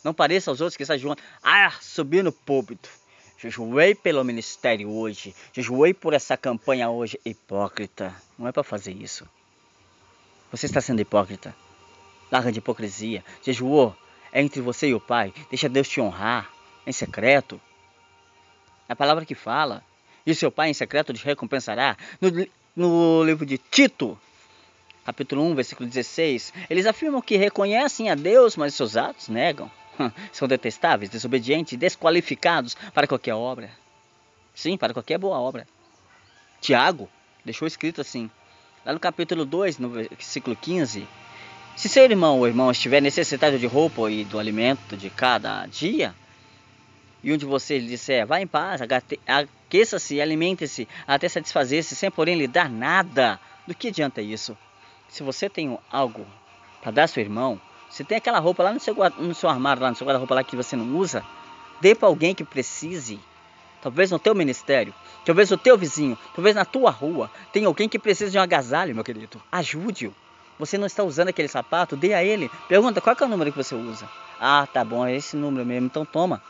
Não 0.03 0.13
pareça 0.13 0.49
aos 0.49 0.59
outros 0.59 0.75
que 0.75 0.83
está 0.83 0.97
jejuando. 0.97 1.21
Ah, 1.43 1.71
subi 1.79 2.23
no 2.23 2.31
púlpito. 2.31 2.89
Jejuei 3.37 3.93
pelo 3.95 4.23
ministério 4.23 4.89
hoje. 4.89 5.35
Jejuei 5.53 5.93
por 5.93 6.13
essa 6.13 6.35
campanha 6.35 6.89
hoje. 6.89 7.19
Hipócrita. 7.23 8.13
Não 8.37 8.47
é 8.47 8.51
para 8.51 8.63
fazer 8.63 8.91
isso. 8.91 9.27
Você 10.51 10.65
está 10.65 10.81
sendo 10.81 11.01
hipócrita. 11.01 11.55
Larga 12.31 12.51
de 12.51 12.59
hipocrisia. 12.59 13.23
Jejuou. 13.43 13.95
É 14.31 14.41
entre 14.41 14.61
você 14.61 14.87
e 14.87 14.95
o 14.95 14.99
Pai. 14.99 15.33
Deixa 15.49 15.69
Deus 15.69 15.87
te 15.87 16.01
honrar 16.01 16.51
em 16.85 16.91
secreto. 16.91 17.59
A 18.87 18.95
palavra 18.95 19.25
que 19.25 19.35
fala. 19.35 19.83
E 20.25 20.35
seu 20.35 20.51
pai 20.51 20.69
em 20.69 20.73
secreto 20.73 21.13
te 21.13 21.25
recompensará. 21.25 21.97
No, 22.19 22.29
no 22.75 23.23
livro 23.23 23.45
de 23.45 23.57
Tito, 23.57 24.17
capítulo 25.05 25.43
1, 25.43 25.55
versículo 25.55 25.89
16, 25.89 26.53
eles 26.69 26.85
afirmam 26.85 27.21
que 27.21 27.37
reconhecem 27.37 28.09
a 28.09 28.15
Deus, 28.15 28.55
mas 28.55 28.73
seus 28.73 28.95
atos 28.95 29.29
negam. 29.29 29.69
São 30.31 30.47
detestáveis, 30.47 31.09
desobedientes, 31.09 31.77
desqualificados 31.77 32.75
para 32.93 33.07
qualquer 33.07 33.33
obra. 33.33 33.71
Sim, 34.53 34.77
para 34.77 34.93
qualquer 34.93 35.17
boa 35.17 35.39
obra. 35.39 35.67
Tiago 36.59 37.09
deixou 37.43 37.67
escrito 37.67 38.01
assim, 38.01 38.29
lá 38.85 38.93
no 38.93 38.99
capítulo 38.99 39.45
2, 39.45 39.79
no 39.79 39.89
versículo 39.89 40.55
15: 40.55 41.07
Se 41.75 41.89
seu 41.89 42.03
irmão 42.03 42.37
ou 42.37 42.47
irmão 42.47 42.69
estiver 42.69 43.01
necessitado 43.01 43.57
de 43.57 43.65
roupa 43.65 44.09
e 44.11 44.23
do 44.23 44.37
alimento 44.37 44.95
de 44.95 45.09
cada 45.09 45.65
dia, 45.65 46.13
e 47.23 47.31
um 47.31 47.37
de 47.37 47.45
vocês 47.45 47.87
disser, 47.87 48.25
vá 48.25 48.41
em 48.41 48.47
paz, 48.47 48.81
aqueça-se 48.81 50.19
alimente-se 50.19 50.87
até 51.07 51.29
satisfazer-se, 51.29 51.95
sem 51.95 52.09
porém 52.09 52.35
lhe 52.35 52.47
dar 52.47 52.69
nada, 52.69 53.39
do 53.67 53.75
que 53.75 53.89
adianta 53.89 54.21
isso? 54.21 54.57
Se 55.07 55.23
você 55.23 55.49
tem 55.49 55.77
algo 55.91 56.25
para 56.81 56.91
dar 56.91 57.01
ao 57.03 57.07
seu 57.07 57.21
irmão, 57.21 57.59
se 57.89 58.03
tem 58.03 58.17
aquela 58.17 58.39
roupa 58.39 58.63
lá 58.63 58.73
no 58.73 58.79
seu, 58.79 58.95
no 59.17 59.35
seu 59.35 59.49
armário, 59.49 59.83
lá 59.83 59.89
no 59.89 59.95
seu 59.95 60.07
guarda-roupa 60.07 60.35
lá 60.35 60.43
que 60.43 60.55
você 60.55 60.75
não 60.75 60.95
usa, 60.97 61.23
dê 61.79 61.93
para 61.93 62.07
alguém 62.07 62.33
que 62.33 62.43
precise. 62.43 63.19
Talvez 63.81 64.11
no 64.11 64.19
teu 64.19 64.35
ministério, 64.35 64.93
talvez 65.25 65.49
no 65.49 65.57
teu 65.57 65.77
vizinho, 65.77 66.17
talvez 66.35 66.55
na 66.55 66.63
tua 66.63 66.91
rua, 66.91 67.31
tem 67.51 67.65
alguém 67.65 67.89
que 67.89 67.97
precisa 67.97 68.31
de 68.31 68.37
um 68.37 68.41
agasalho, 68.41 68.93
meu 68.93 69.03
querido. 69.03 69.41
Ajude-o. 69.51 70.13
Você 70.59 70.77
não 70.77 70.85
está 70.85 71.03
usando 71.03 71.29
aquele 71.29 71.47
sapato? 71.47 71.97
Dê 71.97 72.13
a 72.13 72.23
ele. 72.23 72.49
Pergunta 72.67 73.01
qual 73.01 73.15
é 73.19 73.23
o 73.23 73.27
número 73.27 73.51
que 73.51 73.57
você 73.57 73.73
usa. 73.73 74.07
Ah, 74.39 74.67
tá 74.71 74.85
bom, 74.85 75.05
é 75.05 75.15
esse 75.15 75.35
número 75.35 75.65
mesmo, 75.65 75.87
então 75.87 76.05
toma. 76.05 76.41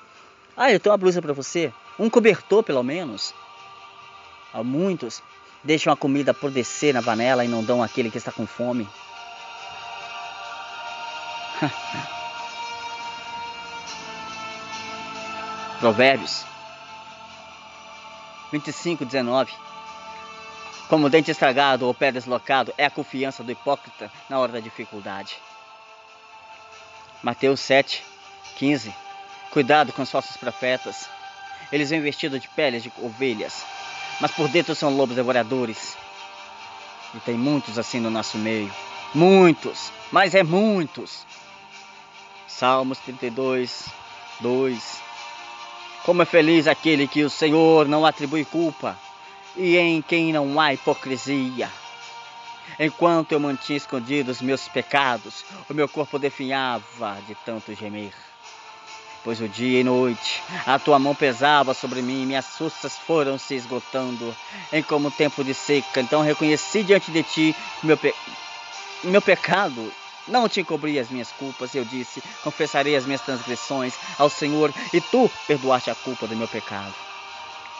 Ah, 0.55 0.71
eu 0.71 0.79
tenho 0.79 0.91
uma 0.91 0.97
blusa 0.97 1.21
para 1.21 1.33
você. 1.33 1.73
Um 1.97 2.09
cobertor, 2.09 2.63
pelo 2.63 2.83
menos. 2.83 3.33
Há 4.53 4.63
muitos 4.63 5.23
deixam 5.63 5.93
a 5.93 5.97
comida 5.97 6.31
apodrecer 6.31 6.93
na 6.93 7.01
panela 7.01 7.45
e 7.45 7.47
não 7.47 7.63
dão 7.63 7.81
aquele 7.83 8.11
que 8.11 8.17
está 8.17 8.31
com 8.31 8.47
fome. 8.47 8.89
Provérbios 15.79 16.43
25, 18.51 19.05
19. 19.05 19.53
Como 20.89 21.09
dente 21.09 21.31
estragado 21.31 21.87
ou 21.87 21.93
pé 21.93 22.11
deslocado 22.11 22.73
é 22.77 22.85
a 22.85 22.91
confiança 22.91 23.43
do 23.43 23.51
hipócrita 23.51 24.11
na 24.29 24.37
hora 24.39 24.51
da 24.51 24.59
dificuldade. 24.59 25.37
Mateus 27.23 27.61
7, 27.61 28.03
15. 28.57 28.93
Cuidado 29.51 29.91
com 29.91 30.01
os 30.01 30.09
falsos 30.09 30.37
profetas. 30.37 31.09
Eles 31.71 31.89
vêm 31.89 31.99
vestidos 31.99 32.39
de 32.39 32.47
peles 32.47 32.83
de 32.83 32.91
ovelhas, 33.01 33.65
mas 34.21 34.31
por 34.31 34.47
dentro 34.47 34.73
são 34.73 34.95
lobos 34.95 35.15
devoradores. 35.15 35.97
E 37.13 37.19
tem 37.19 37.35
muitos 37.35 37.77
assim 37.77 37.99
no 37.99 38.09
nosso 38.09 38.37
meio. 38.37 38.73
Muitos, 39.13 39.91
mas 40.09 40.33
é 40.35 40.41
muitos. 40.41 41.25
Salmos 42.47 42.99
32, 42.99 43.89
2. 44.39 45.01
Como 46.05 46.21
é 46.21 46.25
feliz 46.25 46.65
aquele 46.65 47.05
que 47.05 47.23
o 47.23 47.29
Senhor 47.29 47.89
não 47.89 48.05
atribui 48.05 48.45
culpa 48.45 48.97
e 49.57 49.77
em 49.77 50.01
quem 50.01 50.31
não 50.31 50.59
há 50.61 50.73
hipocrisia. 50.73 51.69
Enquanto 52.79 53.33
eu 53.33 53.39
mantinha 53.39 53.75
escondidos 53.75 54.41
meus 54.41 54.69
pecados, 54.69 55.43
o 55.69 55.73
meu 55.73 55.89
corpo 55.89 56.17
definhava 56.17 57.17
de 57.27 57.35
tanto 57.45 57.75
gemer. 57.75 58.13
Pois 59.23 59.39
o 59.39 59.47
dia 59.47 59.81
e 59.81 59.83
noite 59.83 60.41
a 60.65 60.79
tua 60.79 60.97
mão 60.97 61.13
pesava 61.13 61.73
sobre 61.73 62.01
mim, 62.01 62.25
minhas 62.25 62.45
forças 62.57 62.97
foram 62.97 63.37
se 63.37 63.53
esgotando, 63.53 64.35
em 64.73 64.81
como 64.81 65.11
tempo 65.11 65.43
de 65.43 65.53
seca. 65.53 66.01
Então 66.01 66.21
reconheci 66.21 66.83
diante 66.83 67.11
de 67.11 67.21
ti 67.21 67.55
meu, 67.83 67.97
pe... 67.97 68.15
meu 69.03 69.21
pecado 69.21 69.91
não 70.27 70.49
te 70.49 70.61
encobri 70.61 70.97
as 70.97 71.09
minhas 71.09 71.31
culpas, 71.31 71.75
eu 71.75 71.85
disse, 71.85 72.21
confessarei 72.43 72.95
as 72.95 73.05
minhas 73.05 73.21
transgressões 73.21 73.93
ao 74.17 74.29
Senhor, 74.29 74.73
e 74.93 75.01
tu 75.01 75.29
perdoaste 75.47 75.89
a 75.89 75.95
culpa 75.95 76.27
do 76.27 76.35
meu 76.35 76.47
pecado. 76.47 76.93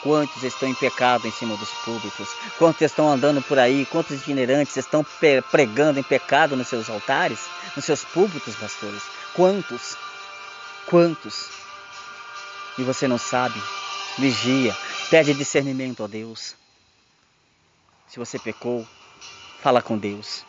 Quantos 0.01 0.43
estão 0.43 0.67
em 0.67 0.73
pecado 0.73 1.27
em 1.27 1.31
cima 1.31 1.55
dos 1.55 1.69
públicos? 1.85 2.27
Quantos 2.57 2.81
estão 2.81 3.07
andando 3.07 3.39
por 3.41 3.59
aí? 3.59 3.85
Quantos 3.85 4.19
itinerantes 4.19 4.75
estão 4.75 5.05
pregando 5.51 5.99
em 5.99 6.03
pecado 6.03 6.55
nos 6.55 6.67
seus 6.67 6.89
altares? 6.89 7.47
Nos 7.75 7.85
seus 7.85 8.03
públicos, 8.03 8.55
pastores? 8.55 9.03
Quantos? 9.35 9.95
Quantos? 10.85 11.49
E 12.77 12.83
você 12.83 13.07
não 13.07 13.17
sabe? 13.17 13.61
Vigia, 14.17 14.75
pede 15.09 15.33
discernimento 15.33 16.03
a 16.03 16.07
Deus. 16.07 16.55
Se 18.07 18.19
você 18.19 18.37
pecou, 18.37 18.85
fala 19.61 19.81
com 19.81 19.97
Deus. 19.97 20.45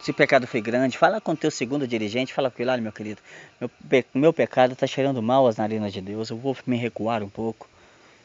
Se 0.00 0.10
o 0.10 0.14
pecado 0.14 0.46
foi 0.46 0.60
grande, 0.60 0.96
fala 0.96 1.20
com 1.20 1.32
o 1.32 1.36
teu 1.36 1.50
segundo 1.50 1.86
dirigente, 1.86 2.32
fala 2.32 2.50
com 2.50 2.62
ele, 2.62 2.70
olha 2.70 2.80
meu 2.80 2.92
querido, 2.92 3.20
meu, 3.60 3.70
meu 4.14 4.32
pecado 4.32 4.72
está 4.72 4.86
cheirando 4.86 5.20
mal 5.20 5.48
às 5.48 5.56
narinas 5.56 5.92
de 5.92 6.00
Deus, 6.00 6.30
eu 6.30 6.36
vou 6.36 6.56
me 6.66 6.76
recuar 6.76 7.22
um 7.22 7.28
pouco. 7.28 7.68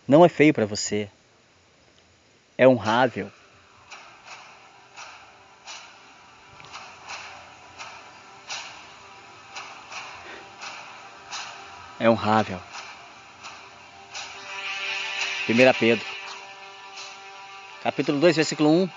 Não 0.08 0.24
é 0.24 0.30
feio 0.30 0.54
para 0.54 0.66
você. 0.66 1.10
É 2.58 2.68
honrável. 2.68 3.32
É 12.02 12.10
honrável. 12.10 12.60
1 15.47 15.54
Pedro, 15.80 16.06
capítulo 17.84 18.20
2, 18.20 18.36
versículo 18.38 18.70
1. 18.72 18.89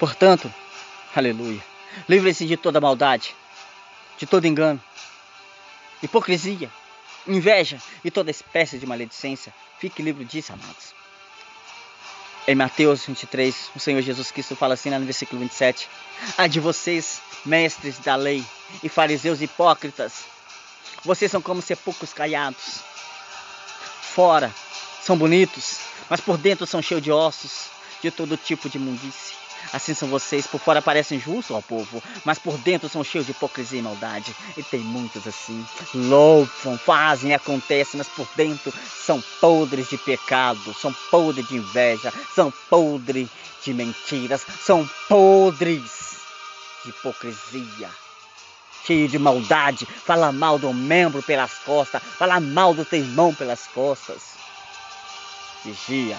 Portanto, 0.00 0.52
Aleluia. 1.14 1.62
Livre-se 2.08 2.44
de 2.44 2.56
toda 2.56 2.80
maldade, 2.80 3.36
de 4.18 4.26
todo 4.26 4.48
engano, 4.48 4.82
hipocrisia, 6.02 6.68
inveja 7.24 7.80
e 8.04 8.10
toda 8.10 8.32
espécie 8.32 8.78
de 8.78 8.86
maledicência. 8.86 9.54
Fique 9.78 10.02
livre 10.02 10.24
disso, 10.24 10.52
amados. 10.52 10.92
Em 12.48 12.56
Mateus 12.56 13.06
23, 13.06 13.70
o 13.76 13.78
Senhor 13.78 14.02
Jesus 14.02 14.32
Cristo 14.32 14.56
fala 14.56 14.74
assim 14.74 14.90
lá 14.90 14.98
no 14.98 15.04
versículo 15.04 15.40
27. 15.40 15.88
Ai 16.36 16.48
de 16.48 16.58
vocês, 16.58 17.22
mestres 17.46 18.00
da 18.00 18.16
lei 18.16 18.44
e 18.82 18.88
fariseus 18.88 19.40
hipócritas, 19.40 20.24
vocês 21.04 21.30
são 21.30 21.42
como 21.42 21.60
sepulcros 21.60 22.12
caiados. 22.12 22.80
Fora 24.02 24.52
são 25.02 25.16
bonitos, 25.16 25.80
mas 26.08 26.20
por 26.20 26.38
dentro 26.38 26.66
são 26.66 26.80
cheios 26.80 27.02
de 27.02 27.12
ossos, 27.12 27.66
de 28.02 28.10
todo 28.10 28.36
tipo 28.36 28.68
de 28.68 28.78
imundície. 28.78 29.34
Assim 29.72 29.94
são 29.94 30.08
vocês, 30.08 30.46
por 30.46 30.60
fora 30.60 30.82
parecem 30.82 31.18
justos 31.18 31.54
ao 31.54 31.62
povo, 31.62 32.02
mas 32.24 32.38
por 32.38 32.56
dentro 32.58 32.88
são 32.88 33.02
cheios 33.02 33.26
de 33.26 33.32
hipocrisia 33.32 33.78
e 33.78 33.82
maldade. 33.82 34.34
E 34.56 34.62
tem 34.62 34.80
muitos 34.80 35.26
assim. 35.26 35.66
Louvam, 35.94 36.78
fazem, 36.78 37.34
acontecem, 37.34 37.98
mas 37.98 38.08
por 38.08 38.28
dentro 38.36 38.72
são 39.04 39.22
podres 39.40 39.88
de 39.88 39.98
pecado, 39.98 40.74
são 40.74 40.94
podres 41.10 41.48
de 41.48 41.56
inveja, 41.56 42.12
são 42.34 42.52
podres 42.68 43.28
de 43.64 43.72
mentiras, 43.72 44.46
são 44.64 44.88
podres 45.08 46.18
de 46.84 46.90
hipocrisia. 46.90 48.03
Cheio 48.86 49.08
de 49.08 49.18
maldade, 49.18 49.86
fala 49.86 50.30
mal 50.30 50.58
do 50.58 50.72
membro 50.72 51.22
pelas 51.22 51.54
costas, 51.54 52.02
fala 52.02 52.38
mal 52.38 52.74
do 52.74 52.84
teu 52.84 52.98
irmão 52.98 53.34
pelas 53.34 53.66
costas. 53.66 54.34
Vigia. 55.64 56.18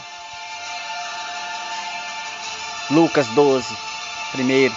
Lucas 2.90 3.28
12, 3.28 3.76
primeiro. 4.32 4.76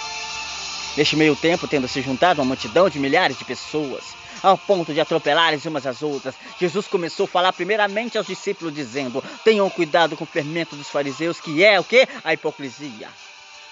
Neste 0.96 1.16
meio 1.16 1.36
tempo, 1.36 1.68
tendo 1.68 1.86
se 1.88 2.02
juntado 2.02 2.40
uma 2.40 2.48
multidão 2.48 2.90
de 2.90 2.98
milhares 2.98 3.38
de 3.38 3.44
pessoas, 3.44 4.02
ao 4.42 4.58
ponto 4.58 4.92
de 4.92 5.00
atropelarem 5.00 5.60
umas 5.66 5.86
às 5.86 6.02
outras, 6.02 6.34
Jesus 6.58 6.86
começou 6.86 7.24
a 7.24 7.28
falar 7.28 7.52
primeiramente 7.52 8.18
aos 8.18 8.26
discípulos, 8.26 8.74
dizendo: 8.74 9.22
Tenham 9.44 9.68
cuidado 9.70 10.16
com 10.16 10.24
o 10.24 10.26
fermento 10.26 10.76
dos 10.76 10.88
fariseus, 10.88 11.40
que 11.40 11.64
é 11.64 11.78
o 11.78 11.84
que? 11.84 12.06
A 12.24 12.34
hipocrisia. 12.34 13.08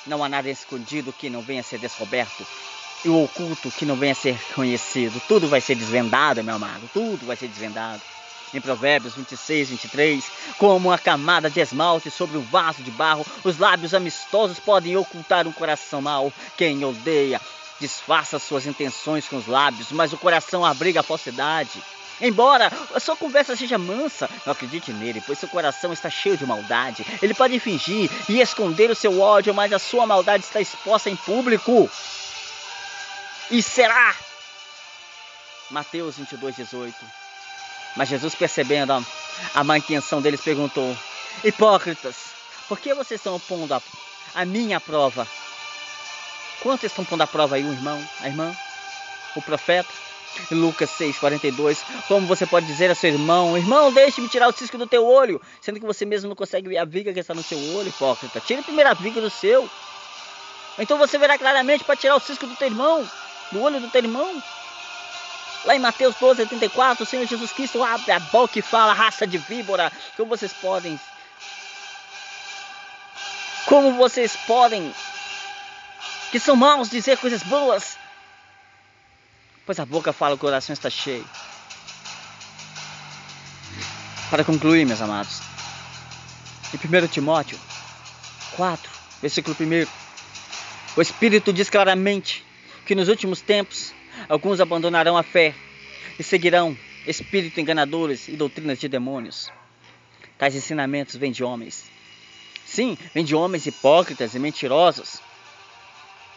Não 0.07 0.23
há 0.23 0.29
nada 0.29 0.49
escondido 0.49 1.13
que 1.13 1.29
não 1.29 1.43
venha 1.43 1.61
a 1.61 1.65
ser 1.65 1.79
descoberto, 1.79 2.47
e 3.05 3.09
o 3.09 3.25
oculto 3.25 3.71
que 3.71 3.85
não 3.85 3.97
venha 3.97 4.13
a 4.13 4.17
ser 4.17 4.39
conhecido. 4.55 5.21
Tudo 5.29 5.49
vai 5.49 5.61
ser 5.61 5.75
desvendado, 5.75 6.43
meu 6.43 6.57
amado, 6.57 6.89
tudo 6.93 7.27
vai 7.27 7.37
ser 7.37 7.49
desvendado 7.49 8.01
em 8.55 8.61
Provérbios 8.61 9.15
26, 9.15 9.71
23, 9.71 10.25
como 10.59 10.89
uma 10.89 10.99
camada 10.99 11.51
de 11.51 11.61
esmalte 11.61 12.11
sobre 12.11 12.39
um 12.39 12.43
vaso 12.43 12.83
de 12.83 12.91
barro, 12.91 13.27
os 13.45 13.59
lábios 13.59 13.95
amistosos 13.95 14.59
podem 14.59 14.97
ocultar 14.97 15.47
um 15.47 15.53
coração 15.53 16.01
mau. 16.01 16.33
Quem 16.57 16.85
odeia 16.85 17.41
disfarça 17.81 18.39
suas 18.39 18.67
intenções 18.67 19.29
com 19.29 19.37
os 19.37 19.47
lábios, 19.47 19.93
mas 19.93 20.13
o 20.13 20.19
coração 20.19 20.65
abriga 20.65 21.01
a 21.01 21.03
falsidade. 21.03 21.83
Embora 22.19 22.73
a 22.95 22.99
sua 22.99 23.15
conversa 23.15 23.55
seja 23.55 23.77
mansa, 23.77 24.31
não 24.47 24.53
acredite 24.53 24.91
nele, 24.91 25.23
pois 25.27 25.39
seu 25.39 25.49
coração 25.49 25.93
está 25.93 26.09
cheio 26.09 26.39
de 26.39 26.47
maldade. 26.47 27.05
Ele 27.21 27.35
pode 27.35 27.59
fingir 27.61 28.11
e 28.27 28.41
esconder 28.41 28.91
o 28.91 28.95
seu 28.95 29.21
ódio, 29.21 29.53
mas 29.53 29.71
a 29.71 29.79
sua 29.79 30.07
maldade 30.07 30.45
está 30.45 30.59
exposta 30.59 31.11
em 31.11 31.17
público. 31.17 31.91
E 33.51 33.63
será? 33.63 34.15
Mateus 35.71 36.17
22, 36.17 36.57
18. 36.57 36.95
Mas 37.97 38.09
Jesus, 38.09 38.35
percebendo 38.35 38.93
a, 38.93 39.03
a 39.55 39.65
má 39.65 39.79
intenção 39.79 40.21
deles, 40.21 40.41
perguntou: 40.41 40.97
Hipócritas, 41.45 42.17
por 42.69 42.79
que 42.79 42.93
vocês 42.95 43.21
estão 43.21 43.39
pondo 43.41 43.73
a, 43.73 43.83
a 44.35 44.45
minha 44.45 44.81
prova? 44.81 45.27
Quantos 46.61 46.85
estão 46.85 47.05
pondo 47.05 47.23
a 47.23 47.27
prova 47.27 47.57
aí, 47.57 47.65
o 47.65 47.73
irmão, 47.73 48.03
a 48.21 48.27
irmã, 48.27 48.55
o 49.35 49.43
profeta? 49.43 50.07
Lucas 50.51 50.91
6, 50.91 51.19
42. 51.19 51.83
Como 52.09 52.27
você 52.27 52.45
pode 52.47 52.67
dizer 52.67 52.91
a 52.91 52.95
seu 52.95 53.11
irmão: 53.11 53.57
Irmão, 53.57 53.93
deixe-me 53.93 54.29
tirar 54.29 54.49
o 54.49 54.53
cisco 54.53 54.77
do 54.77 54.87
teu 54.87 55.07
olho, 55.07 55.41
sendo 55.61 55.81
que 55.81 55.87
você 55.87 56.05
mesmo 56.05 56.29
não 56.29 56.37
consegue 56.37 56.69
ver 56.69 56.79
a 56.79 56.85
viga 56.85 57.13
que 57.13 57.21
está 57.21 57.33
no 57.33 57.43
seu 57.43 57.59
olho, 57.77 57.89
hipócrita. 57.89 58.41
Tire 58.41 58.61
a 58.61 58.65
primeira 58.65 58.93
viga 58.95 59.21
do 59.21 59.31
seu. 59.31 59.69
Então 60.79 60.99
você 60.99 61.17
verá 61.17 61.39
claramente 61.39 61.85
para 61.85 61.97
tirar 61.97 62.17
o 62.17 62.21
cisco 62.21 62.47
do 62.47 62.55
teu 62.55 62.69
irmão, 62.69 63.09
do 63.53 63.63
olho 63.63 63.81
do 63.81 63.89
teu 63.89 64.03
irmão. 64.03 64.43
Lá 65.65 65.75
em 65.75 65.81
Mateus 65.81 66.15
12, 66.17 66.43
84, 66.43 67.03
o 67.03 67.07
Senhor 67.07 67.27
Jesus 67.27 67.53
Cristo 67.53 67.83
abre 67.83 68.13
a 68.13 68.21
boca 68.21 68.59
e 68.59 68.63
fala, 68.63 68.93
raça 68.93 69.27
de 69.27 69.37
víbora, 69.37 69.93
como 70.17 70.29
vocês 70.29 70.53
podem... 70.53 70.99
Como 73.67 73.95
vocês 73.95 74.37
podem... 74.47 74.95
Que 76.31 76.39
são 76.39 76.55
maus 76.55 76.89
dizer 76.89 77.19
coisas 77.19 77.43
boas. 77.43 77.99
Pois 79.65 79.81
a 79.81 79.85
boca 79.85 80.13
fala, 80.13 80.37
o 80.37 80.39
coração 80.39 80.73
está 80.73 80.89
cheio. 80.89 81.29
Para 84.31 84.45
concluir, 84.45 84.85
meus 84.85 85.01
amados. 85.01 85.41
Em 86.73 87.05
1 87.05 87.09
Timóteo 87.09 87.59
4, 88.57 88.91
versículo 89.21 89.57
1. 89.59 89.87
O 90.97 91.03
Espírito 91.03 91.53
diz 91.53 91.69
claramente 91.69 92.46
que 92.87 92.95
nos 92.95 93.09
últimos 93.09 93.41
tempos 93.41 93.93
alguns 94.29 94.61
abandonarão 94.61 95.17
a 95.17 95.23
fé 95.23 95.55
e 96.19 96.23
seguirão 96.23 96.77
espíritos 97.07 97.59
enganadores 97.59 98.29
e 98.29 98.37
doutrinas 98.37 98.79
de 98.79 98.89
demônios. 98.89 99.51
Tais 100.39 100.55
ensinamentos 100.55 101.17
vêm 101.17 101.33
de 101.33 101.43
homens. 101.43 101.85
Sim, 102.65 102.97
vêm 103.13 103.25
de 103.25 103.35
homens 103.35 103.67
hipócritas 103.67 104.35
e 104.35 104.39
mentirosos 104.39 105.21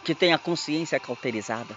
que 0.03 0.15
têm 0.15 0.33
a 0.33 0.37
consciência 0.37 0.99
cauterizada. 0.99 1.75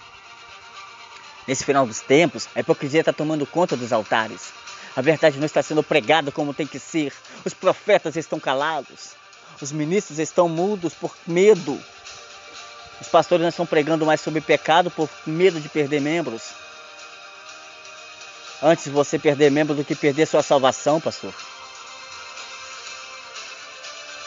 Nesse 1.46 1.64
final 1.64 1.86
dos 1.86 2.00
tempos, 2.00 2.48
a 2.54 2.60
hipocrisia 2.60 3.00
está 3.00 3.12
tomando 3.12 3.46
conta 3.46 3.76
dos 3.76 3.92
altares. 3.92 4.52
A 4.94 5.00
verdade 5.00 5.38
não 5.38 5.46
está 5.46 5.62
sendo 5.62 5.82
pregada 5.82 6.30
como 6.30 6.54
tem 6.54 6.66
que 6.66 6.78
ser. 6.78 7.12
Os 7.44 7.52
profetas 7.52 8.16
estão 8.16 8.38
calados. 8.38 9.14
Os 9.60 9.72
ministros 9.72 10.18
estão 10.18 10.48
mudos 10.48 10.94
por 10.94 11.14
medo. 11.26 11.78
Os 13.02 13.08
pastores 13.08 13.42
não 13.42 13.48
estão 13.48 13.66
pregando 13.66 14.06
mais 14.06 14.20
sobre 14.20 14.40
pecado 14.40 14.88
por 14.88 15.10
medo 15.26 15.60
de 15.60 15.68
perder 15.68 16.00
membros. 16.00 16.52
Antes 18.62 18.86
você 18.86 19.18
perder 19.18 19.50
membros 19.50 19.76
do 19.76 19.84
que 19.84 19.96
perder 19.96 20.24
sua 20.24 20.40
salvação, 20.40 21.00
pastor. 21.00 21.34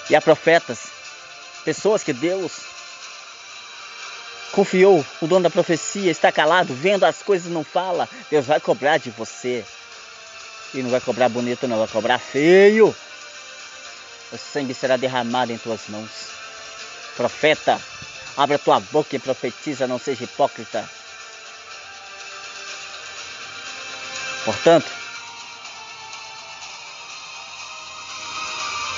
E 0.09 0.15
há 0.15 0.19
profetas, 0.19 0.87
pessoas 1.63 2.03
que 2.03 2.11
Deus 2.11 2.51
confiou, 4.51 5.05
o 5.21 5.25
dono 5.27 5.43
da 5.43 5.49
profecia 5.49 6.11
está 6.11 6.29
calado, 6.29 6.73
vendo 6.73 7.05
as 7.05 7.23
coisas 7.23 7.49
não 7.49 7.63
fala. 7.63 8.09
Deus 8.29 8.45
vai 8.45 8.59
cobrar 8.59 8.97
de 8.97 9.09
você. 9.09 9.63
E 10.73 10.83
não 10.83 10.89
vai 10.89 10.99
cobrar 10.99 11.29
bonito, 11.29 11.65
não, 11.65 11.77
vai 11.77 11.87
cobrar 11.87 12.19
feio. 12.19 12.93
O 14.33 14.37
sangue 14.37 14.73
será 14.73 14.97
derramado 14.97 15.53
em 15.53 15.57
tuas 15.57 15.87
mãos. 15.87 16.09
Profeta, 17.15 17.79
abre 18.37 18.55
a 18.55 18.59
tua 18.59 18.79
boca 18.79 19.15
e 19.15 19.19
profetiza, 19.19 19.87
não 19.87 19.99
seja 19.99 20.23
hipócrita. 20.23 20.87
Portanto, 24.43 24.91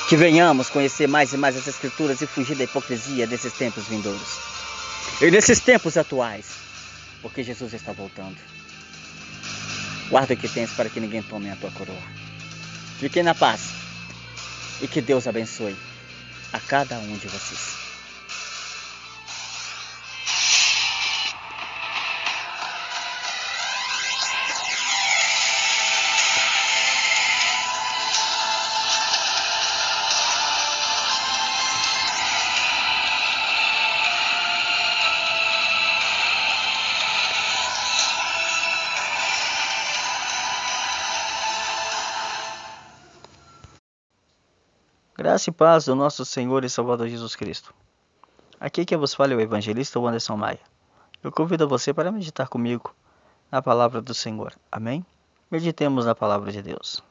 que 0.10 0.16
venhamos 0.16 0.70
conhecer 0.70 1.08
mais 1.08 1.34
e 1.34 1.38
mais 1.38 1.56
as 1.56 1.68
Escrituras 1.68 2.22
e 2.22 2.28
fugir 2.28 2.56
da 2.56 2.64
hipocrisia 2.64 3.28
desses 3.28 3.54
tempos 3.54 3.86
vindouros. 3.88 4.40
E 5.22 5.32
nesses 5.32 5.60
tempos 5.60 5.98
atuais, 5.98 6.46
porque 7.22 7.44
Jesus 7.44 7.74
está 7.74 7.92
voltando. 7.92 8.38
Guarda 10.10 10.34
o 10.34 10.38
que 10.38 10.48
tens 10.48 10.72
para 10.72 10.90
que 10.90 11.00
ninguém 11.00 11.22
tome 11.22 11.50
a 11.50 11.56
tua 11.56 11.72
coroa. 11.72 12.02
Fiquem 13.00 13.24
na 13.24 13.36
paz 13.36 13.70
e 14.82 14.88
que 14.88 15.02
Deus 15.02 15.28
abençoe 15.28 15.76
a 16.54 16.60
cada 16.60 16.98
um 17.00 17.18
de 17.18 17.28
vocês. 17.28 17.87
Graça 45.38 45.52
e 45.52 45.54
paz 45.54 45.86
do 45.86 45.94
nosso 45.94 46.26
Senhor 46.26 46.64
e 46.64 46.70
Salvador 46.70 47.08
Jesus 47.08 47.36
Cristo. 47.36 47.72
Aqui 48.60 48.84
que 48.84 48.98
vos 48.98 49.14
fala 49.14 49.34
é 49.34 49.36
o 49.36 49.40
evangelista 49.40 50.00
Anderson 50.00 50.36
Maia. 50.36 50.60
Eu 51.24 51.32
convido 51.32 51.68
você 51.68 51.94
para 51.94 52.12
meditar 52.12 52.48
comigo 52.48 52.92
na 53.52 53.62
palavra 53.62 54.02
do 54.02 54.16
Senhor. 54.16 54.56
Amém? 54.72 55.06
Meditemos 55.52 56.08
na 56.08 56.16
palavra 56.16 56.52
de 56.52 56.64
Deus. 56.64 57.04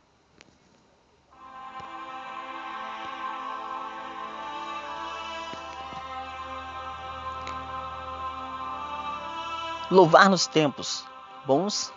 Louvar 9.89 10.29
nos 10.29 10.49
tempos 10.49 11.05
bons 11.47 11.93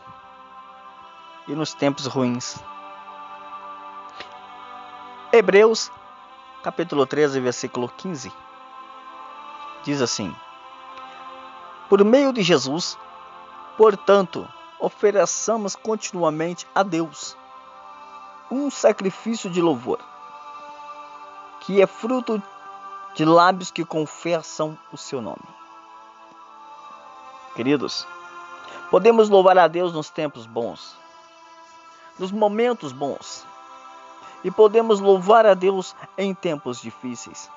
e 1.48 1.56
nos 1.56 1.74
tempos 1.74 2.06
ruins. 2.06 2.60
Hebreus 5.34 5.92
capítulo 6.64 7.05
13, 7.05 7.39
versículo 7.39 7.88
15, 7.88 8.32
diz 9.84 10.01
assim: 10.01 10.36
Por 11.88 12.03
meio 12.03 12.34
de 12.34 12.41
Jesus, 12.41 12.97
portanto, 13.78 14.47
ofereçamos 14.80 15.76
continuamente 15.76 16.68
a 16.76 16.84
Deus 16.84 17.38
um 18.51 18.70
sacrifício 18.70 19.49
de 19.49 19.62
louvor, 19.62 19.99
que 21.62 21.82
é 21.82 21.88
fruto 21.88 22.41
de 23.16 23.24
lábios 23.24 23.72
que 23.72 23.86
confessam 23.86 24.78
o 24.91 24.97
seu 24.97 25.22
nome. 25.22 25.47
Queridos, 27.55 28.07
podemos 28.89 29.30
louvar 29.30 29.57
a 29.57 29.68
Deus 29.68 29.93
nos 29.93 30.10
tempos 30.10 30.45
bons, 30.45 30.97
nos 32.18 32.32
momentos 32.32 32.91
bons, 32.91 33.45
e 34.44 34.52
podemos 34.52 35.00
louvar 35.00 35.46
a 35.46 35.54
Deus 35.54 35.96
em 36.18 36.34
tempos 36.34 36.82
difíceis. 36.82 37.50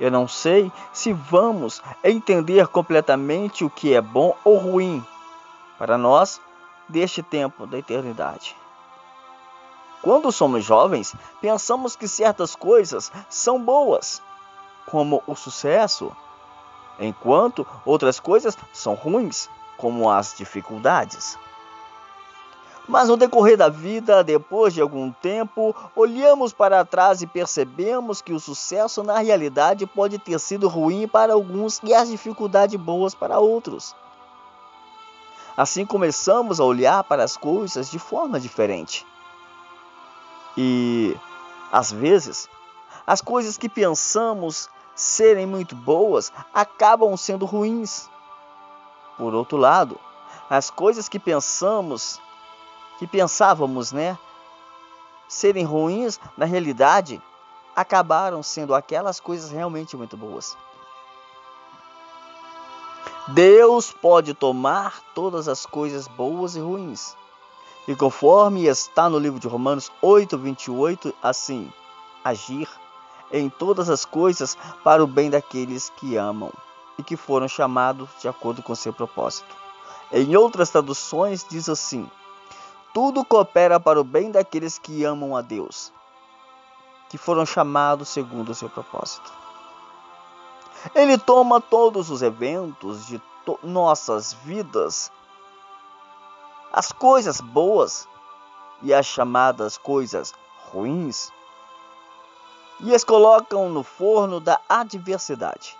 Eu 0.00 0.10
não 0.10 0.28
sei 0.28 0.70
se 0.92 1.12
vamos 1.12 1.82
entender 2.04 2.68
completamente 2.68 3.64
o 3.64 3.70
que 3.70 3.94
é 3.94 4.00
bom 4.00 4.36
ou 4.44 4.56
ruim 4.56 5.04
para 5.76 5.98
nós 5.98 6.40
deste 6.88 7.22
tempo 7.22 7.66
da 7.66 7.78
eternidade. 7.78 8.56
Quando 10.00 10.30
somos 10.30 10.64
jovens, 10.64 11.14
pensamos 11.40 11.96
que 11.96 12.06
certas 12.06 12.54
coisas 12.54 13.10
são 13.28 13.60
boas, 13.60 14.22
como 14.86 15.22
o 15.26 15.34
sucesso, 15.34 16.16
enquanto 17.00 17.66
outras 17.84 18.20
coisas 18.20 18.56
são 18.72 18.94
ruins, 18.94 19.50
como 19.76 20.08
as 20.08 20.36
dificuldades. 20.36 21.36
Mas 22.88 23.10
no 23.10 23.18
decorrer 23.18 23.58
da 23.58 23.68
vida, 23.68 24.24
depois 24.24 24.72
de 24.72 24.80
algum 24.80 25.12
tempo, 25.12 25.76
olhamos 25.94 26.54
para 26.54 26.86
trás 26.86 27.20
e 27.20 27.26
percebemos 27.26 28.22
que 28.22 28.32
o 28.32 28.40
sucesso 28.40 29.02
na 29.02 29.18
realidade 29.18 29.86
pode 29.86 30.18
ter 30.18 30.40
sido 30.40 30.68
ruim 30.68 31.06
para 31.06 31.34
alguns 31.34 31.82
e 31.84 31.92
as 31.92 32.08
dificuldades 32.08 32.80
boas 32.80 33.14
para 33.14 33.38
outros. 33.38 33.94
Assim 35.54 35.84
começamos 35.84 36.60
a 36.60 36.64
olhar 36.64 37.04
para 37.04 37.22
as 37.22 37.36
coisas 37.36 37.90
de 37.90 37.98
forma 37.98 38.40
diferente. 38.40 39.06
E, 40.56 41.14
às 41.70 41.92
vezes, 41.92 42.48
as 43.06 43.20
coisas 43.20 43.58
que 43.58 43.68
pensamos 43.68 44.70
serem 44.94 45.44
muito 45.44 45.76
boas 45.76 46.32
acabam 46.54 47.14
sendo 47.18 47.44
ruins. 47.44 48.08
Por 49.18 49.34
outro 49.34 49.58
lado, 49.58 50.00
as 50.48 50.70
coisas 50.70 51.06
que 51.06 51.18
pensamos 51.18 52.18
que 52.98 53.06
pensávamos, 53.06 53.92
né, 53.92 54.18
serem 55.28 55.64
ruins, 55.64 56.18
na 56.36 56.44
realidade, 56.44 57.22
acabaram 57.74 58.42
sendo 58.42 58.74
aquelas 58.74 59.20
coisas 59.20 59.50
realmente 59.50 59.96
muito 59.96 60.16
boas. 60.16 60.56
Deus 63.28 63.92
pode 63.92 64.32
tomar 64.32 65.00
todas 65.14 65.48
as 65.48 65.66
coisas 65.66 66.08
boas 66.08 66.56
e 66.56 66.60
ruins. 66.60 67.14
E 67.86 67.94
conforme 67.94 68.66
está 68.66 69.08
no 69.08 69.18
livro 69.18 69.38
de 69.38 69.46
Romanos 69.46 69.92
8, 70.00 70.36
28, 70.36 71.14
assim, 71.22 71.70
agir 72.24 72.68
em 73.30 73.48
todas 73.48 73.90
as 73.90 74.04
coisas 74.04 74.56
para 74.82 75.04
o 75.04 75.06
bem 75.06 75.30
daqueles 75.30 75.90
que 75.96 76.16
amam 76.16 76.50
e 76.98 77.02
que 77.02 77.16
foram 77.16 77.46
chamados 77.46 78.08
de 78.20 78.28
acordo 78.28 78.62
com 78.62 78.74
seu 78.74 78.92
propósito. 78.92 79.54
Em 80.10 80.34
outras 80.34 80.70
traduções 80.70 81.46
diz 81.48 81.68
assim: 81.68 82.10
tudo 82.92 83.24
coopera 83.24 83.78
para 83.78 84.00
o 84.00 84.04
bem 84.04 84.30
daqueles 84.30 84.78
que 84.78 85.04
amam 85.04 85.36
a 85.36 85.42
Deus, 85.42 85.92
que 87.08 87.18
foram 87.18 87.44
chamados 87.44 88.08
segundo 88.08 88.50
o 88.50 88.54
seu 88.54 88.68
propósito. 88.68 89.30
Ele 90.94 91.18
toma 91.18 91.60
todos 91.60 92.10
os 92.10 92.22
eventos 92.22 93.06
de 93.06 93.20
nossas 93.62 94.32
vidas, 94.32 95.10
as 96.72 96.92
coisas 96.92 97.40
boas 97.40 98.08
e 98.82 98.94
as 98.94 99.06
chamadas 99.06 99.76
coisas 99.76 100.32
ruins, 100.70 101.32
e 102.80 102.94
as 102.94 103.02
colocam 103.04 103.68
no 103.68 103.82
forno 103.82 104.38
da 104.38 104.60
adversidade. 104.68 105.76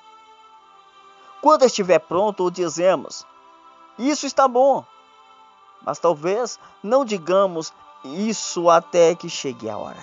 Quando 1.41 1.65
estiver 1.65 2.01
pronto, 2.01 2.51
dizemos: 2.51 3.25
Isso 3.99 4.27
está 4.27 4.49
bom 4.49 4.85
mas 5.85 5.99
talvez 5.99 6.59
não 6.83 7.05
digamos 7.05 7.72
isso 8.05 8.68
até 8.70 9.14
que 9.14 9.29
chegue 9.29 9.68
a 9.68 9.76
hora. 9.76 10.03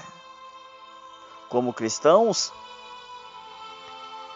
Como 1.49 1.73
cristãos, 1.73 2.51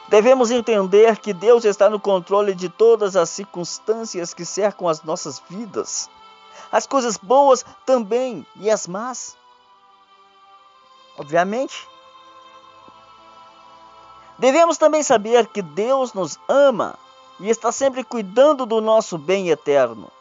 Devemos 0.10 0.50
entender 0.50 1.18
que 1.18 1.32
Deus 1.32 1.64
está 1.66 1.88
no 1.88 2.00
controle 2.00 2.56
de 2.56 2.68
todas 2.68 3.16
as 3.16 3.30
circunstâncias 3.30 4.34
que 4.34 4.44
cercam 4.44 4.88
as 4.88 5.04
nossas 5.04 5.40
vidas. 5.48 6.10
As 6.72 6.88
coisas 6.88 7.16
boas 7.16 7.64
também 7.86 8.44
e 8.56 8.72
as 8.72 8.88
más. 8.88 9.38
Obviamente. 11.16 11.88
Devemos 14.40 14.80
também 14.80 15.04
saber 15.04 15.46
que 15.46 15.62
Deus 15.62 16.14
nos 16.14 16.40
ama 16.48 16.98
e 17.40 17.48
está 17.48 17.72
sempre 17.72 18.04
cuidando 18.04 18.66
do 18.66 18.82
nosso 18.82 19.16
bem 19.16 19.50
eterno, 19.50 20.12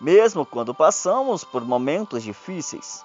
mesmo 0.00 0.46
quando 0.46 0.74
passamos 0.74 1.44
por 1.44 1.64
momentos 1.64 2.22
difíceis 2.22 3.04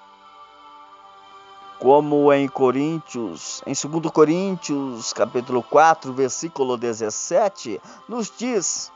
como 1.83 2.31
em 2.31 2.47
Coríntios, 2.47 3.61
em 3.65 3.73
2 3.73 4.09
Coríntios, 4.09 5.11
capítulo 5.11 5.61
4, 5.61 6.13
versículo 6.13 6.77
17, 6.77 7.81
nos 8.07 8.31
diz: 8.37 8.89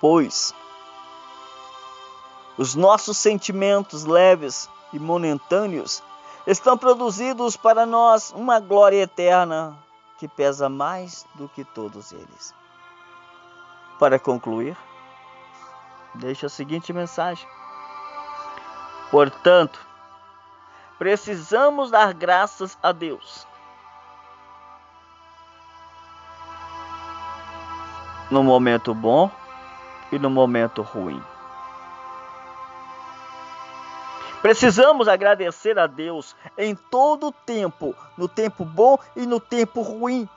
Pois 0.00 0.54
os 2.56 2.74
nossos 2.74 3.18
sentimentos 3.18 4.04
leves 4.04 4.70
e 4.90 4.98
momentâneos 4.98 6.02
estão 6.46 6.78
produzidos 6.78 7.58
para 7.58 7.84
nós 7.84 8.32
uma 8.34 8.58
glória 8.58 9.02
eterna 9.02 9.76
que 10.18 10.26
pesa 10.26 10.68
mais 10.68 11.26
do 11.34 11.46
que 11.46 11.62
todos 11.62 12.12
eles. 12.12 12.54
Para 13.98 14.18
concluir, 14.18 14.76
deixa 16.14 16.46
a 16.46 16.50
seguinte 16.50 16.92
mensagem. 16.92 17.46
Portanto, 19.10 19.92
Precisamos 21.02 21.90
dar 21.90 22.14
graças 22.14 22.78
a 22.80 22.92
Deus. 22.92 23.44
No 28.30 28.44
momento 28.44 28.94
bom 28.94 29.28
e 30.12 30.16
no 30.16 30.30
momento 30.30 30.80
ruim. 30.80 31.20
Precisamos 34.40 35.08
agradecer 35.08 35.76
a 35.76 35.88
Deus 35.88 36.36
em 36.56 36.76
todo 36.76 37.26
o 37.26 37.32
tempo, 37.32 37.96
no 38.16 38.28
tempo 38.28 38.64
bom 38.64 38.96
e 39.16 39.26
no 39.26 39.40
tempo 39.40 39.82
ruim. 39.82 40.28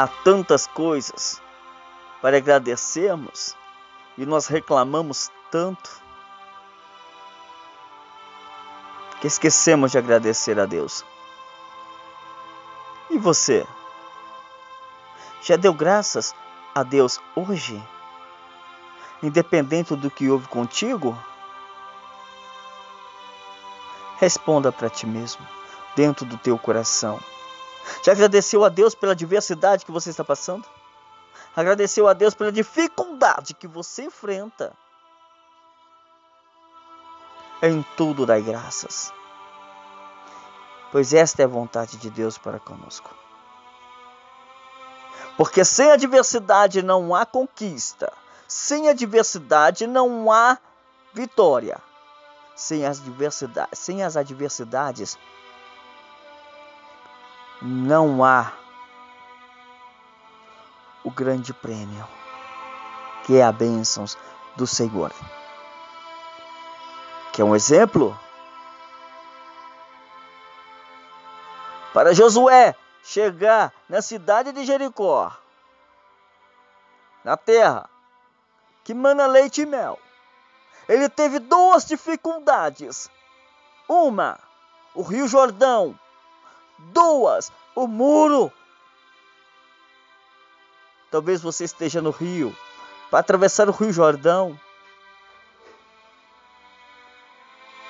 Há 0.00 0.06
tantas 0.06 0.64
coisas 0.64 1.42
para 2.22 2.36
agradecermos 2.36 3.56
e 4.16 4.24
nós 4.24 4.46
reclamamos 4.46 5.28
tanto 5.50 5.90
que 9.20 9.26
esquecemos 9.26 9.90
de 9.90 9.98
agradecer 9.98 10.60
a 10.60 10.66
Deus. 10.66 11.04
E 13.10 13.18
você? 13.18 13.66
Já 15.42 15.56
deu 15.56 15.74
graças 15.74 16.32
a 16.72 16.84
Deus 16.84 17.20
hoje? 17.34 17.82
Independente 19.20 19.96
do 19.96 20.08
que 20.08 20.30
houve 20.30 20.46
contigo? 20.46 21.18
Responda 24.18 24.70
para 24.70 24.88
ti 24.88 25.06
mesmo, 25.06 25.44
dentro 25.96 26.24
do 26.24 26.38
teu 26.38 26.56
coração. 26.56 27.18
Já 28.02 28.12
agradeceu 28.12 28.64
a 28.64 28.68
Deus 28.68 28.94
pela 28.94 29.14
diversidade 29.14 29.84
que 29.84 29.92
você 29.92 30.10
está 30.10 30.24
passando? 30.24 30.66
Agradeceu 31.54 32.06
a 32.06 32.12
Deus 32.12 32.34
pela 32.34 32.52
dificuldade 32.52 33.54
que 33.54 33.66
você 33.66 34.04
enfrenta. 34.04 34.72
Em 37.60 37.84
tudo 37.96 38.24
dai 38.24 38.40
graças. 38.40 39.12
Pois 40.92 41.12
esta 41.12 41.42
é 41.42 41.44
a 41.44 41.48
vontade 41.48 41.96
de 41.96 42.08
Deus 42.08 42.38
para 42.38 42.60
conosco. 42.60 43.10
Porque 45.36 45.64
sem 45.64 45.90
adversidade 45.90 46.82
não 46.82 47.14
há 47.14 47.26
conquista. 47.26 48.12
Sem 48.46 48.88
adversidade 48.88 49.86
não 49.86 50.30
há 50.32 50.58
vitória. 51.12 51.80
Sem 52.56 52.86
as, 52.86 53.02
sem 53.72 54.02
as 54.02 54.16
adversidades 54.16 55.18
não 57.60 58.24
há 58.24 58.52
o 61.04 61.10
grande 61.10 61.52
prêmio, 61.52 62.06
que 63.24 63.36
é 63.36 63.42
a 63.42 63.52
bênçãos 63.52 64.16
do 64.56 64.66
Senhor. 64.66 65.12
Que 67.32 67.42
é 67.42 67.44
um 67.44 67.54
exemplo 67.54 68.18
para 71.92 72.14
Josué 72.14 72.74
chegar 73.02 73.72
na 73.88 74.02
cidade 74.02 74.52
de 74.52 74.64
Jericó, 74.64 75.32
na 77.24 77.36
terra 77.36 77.88
que 78.84 78.94
mana 78.94 79.26
leite 79.26 79.62
e 79.62 79.66
mel. 79.66 79.98
Ele 80.88 81.08
teve 81.08 81.38
duas 81.38 81.84
dificuldades. 81.84 83.10
Uma, 83.86 84.38
o 84.94 85.02
Rio 85.02 85.28
Jordão. 85.28 85.98
Duas, 86.78 87.52
o 87.74 87.86
muro 87.86 88.52
Talvez 91.10 91.40
você 91.40 91.64
esteja 91.64 92.02
no 92.02 92.10
rio, 92.10 92.54
para 93.10 93.20
atravessar 93.20 93.68
o 93.68 93.72
Rio 93.72 93.92
Jordão. 93.92 94.58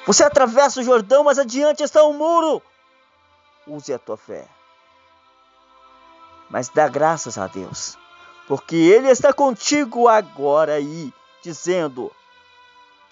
Você 0.07 0.25
atravessa 0.25 0.81
o 0.81 0.85
Jordão, 0.85 1.25
mas 1.25 1.39
adiante 1.39 1.83
está 1.83 2.05
um 2.05 2.13
muro. 2.13 2.63
Use 3.67 3.93
a 3.93 3.99
tua 3.99 4.17
fé. 4.17 4.47
Mas 6.49 6.69
dá 6.69 6.89
graças 6.89 7.37
a 7.37 7.47
Deus, 7.47 7.99
porque 8.47 8.77
Ele 8.77 9.09
está 9.09 9.33
contigo 9.33 10.09
agora 10.09 10.75
aí, 10.75 11.13
dizendo: 11.43 12.11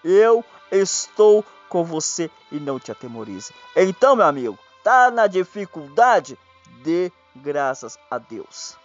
Eu 0.03 0.43
estou 0.71 1.45
com 1.69 1.85
você 1.85 2.31
e 2.51 2.59
não 2.59 2.79
te 2.79 2.91
atemorize. 2.91 3.53
Então, 3.75 4.17
meu 4.17 4.25
amigo, 4.25 4.59
tá 4.87 5.11
na 5.11 5.27
dificuldade? 5.27 6.39
Dê 6.85 7.11
graças 7.35 7.99
a 8.09 8.19
Deus. 8.19 8.77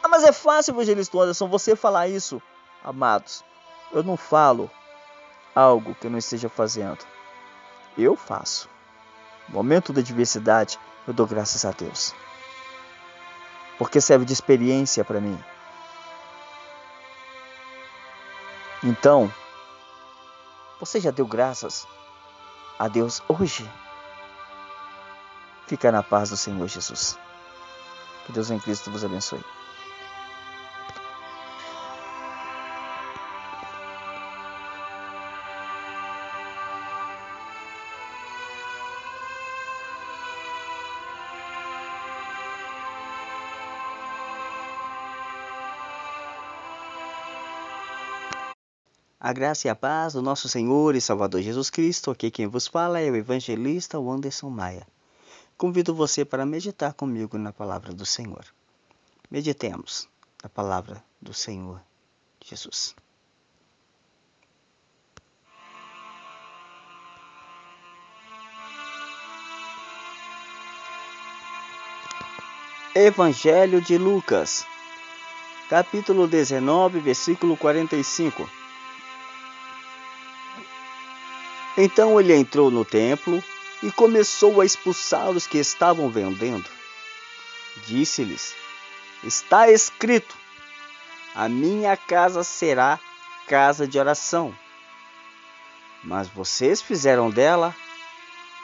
Ah, 0.00 0.06
mas 0.06 0.22
é 0.22 0.30
fácil, 0.30 0.70
evangelista 0.70 1.18
Anderson, 1.18 1.48
você 1.48 1.74
falar 1.74 2.06
isso. 2.06 2.40
Amados, 2.84 3.44
eu 3.92 4.04
não 4.04 4.16
falo 4.16 4.70
algo 5.52 5.96
que 5.96 6.06
eu 6.06 6.10
não 6.12 6.18
esteja 6.18 6.48
fazendo. 6.48 7.04
Eu 7.98 8.14
faço. 8.14 8.68
No 9.48 9.56
momento 9.56 9.92
da 9.92 10.00
adversidade, 10.00 10.78
eu 11.08 11.12
dou 11.12 11.26
graças 11.26 11.64
a 11.64 11.72
Deus. 11.72 12.14
Porque 13.76 14.00
serve 14.00 14.24
de 14.24 14.32
experiência 14.32 15.04
para 15.04 15.20
mim. 15.20 15.36
Então, 18.84 19.28
você 20.78 21.00
já 21.00 21.10
deu 21.10 21.26
graças 21.26 21.84
a 22.78 22.86
Deus 22.86 23.20
hoje? 23.28 23.68
Fica 25.66 25.90
na 25.90 26.02
paz 26.02 26.30
do 26.30 26.36
Senhor 26.36 26.68
Jesus. 26.68 27.18
Que 28.24 28.32
Deus 28.32 28.50
em 28.50 28.58
Cristo 28.58 28.90
vos 28.90 29.04
abençoe. 29.04 29.44
A 49.18 49.32
graça 49.32 49.66
e 49.66 49.70
a 49.70 49.74
paz 49.74 50.12
do 50.12 50.22
nosso 50.22 50.48
Senhor 50.48 50.94
e 50.94 51.00
Salvador 51.00 51.42
Jesus 51.42 51.68
Cristo. 51.68 52.12
Aqui 52.12 52.30
quem 52.30 52.46
vos 52.46 52.68
fala 52.68 53.00
é 53.00 53.10
o 53.10 53.16
evangelista 53.16 53.98
Anderson 53.98 54.48
Maia. 54.48 54.86
Convido 55.56 55.94
você 55.94 56.22
para 56.22 56.44
meditar 56.44 56.92
comigo 56.92 57.38
na 57.38 57.50
palavra 57.50 57.94
do 57.94 58.04
Senhor. 58.04 58.44
Meditemos 59.30 60.06
na 60.42 60.50
palavra 60.50 61.02
do 61.20 61.32
Senhor 61.32 61.80
Jesus. 62.44 62.94
Evangelho 72.94 73.80
de 73.80 73.96
Lucas, 73.96 74.66
capítulo 75.70 76.28
19, 76.28 77.00
versículo 77.00 77.56
45. 77.56 78.46
Então 81.78 82.20
ele 82.20 82.34
entrou 82.34 82.70
no 82.70 82.84
templo 82.84 83.42
e 83.82 83.90
começou 83.92 84.60
a 84.60 84.64
expulsar 84.64 85.30
os 85.30 85.46
que 85.46 85.58
estavam 85.58 86.08
vendendo. 86.10 86.68
Disse-lhes: 87.86 88.54
Está 89.22 89.70
escrito: 89.70 90.36
A 91.34 91.48
minha 91.48 91.96
casa 91.96 92.42
será 92.42 92.98
casa 93.46 93.86
de 93.86 93.98
oração. 93.98 94.56
mas 96.02 96.28
vocês 96.28 96.80
fizeram 96.80 97.30
dela 97.30 97.74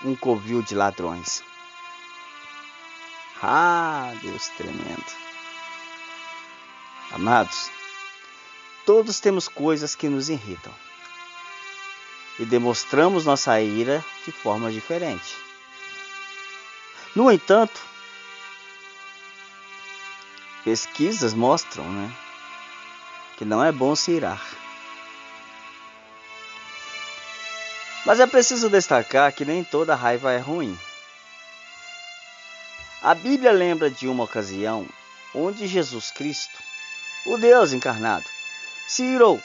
um 0.04 0.14
covil 0.14 0.62
de 0.62 0.74
ladrões. 0.74 1.42
Ah, 3.42 4.12
Deus 4.22 4.48
tremendo. 4.50 5.04
Amados, 7.10 7.70
todos 8.86 9.20
temos 9.20 9.48
coisas 9.48 9.94
que 9.94 10.08
nos 10.08 10.28
irritam 10.28 10.72
e 12.38 12.44
demonstramos 12.44 13.24
nossa 13.24 13.60
ira 13.60 14.04
de 14.24 14.32
forma 14.32 14.70
diferente. 14.70 15.36
No 17.14 17.30
entanto, 17.30 17.80
pesquisas 20.64 21.34
mostram 21.34 21.84
né, 21.84 22.16
que 23.36 23.44
não 23.44 23.62
é 23.62 23.70
bom 23.70 23.94
se 23.94 24.12
irar. 24.12 24.42
Mas 28.04 28.18
é 28.18 28.26
preciso 28.26 28.68
destacar 28.68 29.32
que 29.32 29.44
nem 29.44 29.62
toda 29.62 29.94
raiva 29.94 30.32
é 30.32 30.38
ruim. 30.38 30.76
A 33.02 33.14
Bíblia 33.14 33.52
lembra 33.52 33.90
de 33.90 34.08
uma 34.08 34.24
ocasião 34.24 34.88
onde 35.34 35.66
Jesus 35.66 36.10
Cristo, 36.10 36.58
o 37.26 37.36
Deus 37.36 37.72
encarnado, 37.72 38.24
se 38.88 39.02
irou, 39.02 39.40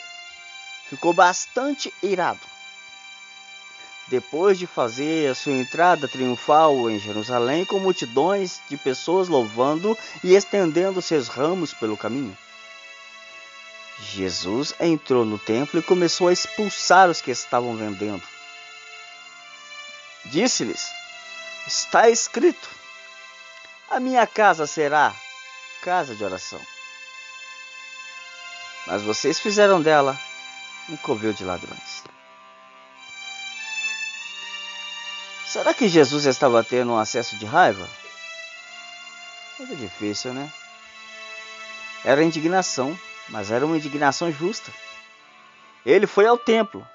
ficou 0.89 1.13
bastante 1.13 1.93
irado. 2.01 2.56
Depois 4.07 4.57
de 4.57 4.65
fazer 4.65 5.29
a 5.29 5.35
sua 5.35 5.51
entrada 5.51 6.07
triunfal 6.07 6.89
em 6.89 6.97
Jerusalém 6.97 7.65
com 7.65 7.79
multidões 7.79 8.61
de 8.69 8.77
pessoas 8.77 9.27
louvando 9.27 9.97
e 10.23 10.33
estendendo 10.33 11.01
seus 11.01 11.27
ramos 11.27 11.73
pelo 11.73 11.97
caminho, 11.97 12.37
Jesus 13.99 14.73
entrou 14.79 15.25
no 15.25 15.37
templo 15.37 15.79
e 15.79 15.83
começou 15.83 16.27
a 16.27 16.33
expulsar 16.33 17.09
os 17.09 17.19
que 17.19 17.31
estavam 17.31 17.75
vendendo 17.75 18.23
Disse-lhes: 20.29 20.91
Está 21.65 22.09
escrito: 22.09 22.69
A 23.89 23.99
minha 23.99 24.27
casa 24.27 24.67
será 24.67 25.15
casa 25.81 26.15
de 26.15 26.23
oração. 26.23 26.59
Mas 28.85 29.01
vocês 29.03 29.39
fizeram 29.39 29.81
dela 29.81 30.19
um 30.89 30.97
covil 30.97 31.31
de 31.33 31.45
ladrões. 31.45 32.03
Será 35.57 35.73
que 35.73 35.87
Jesus 35.87 36.25
estava 36.25 36.63
tendo 36.63 36.91
um 36.91 36.97
acesso 36.97 37.35
de 37.37 37.45
raiva? 37.45 37.87
Muito 39.57 39.75
difícil, 39.75 40.33
né? 40.33 40.51
Era 42.05 42.23
indignação, 42.23 42.97
mas 43.29 43.49
era 43.49 43.65
uma 43.65 43.77
indignação 43.77 44.31
justa. 44.31 44.71
Ele 45.85 46.05
foi 46.05 46.27
ao 46.27 46.37
templo. 46.37 46.87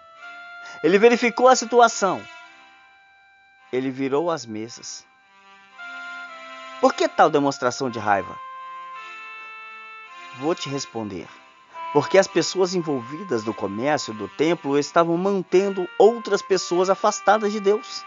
Ele 0.83 0.99
verificou 0.99 1.49
a 1.49 1.57
situação 1.57 2.23
ele 3.73 3.91
virou 3.91 4.31
as 4.31 4.45
mesas. 4.45 5.05
Por 6.81 6.93
que 6.93 7.09
tal 7.09 7.31
demonstração 7.31 7.89
de 7.89 7.99
raiva? 7.99 8.39
Vou 10.39 10.55
te 10.55 10.69
responder. 10.69 11.27
Porque 11.93 12.19
as 12.19 12.27
pessoas 12.27 12.75
envolvidas 12.75 13.45
no 13.45 13.55
comércio 13.55 14.13
do 14.13 14.29
templo 14.29 14.79
estavam 14.79 15.17
mantendo 15.17 15.89
outras 15.99 16.43
pessoas 16.43 16.91
afastadas 16.91 17.53
de 17.53 17.61
Deus. 17.61 18.05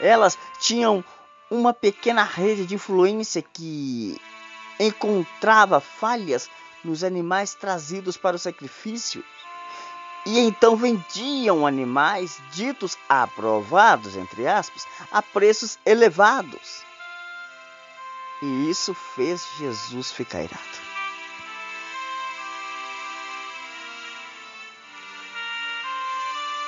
Elas 0.00 0.38
tinham 0.58 1.04
uma 1.50 1.72
pequena 1.72 2.22
rede 2.22 2.66
de 2.66 2.74
influência 2.74 3.42
que 3.42 4.20
encontrava 4.78 5.80
falhas 5.80 6.48
nos 6.84 7.02
animais 7.02 7.54
trazidos 7.54 8.16
para 8.16 8.36
o 8.36 8.38
sacrifício 8.38 9.24
e 10.26 10.38
então 10.40 10.76
vendiam 10.76 11.66
animais 11.66 12.38
ditos 12.52 12.98
aprovados, 13.08 14.14
entre 14.14 14.46
aspas, 14.46 14.86
a 15.10 15.22
preços 15.22 15.78
elevados. 15.86 16.82
E 18.42 18.70
isso 18.70 18.92
fez 18.92 19.42
Jesus 19.58 20.12
ficar 20.12 20.42
irado. 20.42 20.62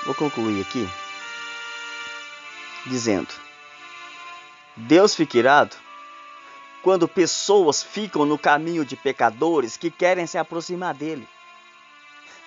Vou 0.06 0.14
concluir 0.14 0.62
aqui 0.62 0.88
dizendo: 2.86 3.32
Deus 4.76 5.14
fica 5.14 5.38
irado 5.38 5.76
quando 6.82 7.06
pessoas 7.06 7.82
ficam 7.82 8.24
no 8.24 8.38
caminho 8.38 8.84
de 8.84 8.96
pecadores 8.96 9.76
que 9.76 9.90
querem 9.90 10.26
se 10.26 10.38
aproximar 10.38 10.94
dele. 10.94 11.28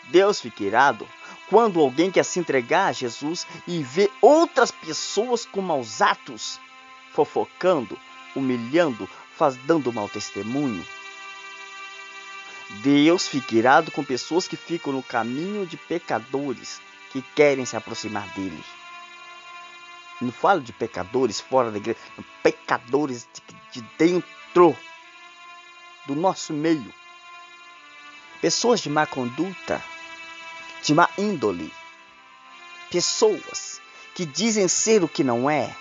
Deus 0.06 0.42
fica 0.42 0.64
irado 0.64 1.08
quando 1.50 1.80
alguém 1.80 2.12
quer 2.12 2.24
se 2.24 2.40
entregar 2.40 2.88
a 2.88 2.92
Jesus 2.92 3.46
e 3.68 3.84
vê 3.84 4.10
outras 4.22 4.72
pessoas 4.72 5.46
com 5.46 5.62
maus 5.62 6.02
atos, 6.02 6.60
fofocando, 7.14 7.98
humilhando, 8.36 9.08
faz, 9.38 9.56
dando 9.58 9.94
mau 9.94 10.10
testemunho. 10.10 10.86
Deus 12.82 13.28
fica 13.28 13.56
irado 13.56 13.92
com 13.92 14.04
pessoas 14.04 14.48
que 14.48 14.58
ficam 14.58 14.92
no 14.92 15.04
caminho 15.04 15.66
de 15.66 15.78
pecadores 15.78 16.82
que 17.12 17.22
querem 17.22 17.66
se 17.66 17.78
aproximar 17.78 18.28
dele. 18.30 18.64
Não 20.22 20.32
falo 20.32 20.61
de 20.61 20.72
pecadores 20.72 21.39
fora 21.39 21.72
da 21.72 21.78
igreja, 21.78 21.99
pecadores 22.41 23.28
de, 23.72 23.82
de 23.82 23.88
dentro 23.97 24.76
do 26.05 26.16
nosso 26.16 26.53
meio. 26.53 26.93
Pessoas 28.41 28.80
de 28.82 28.89
má 28.89 29.05
conduta 29.05 29.84
de 30.84 30.93
má 30.93 31.09
índole. 31.18 31.74
Pessoas 32.91 33.82
que 34.14 34.26
dizem 34.26 34.68
ser 34.68 35.03
o 35.03 35.07
que 35.07 35.24
não 35.24 35.49
é, 35.49 35.76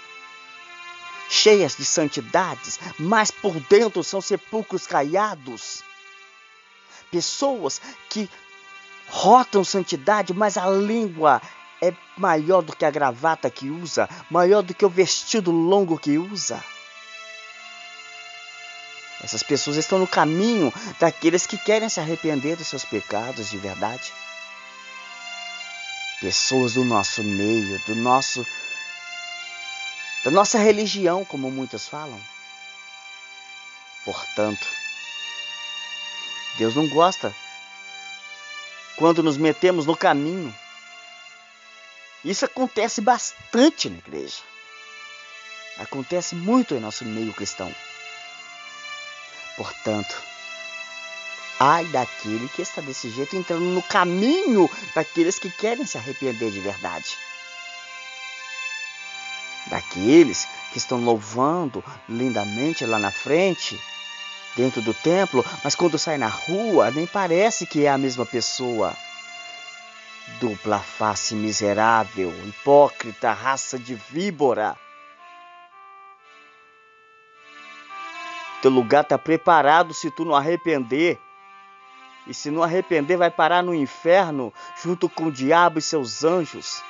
cheias 1.29 1.77
de 1.77 1.85
santidades, 1.85 2.79
mas 2.99 3.31
por 3.31 3.59
dentro 3.61 4.03
são 4.03 4.21
sepulcros 4.21 4.87
caiados. 4.87 5.83
Pessoas 7.11 7.81
que 8.09 8.31
rotam 9.09 9.63
santidade, 9.63 10.33
mas 10.33 10.57
a 10.57 10.71
língua 10.71 11.43
é 11.83 11.93
maior 12.17 12.63
do 12.63 12.75
que 12.75 12.85
a 12.85 12.91
gravata 12.91 13.51
que 13.51 13.69
usa, 13.69 14.09
maior 14.31 14.63
do 14.63 14.73
que 14.73 14.87
o 14.87 14.89
vestido 14.89 15.51
longo 15.51 15.99
que 15.99 16.17
usa. 16.17 16.63
Essas 19.23 19.43
pessoas 19.43 19.77
estão 19.77 19.99
no 19.99 20.07
caminho 20.07 20.73
daqueles 20.99 21.47
que 21.47 21.59
querem 21.59 21.89
se 21.89 22.01
arrepender 22.01 22.57
dos 22.57 22.69
seus 22.69 22.85
pecados 22.85 23.51
de 23.51 23.59
verdade 23.59 24.13
pessoas 26.23 26.75
do 26.75 26.85
nosso 26.85 27.21
meio, 27.25 27.81
do 27.81 27.97
nosso 27.97 28.47
da 30.25 30.31
nossa 30.31 30.57
religião, 30.57 31.25
como 31.25 31.51
muitos 31.51 31.89
falam. 31.89 32.21
Portanto, 34.05 34.65
Deus 36.57 36.77
não 36.77 36.89
gosta 36.89 37.35
quando 38.97 39.21
nos 39.21 39.37
metemos 39.37 39.85
no 39.85 39.97
caminho. 39.97 40.55
Isso 42.25 42.45
acontece 42.45 43.01
bastante 43.01 43.91
na 43.91 43.99
igreja. 43.99 44.43
Acontece 45.79 46.35
muito 46.35 46.75
em 46.75 46.81
nosso 46.81 47.05
meio 47.05 47.33
cristão. 47.33 47.75
Portanto, 49.57 50.15
Ai 51.65 51.85
daquele 51.85 52.49
que 52.49 52.61
está 52.61 52.81
desse 52.81 53.09
jeito 53.09 53.37
entrando 53.37 53.63
no 53.63 53.83
caminho 53.83 54.69
daqueles 54.97 55.39
que 55.39 55.49
querem 55.49 55.87
se 55.87 55.97
arrepender 55.97 56.51
de 56.51 56.59
verdade. 56.59 57.17
Daqueles 59.69 60.49
que 60.73 60.79
estão 60.79 61.05
louvando 61.05 61.85
lindamente 62.09 62.85
lá 62.85 62.99
na 62.99 63.13
frente, 63.13 63.81
dentro 64.57 64.83
do 64.83 64.93
templo, 64.93 65.45
mas 65.63 65.77
quando 65.77 65.97
sai 66.01 66.19
na 66.19 66.27
rua 66.27 66.91
nem 66.91 67.07
parece 67.07 67.65
que 67.65 67.85
é 67.85 67.91
a 67.91 67.97
mesma 67.97 68.27
pessoa. 68.27 68.97
Dupla 70.41 70.79
face 70.79 71.35
miserável, 71.35 72.33
hipócrita, 72.47 73.33
raça 73.33 73.79
de 73.79 73.95
víbora. 73.95 74.77
Teu 78.61 78.71
lugar 78.71 79.03
está 79.03 79.19
preparado 79.19 79.93
se 79.93 80.11
tu 80.11 80.25
não 80.25 80.35
arrepender. 80.35 81.19
E 82.27 82.33
se 82.33 82.51
não 82.51 82.63
arrepender, 82.63 83.17
vai 83.17 83.31
parar 83.31 83.63
no 83.63 83.75
inferno 83.75 84.53
junto 84.81 85.09
com 85.09 85.25
o 85.25 85.33
diabo 85.33 85.81
e 85.81 85.83
seus 85.83 86.23
anjos. 86.23 86.83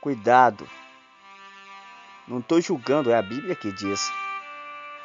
Cuidado. 0.00 0.68
Não 2.26 2.40
estou 2.40 2.60
julgando, 2.60 3.10
é 3.10 3.16
a 3.16 3.22
Bíblia 3.22 3.54
que 3.54 3.70
diz 3.70 4.12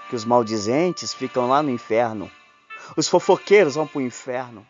que 0.10 0.16
os 0.16 0.26
maldizentes 0.26 1.14
ficam 1.14 1.48
lá 1.48 1.62
no 1.62 1.70
inferno. 1.70 2.30
Os 2.98 3.08
fofoqueiros 3.08 3.76
vão 3.76 3.88
para 3.88 4.00
o 4.00 4.02
inferno. 4.02 4.68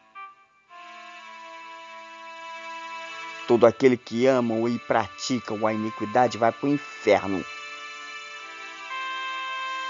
Todo 3.48 3.66
aquele 3.66 3.98
que 3.98 4.26
ama 4.26 4.70
e 4.70 4.80
pratica 4.80 5.54
a 5.54 5.74
iniquidade 5.74 6.38
vai 6.38 6.52
para 6.52 6.68
o 6.68 6.74
inferno. 6.74 7.44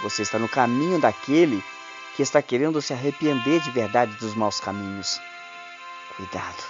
Você 0.02 0.24
está 0.24 0.40
no 0.40 0.50
caminho 0.50 1.00
daquele 1.00 1.64
que 2.16 2.22
está 2.22 2.42
querendo 2.42 2.82
se 2.82 2.94
arrepender 2.94 3.62
de 3.62 3.72
verdade 3.72 4.14
dos 4.16 4.36
maus 4.36 4.60
caminhos. 4.60 5.20
Cuidado. 6.16 6.64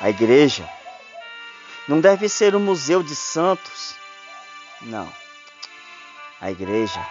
A 0.00 0.10
igreja 0.10 0.68
não 1.88 2.00
deve 2.00 2.28
ser 2.28 2.54
um 2.54 2.60
museu 2.60 3.02
de 3.02 3.14
santos. 3.14 3.94
Não. 4.82 5.10
A 6.40 6.50
igreja, 6.50 7.06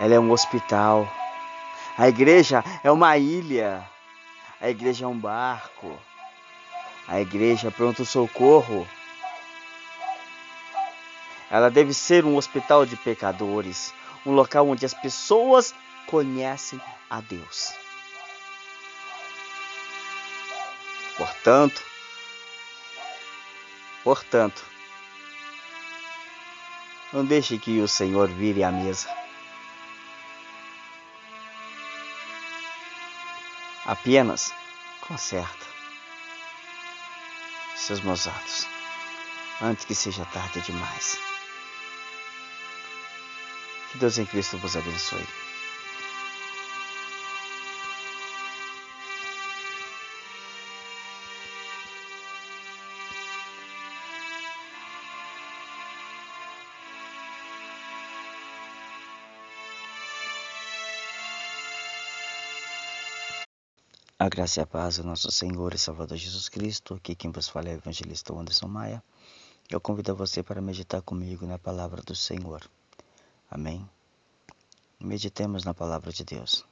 ela 0.00 0.14
é 0.14 0.20
um 0.20 0.30
hospital. 0.30 1.08
A 1.98 2.08
igreja 2.08 2.64
é 2.82 2.90
uma 2.90 3.16
ilha. 3.18 3.84
A 4.64 4.70
igreja 4.70 5.04
é 5.04 5.08
um 5.08 5.18
barco. 5.18 6.00
A 7.06 7.20
igreja 7.20 7.68
é 7.68 7.70
pronto 7.70 8.02
socorro. 8.02 8.88
Ela 11.50 11.70
deve 11.70 11.92
ser 11.92 12.24
um 12.24 12.34
hospital 12.34 12.86
de 12.86 12.96
pecadores, 12.96 13.92
um 14.24 14.32
local 14.32 14.66
onde 14.66 14.86
as 14.86 14.94
pessoas 14.94 15.74
conhecem 16.06 16.80
a 17.10 17.20
Deus. 17.20 17.74
Portanto, 21.18 21.82
portanto, 24.02 24.64
não 27.12 27.22
deixe 27.22 27.58
que 27.58 27.80
o 27.80 27.86
Senhor 27.86 28.28
vire 28.28 28.64
a 28.64 28.72
mesa. 28.72 29.23
Apenas 33.86 34.50
conserta 35.02 35.66
seus 37.76 38.00
maus 38.00 38.26
atos 38.26 38.66
antes 39.60 39.84
que 39.84 39.94
seja 39.94 40.24
tarde 40.24 40.62
demais. 40.62 41.18
Que 43.92 43.98
Deus 43.98 44.16
em 44.16 44.24
Cristo 44.24 44.56
vos 44.56 44.74
abençoe. 44.74 45.43
Graça 64.34 64.58
e 64.58 64.62
a 64.64 64.66
paz 64.66 64.96
do 64.96 65.04
nosso 65.04 65.30
Senhor 65.30 65.72
e 65.74 65.78
Salvador 65.78 66.18
Jesus 66.18 66.48
Cristo. 66.48 66.94
Aqui 66.94 67.14
quem 67.14 67.30
vos 67.30 67.48
fala 67.48 67.68
é 67.68 67.74
o 67.74 67.76
evangelista 67.76 68.34
Anderson 68.34 68.66
Maia. 68.66 69.00
Eu 69.70 69.80
convido 69.80 70.12
você 70.16 70.42
para 70.42 70.60
meditar 70.60 71.00
comigo 71.02 71.46
na 71.46 71.56
palavra 71.56 72.02
do 72.02 72.16
Senhor. 72.16 72.60
Amém? 73.48 73.88
Meditemos 74.98 75.62
na 75.62 75.72
palavra 75.72 76.10
de 76.10 76.24
Deus. 76.24 76.66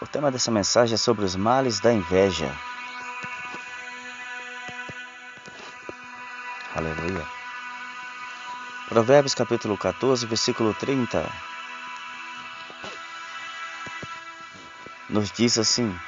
O 0.00 0.06
tema 0.06 0.30
dessa 0.30 0.52
mensagem 0.52 0.94
é 0.94 0.98
sobre 0.98 1.24
os 1.24 1.34
males 1.34 1.80
da 1.80 1.92
inveja. 1.92 2.56
Provérbios 8.92 9.34
capítulo 9.34 9.78
14, 9.78 10.26
versículo 10.26 10.74
30. 10.74 11.26
Nos 15.08 15.32
diz 15.32 15.56
assim: 15.56 15.98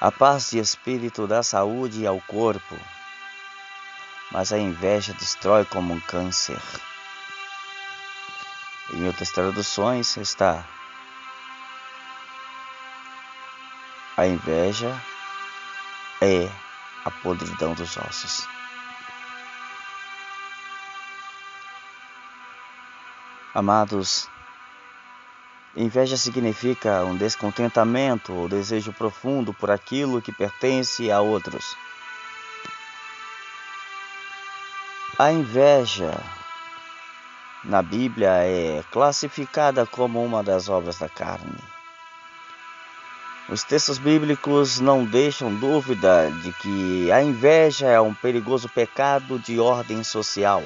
A 0.00 0.10
paz 0.10 0.48
de 0.48 0.58
espírito 0.58 1.26
dá 1.26 1.42
saúde 1.42 2.06
ao 2.06 2.22
corpo, 2.22 2.74
mas 4.32 4.50
a 4.50 4.58
inveja 4.58 5.12
destrói 5.12 5.66
como 5.66 5.92
um 5.92 6.00
câncer. 6.00 6.62
Em 8.94 9.06
outras 9.06 9.30
traduções 9.30 10.16
está: 10.16 10.66
A 14.16 14.26
inveja 14.26 14.98
é 16.22 16.50
a 17.04 17.10
podridão 17.10 17.74
dos 17.74 17.94
ossos. 17.98 18.55
Amados, 23.56 24.28
inveja 25.74 26.14
significa 26.18 27.02
um 27.06 27.16
descontentamento 27.16 28.34
ou 28.34 28.50
desejo 28.50 28.92
profundo 28.92 29.54
por 29.54 29.70
aquilo 29.70 30.20
que 30.20 30.30
pertence 30.30 31.10
a 31.10 31.22
outros. 31.22 31.74
A 35.18 35.32
inveja 35.32 36.22
na 37.64 37.80
Bíblia 37.80 38.28
é 38.44 38.84
classificada 38.92 39.86
como 39.86 40.22
uma 40.22 40.42
das 40.42 40.68
obras 40.68 40.98
da 40.98 41.08
carne. 41.08 41.56
Os 43.48 43.64
textos 43.64 43.96
bíblicos 43.96 44.80
não 44.80 45.02
deixam 45.02 45.54
dúvida 45.54 46.30
de 46.42 46.52
que 46.52 47.10
a 47.10 47.22
inveja 47.22 47.86
é 47.86 47.98
um 47.98 48.12
perigoso 48.12 48.68
pecado 48.68 49.38
de 49.38 49.58
ordem 49.58 50.04
social. 50.04 50.62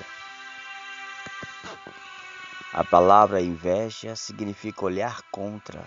A 2.81 2.85
palavra 2.85 3.43
inveja 3.43 4.17
significa 4.17 4.87
olhar 4.87 5.21
contra, 5.31 5.85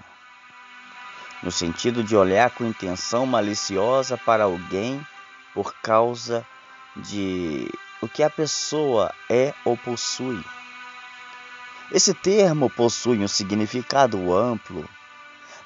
no 1.41 1.51
sentido 1.51 2.03
de 2.03 2.15
olhar 2.15 2.51
com 2.51 2.65
intenção 2.65 3.25
maliciosa 3.25 4.15
para 4.15 4.43
alguém 4.43 5.03
por 5.55 5.73
causa 5.81 6.45
de 6.95 7.67
o 7.99 8.07
que 8.07 8.21
a 8.21 8.29
pessoa 8.29 9.11
é 9.27 9.55
ou 9.65 9.75
possui. 9.75 10.39
Esse 11.91 12.13
termo 12.13 12.69
possui 12.69 13.17
um 13.23 13.27
significado 13.27 14.31
amplo, 14.31 14.87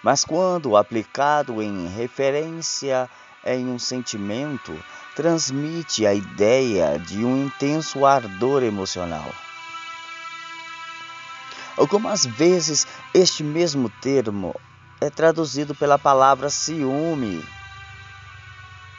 mas 0.02 0.24
quando 0.24 0.78
aplicado 0.78 1.62
em 1.62 1.90
referência 1.90 3.10
em 3.44 3.66
um 3.66 3.78
sentimento, 3.78 4.74
transmite 5.14 6.08
a 6.08 6.14
ideia 6.14 6.98
de 6.98 7.26
um 7.26 7.48
intenso 7.48 8.06
ardor 8.06 8.64
emocional. 8.64 9.30
Algumas 11.78 12.26
vezes 12.26 12.88
este 13.14 13.44
mesmo 13.44 13.88
termo 13.88 14.60
é 15.00 15.12
traduzido 15.12 15.76
pela 15.76 16.00
palavra 16.00 16.50
ciúme. 16.50 17.48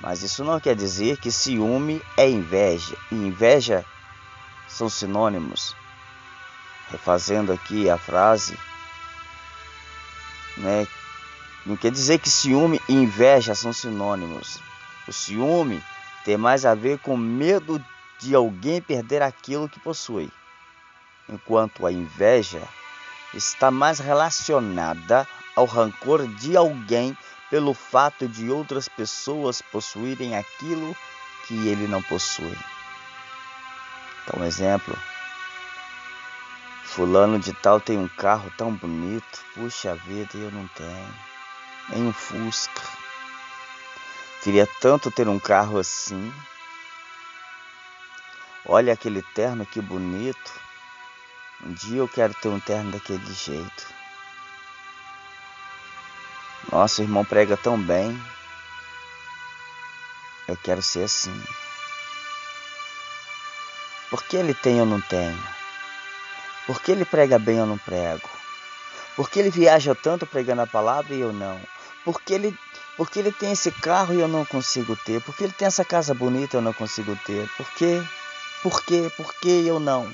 Mas 0.01 0.23
isso 0.23 0.45
não 0.45 0.61
quer 0.61 0.77
dizer 0.77 1.17
que 1.17 1.33
ciúme 1.33 2.01
é 2.17 2.31
inveja 2.31 2.97
e 3.11 3.17
inveja 3.17 3.85
são 4.69 4.89
sinônimos. 4.89 5.75
Refazendo 6.89 7.53
aqui 7.53 7.91
a 7.91 7.99
frase, 7.99 8.57
né? 10.57 10.87
Não 11.67 11.77
quer 11.77 11.91
dizer 11.91 12.21
que 12.21 12.31
ciúme 12.31 12.81
e 12.89 12.95
inveja 12.95 13.57
são 13.57 13.73
sinônimos. 13.73 14.61
O 15.09 15.13
ciúme 15.13 15.83
tem 16.25 16.37
mais 16.37 16.65
a 16.65 16.77
ver 16.77 17.01
com 17.01 17.17
medo 17.17 17.85
de 18.21 18.37
alguém 18.37 18.81
perder 18.81 19.21
aquilo 19.21 19.69
que 19.69 19.81
possui 19.81 20.31
enquanto 21.29 21.87
a 21.87 21.93
inveja 21.93 22.63
está 23.35 23.71
mais 23.71 23.99
relacionada 23.99 25.27
ao 25.55 25.67
rancor 25.67 26.27
de 26.27 26.57
alguém 26.57 27.17
pelo 27.51 27.75
fato 27.75 28.29
de 28.29 28.51
outras 28.51 28.89
pessoas 28.89 29.63
possuírem 29.63 30.37
aquilo 30.37 30.97
que 31.47 31.69
ele 31.69 31.87
não 31.87 32.03
possui. 32.03 32.57
Então, 34.23 34.41
um 34.41 34.45
exemplo: 34.45 34.97
Fulano 36.85 37.39
de 37.39 37.53
Tal 37.53 37.81
tem 37.81 37.99
um 37.99 38.09
carro 38.09 38.53
tão 38.57 38.73
bonito, 38.73 39.45
puxa 39.55 39.95
vida, 39.95 40.37
eu 40.37 40.51
não 40.51 40.67
tenho, 40.69 41.15
nem 41.91 42.03
um 42.05 42.13
Fusca. 42.13 42.83
Queria 44.43 44.69
tanto 44.81 45.11
ter 45.11 45.29
um 45.29 45.39
carro 45.39 45.79
assim. 45.79 46.33
Olha 48.65 48.93
aquele 48.93 49.23
terno 49.35 49.67
que 49.67 49.81
bonito. 49.81 50.68
Um 51.65 51.73
dia 51.73 51.99
eu 51.99 52.09
quero 52.09 52.33
ter 52.35 52.49
um 52.49 52.61
terno 52.61 52.93
daquele 52.93 53.33
jeito. 53.33 53.87
Nossa, 56.71 57.03
o 57.03 57.05
irmão 57.05 57.25
prega 57.25 57.57
tão 57.57 57.81
bem. 57.81 58.21
Eu 60.47 60.57
quero 60.57 60.81
ser 60.83 61.05
assim. 61.05 61.43
Por 64.11 64.23
que 64.25 64.37
ele 64.37 64.55
tem 64.55 64.81
ou 64.81 64.87
não 64.87 65.01
tenho? 65.01 65.39
Por 66.67 66.81
que 66.81 66.93
ele 66.93 67.05
prega 67.05 67.39
bem 67.39 67.61
ou 67.61 67.67
não 67.67 67.79
prego? 67.79 68.29
Por 69.17 69.29
que 69.29 69.41
ele 69.41 69.51
viaja 69.51 69.95
tanto 69.95 70.27
pregando 70.27 70.63
a 70.63 70.67
palavra 70.67 71.15
e 71.15 71.21
eu 71.21 71.33
não? 71.33 71.61
Por 72.05 72.21
que 72.21 72.35
ele, 72.35 72.57
por 72.97 73.11
que 73.11 73.19
ele 73.19 73.33
tem 73.33 73.53
esse 73.53 73.71
carro 73.73 74.15
e 74.15 74.21
eu 74.21 74.29
não 74.29 74.45
consigo 74.45 74.97
ter? 74.97 75.21
Por 75.23 75.35
que 75.35 75.45
ele 75.45 75.53
tem 75.53 75.67
essa 75.67 75.85
casa 75.85 76.15
bonita 76.15 76.57
e 76.57 76.59
eu 76.59 76.63
não 76.63 76.73
consigo 76.73 77.19
ter? 77.27 77.49
Por 77.57 77.69
quê? 77.73 78.03
Por 78.63 78.85
quê? 78.85 79.13
Por 79.17 79.35
que 79.35 79.67
eu 79.67 79.81
não? 79.81 80.09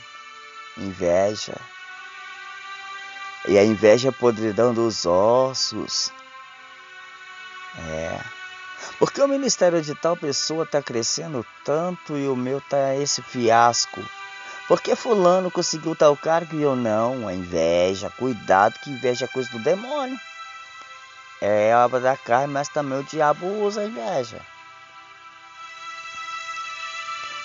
Inveja. 0.76 1.54
E 3.46 3.58
a 3.58 3.64
inveja 3.64 4.08
é 4.08 4.12
podridão 4.12 4.72
dos 4.72 5.04
ossos. 5.04 6.10
É. 7.78 8.20
Porque 8.98 9.20
o 9.20 9.28
ministério 9.28 9.82
de 9.82 9.94
tal 9.94 10.16
pessoa 10.16 10.64
está 10.64 10.82
crescendo 10.82 11.44
tanto 11.64 12.16
e 12.16 12.28
o 12.28 12.36
meu 12.36 12.60
tá 12.60 12.94
esse 12.94 13.22
fiasco. 13.22 14.02
Por 14.66 14.80
que 14.80 14.96
fulano 14.96 15.50
conseguiu 15.50 15.94
tal 15.94 16.16
cargo 16.16 16.56
e 16.56 16.62
eu 16.62 16.74
não? 16.74 17.28
A 17.28 17.34
inveja, 17.34 18.10
cuidado 18.10 18.78
que 18.82 18.90
inveja 18.90 19.26
é 19.26 19.28
coisa 19.28 19.50
do 19.50 19.58
demônio. 19.58 20.18
É 21.40 21.76
obra 21.76 22.00
da 22.00 22.16
carne, 22.16 22.52
mas 22.52 22.68
também 22.68 22.98
o 22.98 23.04
diabo 23.04 23.46
usa 23.62 23.82
a 23.82 23.84
inveja. 23.84 24.40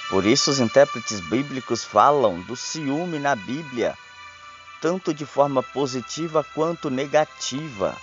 Por 0.09 0.25
isso 0.25 0.49
os 0.49 0.59
intérpretes 0.59 1.19
bíblicos 1.19 1.83
falam 1.83 2.41
do 2.41 2.55
ciúme 2.55 3.19
na 3.19 3.35
Bíblia, 3.35 3.95
tanto 4.81 5.13
de 5.13 5.25
forma 5.25 5.61
positiva 5.61 6.43
quanto 6.55 6.89
negativa. 6.89 7.95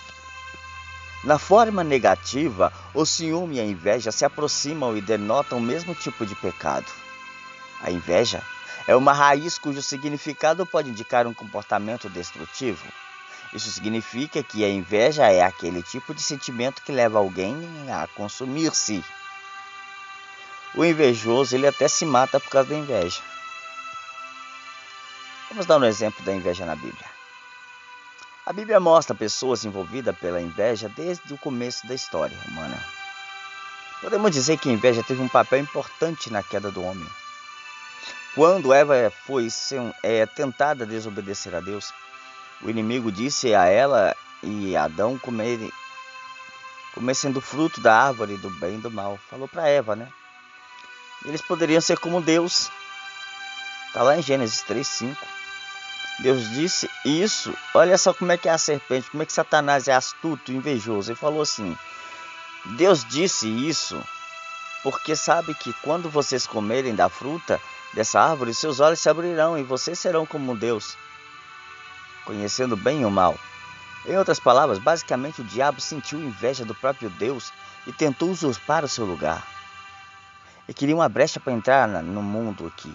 Na 1.23 1.37
forma 1.37 1.83
negativa, 1.83 2.71
o 2.93 3.05
ciúme 3.05 3.57
e 3.57 3.59
a 3.59 3.65
inveja 3.65 4.11
se 4.11 4.23
aproximam 4.23 4.95
e 4.95 5.01
denotam 5.01 5.57
o 5.57 5.61
mesmo 5.61 5.93
tipo 5.93 6.25
de 6.25 6.33
pecado. 6.35 6.85
A 7.81 7.91
inveja 7.91 8.41
é 8.87 8.95
uma 8.95 9.11
raiz 9.11 9.57
cujo 9.57 9.81
significado 9.81 10.65
pode 10.65 10.89
indicar 10.89 11.27
um 11.27 11.33
comportamento 11.33 12.07
destrutivo. 12.07 12.85
Isso 13.53 13.69
significa 13.69 14.41
que 14.41 14.63
a 14.63 14.69
inveja 14.69 15.29
é 15.29 15.41
aquele 15.41 15.83
tipo 15.83 16.13
de 16.13 16.21
sentimento 16.21 16.81
que 16.81 16.91
leva 16.91 17.17
alguém 17.17 17.57
a 17.91 18.07
consumir-se. 18.07 19.03
O 20.77 20.85
invejoso, 20.85 21.55
ele 21.55 21.65
até 21.65 21.87
se 21.87 22.05
mata 22.05 22.39
por 22.39 22.51
causa 22.51 22.69
da 22.69 22.75
inveja. 22.75 23.19
Vamos 25.49 25.65
dar 25.65 25.79
um 25.79 25.85
exemplo 25.85 26.23
da 26.23 26.31
inveja 26.31 26.67
na 26.67 26.75
Bíblia. 26.75 27.05
A 28.45 28.53
Bíblia 28.53 28.79
mostra 28.79 29.15
pessoas 29.15 29.65
envolvidas 29.65 30.15
pela 30.19 30.39
inveja 30.39 30.87
desde 30.87 31.33
o 31.33 31.37
começo 31.39 31.87
da 31.87 31.95
história 31.95 32.37
humana. 32.47 32.77
Podemos 34.01 34.29
dizer 34.29 34.59
que 34.59 34.69
a 34.69 34.71
inveja 34.71 35.01
teve 35.01 35.19
um 35.19 35.27
papel 35.27 35.57
importante 35.57 36.31
na 36.31 36.43
queda 36.43 36.69
do 36.69 36.83
homem. 36.83 37.09
Quando 38.35 38.71
Eva 38.71 39.11
foi 39.25 39.47
é, 40.03 40.27
tentada 40.27 40.83
a 40.83 40.87
desobedecer 40.87 41.55
a 41.55 41.59
Deus, 41.59 41.91
o 42.61 42.69
inimigo 42.69 43.11
disse 43.11 43.55
a 43.55 43.65
ela 43.65 44.15
e 44.43 44.77
Adão 44.77 45.17
comerem, 45.17 45.71
comessem 46.93 47.31
do 47.31 47.41
fruto 47.41 47.81
da 47.81 47.99
árvore 47.99 48.37
do 48.37 48.51
bem 48.51 48.75
e 48.75 48.81
do 48.81 48.91
mal. 48.91 49.17
Falou 49.27 49.47
para 49.47 49.67
Eva, 49.67 49.95
né? 49.95 50.07
Eles 51.25 51.41
poderiam 51.41 51.81
ser 51.81 51.97
como 51.97 52.21
Deus. 52.21 52.69
Está 53.87 54.03
lá 54.03 54.17
em 54.17 54.21
Gênesis 54.21 54.61
3, 54.63 54.87
5. 54.87 55.27
Deus 56.19 56.49
disse 56.49 56.89
isso. 57.05 57.53
Olha 57.73 57.97
só 57.97 58.13
como 58.13 58.31
é 58.31 58.37
que 58.37 58.49
é 58.49 58.51
a 58.51 58.57
serpente, 58.57 59.09
como 59.09 59.23
é 59.23 59.25
que 59.25 59.33
Satanás 59.33 59.87
é 59.87 59.93
astuto, 59.93 60.51
invejoso. 60.51 61.11
Ele 61.11 61.19
falou 61.19 61.41
assim: 61.41 61.77
Deus 62.77 63.05
disse 63.05 63.47
isso 63.47 64.01
porque 64.83 65.15
sabe 65.15 65.53
que 65.53 65.73
quando 65.81 66.09
vocês 66.09 66.47
comerem 66.47 66.95
da 66.95 67.09
fruta, 67.09 67.59
dessa 67.93 68.21
árvore, 68.21 68.53
seus 68.53 68.79
olhos 68.79 68.99
se 68.99 69.09
abrirão 69.09 69.57
e 69.57 69.63
vocês 69.63 69.99
serão 69.99 70.25
como 70.25 70.55
Deus, 70.55 70.97
conhecendo 72.25 72.77
bem 72.77 73.03
o 73.03 73.11
mal. 73.11 73.37
Em 74.05 74.17
outras 74.17 74.39
palavras, 74.39 74.79
basicamente 74.79 75.41
o 75.41 75.43
diabo 75.43 75.81
sentiu 75.81 76.19
inveja 76.19 76.63
do 76.63 76.75
próprio 76.75 77.09
Deus 77.09 77.51
e 77.85 77.91
tentou 77.91 78.29
usurpar 78.29 78.85
o 78.85 78.87
seu 78.87 79.05
lugar. 79.05 79.56
E 80.67 80.73
queria 80.73 80.95
uma 80.95 81.07
brecha 81.07 81.39
para 81.39 81.53
entrar 81.53 81.87
no 81.87 82.21
mundo 82.21 82.67
aqui. 82.67 82.93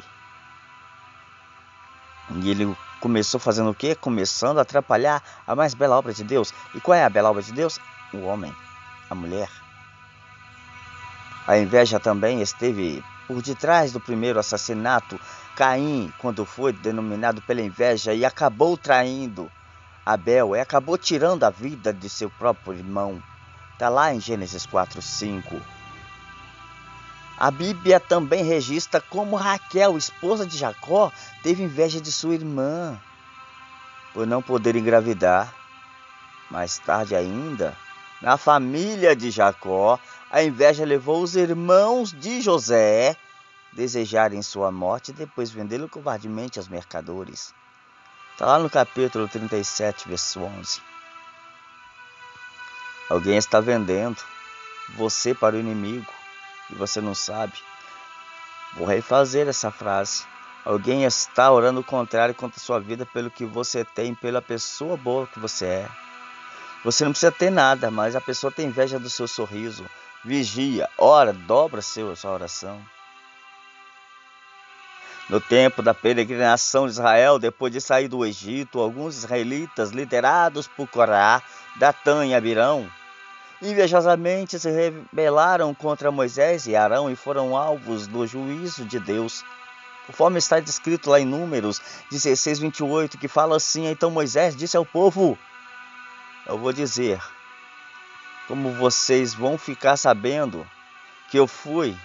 E 2.37 2.51
ele 2.51 2.77
começou 3.01 3.41
fazendo 3.41 3.71
o 3.71 3.75
quê? 3.75 3.95
Começando 3.95 4.59
a 4.59 4.63
atrapalhar 4.63 5.23
a 5.47 5.55
mais 5.55 5.75
bela 5.75 5.97
obra 5.97 6.13
de 6.13 6.23
Deus. 6.23 6.53
E 6.75 6.81
qual 6.81 6.97
é 6.97 7.05
a 7.05 7.11
bela 7.11 7.31
obra 7.31 7.43
de 7.43 7.53
Deus? 7.53 7.81
O 8.13 8.23
homem, 8.23 8.55
a 9.11 9.15
mulher. 9.15 9.49
A 11.47 11.59
inveja 11.59 11.99
também 11.99 12.41
esteve 12.41 13.03
por 13.27 13.43
detrás 13.43 13.93
do 13.93 14.01
primeiro 14.01 14.39
assassinato, 14.39 15.19
Caim, 15.57 16.13
quando 16.19 16.45
foi 16.45 16.73
denominado 16.73 17.43
pela 17.43 17.61
inveja 17.61 18.15
e 18.15 18.25
acabou 18.25 18.77
traindo 18.77 19.51
Abel, 20.05 20.57
e 20.57 20.61
acabou 20.61 20.99
tirando 20.99 21.45
a 21.45 21.51
vida 21.51 21.93
de 21.93 22.09
seu 22.09 22.29
próprio 22.29 22.75
irmão. 22.75 23.23
Está 23.73 23.89
lá 23.89 24.13
em 24.13 24.21
Gênesis 24.21 24.67
4, 24.67 25.01
5. 25.01 25.82
A 27.43 27.51
Bíblia 27.51 27.99
também 27.99 28.45
registra 28.45 29.01
como 29.01 29.35
Raquel, 29.35 29.99
esposa 29.99 30.47
de 30.47 30.57
Jacó, 30.57 31.11
teve 31.43 31.65
inveja 31.65 32.01
de 32.01 32.13
sua 32.13 32.35
irmã 32.35 32.97
por 34.15 34.29
não 34.29 34.41
poder 34.41 34.77
engravidar. 34.77 35.53
Mais 36.49 36.79
tarde 36.79 37.17
ainda, 37.17 37.77
na 38.21 38.37
família 38.37 39.17
de 39.17 39.29
Jacó, 39.33 39.99
a 40.31 40.41
inveja 40.45 40.85
levou 40.85 41.21
os 41.21 41.35
irmãos 41.35 42.13
de 42.13 42.41
José 42.41 43.17
desejarem 43.73 44.41
sua 44.41 44.71
morte 44.71 45.11
e 45.11 45.15
depois 45.15 45.51
vendê-lo 45.51 45.89
covardemente 45.89 46.61
aos 46.61 46.69
mercadores. 46.69 47.53
Está 48.35 48.47
lá 48.47 48.61
no 48.61 48.71
capítulo 48.71 49.27
37, 49.27 50.09
verso 50.09 50.39
11. 50.41 50.81
Alguém 53.11 53.37
está 53.37 53.59
vendendo 53.59 54.23
você 54.97 55.35
para 55.35 55.57
o 55.57 55.59
inimigo 55.59 56.22
e 56.73 56.75
você 56.75 57.01
não 57.01 57.15
sabe. 57.15 57.53
Vou 58.75 58.87
refazer 58.87 59.47
essa 59.47 59.71
frase. 59.71 60.25
Alguém 60.65 61.05
está 61.05 61.51
orando 61.51 61.81
o 61.81 61.85
contrário 61.85 62.35
contra 62.35 62.59
a 62.59 62.63
sua 62.63 62.81
vida 62.81 63.05
pelo 63.05 63.31
que 63.31 63.45
você 63.45 63.85
tem, 63.85 64.15
pela 64.15 64.41
pessoa 64.41 64.97
boa 64.97 65.27
que 65.27 65.39
você 65.39 65.67
é. 65.67 65.89
Você 66.85 67.05
não 67.05 67.13
precisa 67.13 67.31
ter 67.31 67.51
nada, 67.51 67.91
mas 67.91 68.17
a 68.17 68.21
pessoa 68.21 68.53
tem 68.53 68.67
inveja 68.67 68.99
do 68.99 69.11
seu 69.11 69.29
sorriso, 69.29 69.85
vigia, 70.25 70.89
ora, 70.99 71.33
dobra 71.33 71.83
seu, 71.83 72.15
sua 72.17 72.33
oração. 72.33 72.81
No 75.29 75.41
tempo 75.41 75.83
da 75.83 75.95
peregrinação 75.95 76.87
de 76.87 76.93
Israel, 76.93 77.39
depois 77.39 77.73
de 77.73 77.81
sair 77.81 78.09
do 78.09 78.25
Egito, 78.25 78.81
alguns 78.81 79.17
israelitas, 79.17 79.91
liderados 79.91 80.67
por 80.67 80.89
Corá, 80.89 81.43
Datã 81.77 82.27
e 82.27 82.35
Abirão, 82.35 82.91
invejosamente 83.63 84.59
se 84.59 84.69
rebelaram 84.71 85.73
contra 85.73 86.11
Moisés 86.11 86.67
e 86.67 86.75
Arão 86.75 87.09
e 87.09 87.15
foram 87.15 87.57
alvos 87.57 88.09
do 88.09 88.27
juízo 88.27 88.85
de 88.85 88.99
Deus. 88.99 89.45
Conforme 90.07 90.39
está 90.39 90.59
descrito 90.59 91.09
lá 91.09 91.21
em 91.21 91.25
Números 91.25 91.81
16, 92.11 92.59
28, 92.59 93.17
que 93.17 93.29
fala 93.29 93.57
assim: 93.57 93.87
Então 93.87 94.11
Moisés 94.11 94.57
disse 94.57 94.77
ao 94.77 94.85
povo: 94.85 95.39
Eu 96.47 96.59
vou 96.59 96.73
dizer, 96.73 97.23
como 98.49 98.73
vocês 98.73 99.33
vão 99.33 99.57
ficar 99.57 99.97
sabendo 99.97 100.67
que 101.31 101.39
eu 101.39 101.47
fui, 101.47 101.97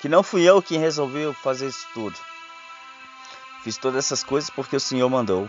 que 0.00 0.08
não 0.08 0.22
fui 0.22 0.42
eu 0.42 0.62
quem 0.62 0.78
resolveu 0.78 1.34
fazer 1.34 1.66
isso 1.66 1.86
tudo. 1.92 2.18
Fiz 3.62 3.76
todas 3.76 4.06
essas 4.06 4.24
coisas 4.24 4.48
porque 4.48 4.74
o 4.74 4.80
Senhor 4.80 5.08
mandou. 5.08 5.48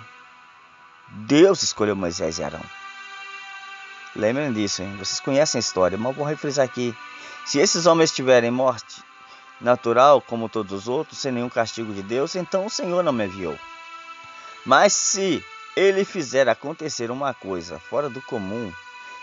Deus 1.09 1.63
escolheu 1.63 1.95
Moisés 1.95 2.39
e 2.39 2.43
Arão. 2.43 2.82
Lembrem 4.16 4.53
disso, 4.53 4.84
hein? 4.84 4.95
Vocês 4.97 5.20
conhecem 5.20 5.57
a 5.57 5.61
história, 5.61 5.97
mas 5.97 6.16
vou 6.16 6.26
refrisar 6.26 6.66
aqui. 6.66 6.95
Se 7.45 7.59
esses 7.59 7.86
homens 7.86 8.11
tiverem 8.11 8.51
morte 8.51 9.03
natural, 9.59 10.22
como 10.22 10.47
todos 10.49 10.72
os 10.72 10.88
outros, 10.88 11.18
sem 11.18 11.32
nenhum 11.32 11.49
castigo 11.49 11.93
de 11.93 12.03
Deus, 12.03 12.36
então 12.36 12.66
o 12.66 12.70
Senhor 12.70 13.03
não 13.03 13.11
me 13.11 13.26
enviou. 13.26 13.57
Mas 14.66 14.93
se 14.93 15.43
ele 15.76 16.05
fizer 16.05 16.47
acontecer 16.47 17.09
uma 17.09 17.34
coisa 17.34 17.80
fora 17.80 18.09
do 18.09 18.22
comum, 18.22 18.72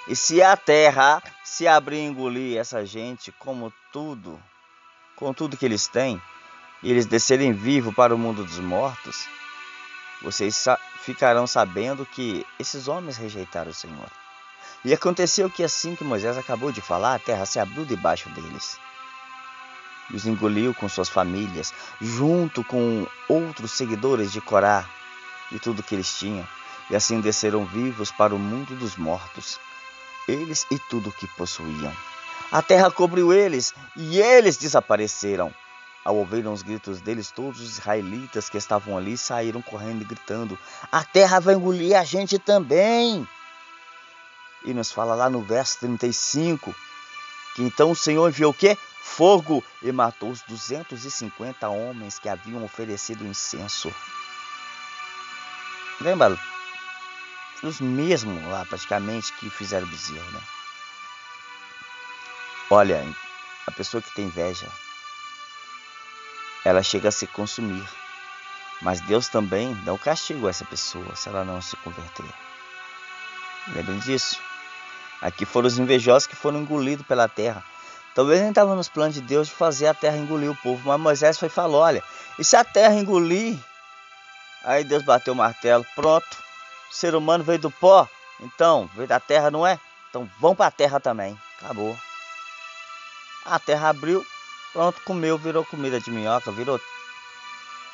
e 0.08 0.16
se 0.16 0.42
a 0.42 0.56
terra 0.56 1.22
se 1.44 1.68
abrir 1.68 1.98
e 1.98 2.06
engolir 2.06 2.58
essa 2.58 2.84
gente, 2.84 3.30
como 3.32 3.72
tudo, 3.92 4.42
com 5.14 5.32
tudo 5.32 5.56
que 5.56 5.64
eles 5.64 5.86
têm, 5.86 6.20
e 6.82 6.90
eles 6.90 7.06
descerem 7.06 7.52
vivos 7.52 7.94
para 7.94 8.14
o 8.14 8.18
mundo 8.18 8.42
dos 8.42 8.58
mortos, 8.58 9.28
vocês 10.22 10.66
ficarão 11.02 11.46
sabendo 11.46 12.04
que 12.04 12.44
esses 12.58 12.88
homens 12.88 13.16
rejeitaram 13.16 13.70
o 13.70 13.74
Senhor. 13.74 14.19
E 14.84 14.92
aconteceu 14.92 15.50
que 15.50 15.62
assim 15.62 15.94
que 15.94 16.04
Moisés 16.04 16.38
acabou 16.38 16.72
de 16.72 16.80
falar, 16.80 17.14
a 17.14 17.18
terra 17.18 17.44
se 17.44 17.58
abriu 17.58 17.84
debaixo 17.84 18.28
deles. 18.30 18.78
E 20.10 20.16
os 20.16 20.26
engoliu 20.26 20.74
com 20.74 20.88
suas 20.88 21.08
famílias, 21.08 21.72
junto 22.00 22.64
com 22.64 23.06
outros 23.28 23.72
seguidores 23.72 24.32
de 24.32 24.40
Corá 24.40 24.88
e 25.52 25.58
tudo 25.58 25.82
que 25.82 25.94
eles 25.94 26.18
tinham. 26.18 26.46
E 26.88 26.96
assim 26.96 27.20
desceram 27.20 27.64
vivos 27.64 28.10
para 28.10 28.34
o 28.34 28.38
mundo 28.38 28.74
dos 28.74 28.96
mortos 28.96 29.60
eles 30.30 30.66
e 30.70 30.78
tudo 30.78 31.08
o 31.10 31.12
que 31.12 31.26
possuíam. 31.26 31.92
A 32.50 32.62
terra 32.62 32.90
cobriu 32.90 33.32
eles 33.32 33.74
e 33.96 34.18
eles 34.20 34.56
desapareceram. 34.56 35.52
Ao 36.04 36.16
ouvirem 36.16 36.50
os 36.50 36.62
gritos 36.62 37.00
deles, 37.00 37.30
todos 37.30 37.60
os 37.60 37.78
israelitas 37.78 38.48
que 38.48 38.56
estavam 38.56 38.96
ali 38.96 39.18
saíram 39.18 39.60
correndo 39.60 40.02
e 40.02 40.04
gritando: 40.04 40.58
A 40.90 41.04
terra 41.04 41.38
vai 41.38 41.54
engolir 41.54 41.96
a 41.96 42.04
gente 42.04 42.38
também. 42.38 43.28
E 44.64 44.74
nos 44.74 44.92
fala 44.92 45.14
lá 45.14 45.30
no 45.30 45.42
verso 45.42 45.78
35 45.80 46.74
que 47.54 47.62
então 47.62 47.90
o 47.90 47.96
Senhor 47.96 48.28
enviou 48.28 48.52
o 48.52 48.54
quê? 48.54 48.76
Fogo 49.02 49.64
e 49.82 49.90
matou 49.90 50.30
os 50.30 50.42
250 50.42 51.68
homens 51.68 52.18
que 52.18 52.28
haviam 52.28 52.62
oferecido 52.64 53.26
incenso. 53.26 53.92
Lembra 56.00 56.38
os 57.62 57.80
mesmos 57.80 58.42
lá 58.46 58.64
praticamente 58.64 59.32
que 59.34 59.50
fizeram 59.50 59.86
bezerro, 59.86 60.30
né? 60.30 60.40
Olha, 62.70 63.04
a 63.66 63.70
pessoa 63.72 64.00
que 64.00 64.14
tem 64.14 64.26
inveja, 64.26 64.70
ela 66.64 66.82
chega 66.82 67.08
a 67.08 67.12
se 67.12 67.26
consumir. 67.26 67.86
Mas 68.80 69.00
Deus 69.02 69.28
também 69.28 69.74
dá 69.84 69.92
o 69.92 69.98
castigo 69.98 70.46
a 70.46 70.50
essa 70.50 70.64
pessoa 70.64 71.14
se 71.14 71.28
ela 71.28 71.44
não 71.44 71.60
se 71.60 71.76
converter. 71.78 72.32
Lembrem 73.74 73.98
disso. 73.98 74.49
Aqui 75.20 75.44
foram 75.44 75.66
os 75.66 75.78
invejosos 75.78 76.26
que 76.26 76.36
foram 76.36 76.60
engolidos 76.60 77.06
pela 77.06 77.28
terra. 77.28 77.62
Talvez 78.14 78.40
nem 78.40 78.48
estava 78.48 78.74
nos 78.74 78.88
planos 78.88 79.14
de 79.14 79.20
Deus 79.20 79.48
de 79.48 79.54
fazer 79.54 79.86
a 79.86 79.94
terra 79.94 80.16
engolir 80.16 80.50
o 80.50 80.56
povo, 80.56 80.80
mas 80.88 81.00
Moisés 81.00 81.38
foi 81.38 81.48
e 81.48 81.50
falou: 81.50 81.80
olha, 81.80 82.02
e 82.38 82.44
se 82.44 82.56
a 82.56 82.64
terra 82.64 82.94
engolir? 82.94 83.58
Aí 84.64 84.84
Deus 84.84 85.04
bateu 85.04 85.32
o 85.32 85.36
martelo, 85.36 85.86
pronto. 85.94 86.38
O 86.90 86.94
ser 86.94 87.14
humano 87.14 87.44
veio 87.44 87.58
do 87.58 87.70
pó, 87.70 88.08
então 88.40 88.90
veio 88.94 89.06
da 89.06 89.20
terra, 89.20 89.50
não 89.50 89.66
é? 89.66 89.78
Então 90.08 90.28
vão 90.40 90.54
para 90.54 90.66
a 90.66 90.70
terra 90.70 90.98
também. 90.98 91.38
Acabou. 91.58 91.96
A 93.44 93.58
terra 93.58 93.90
abriu, 93.90 94.26
pronto, 94.72 95.00
comeu, 95.02 95.38
virou 95.38 95.64
comida 95.64 96.00
de 96.00 96.10
minhoca, 96.10 96.50
virou 96.50 96.80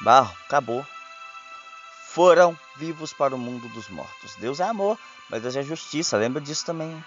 barro, 0.00 0.34
acabou. 0.46 0.84
Foram 2.08 2.58
vivos 2.76 3.12
para 3.12 3.34
o 3.34 3.38
mundo 3.38 3.68
dos 3.68 3.88
mortos. 3.88 4.34
Deus 4.36 4.58
é 4.60 4.64
amor, 4.64 4.98
mas 5.28 5.42
Deus 5.42 5.54
é 5.54 5.62
justiça, 5.62 6.16
lembra 6.16 6.40
disso 6.40 6.64
também. 6.64 7.04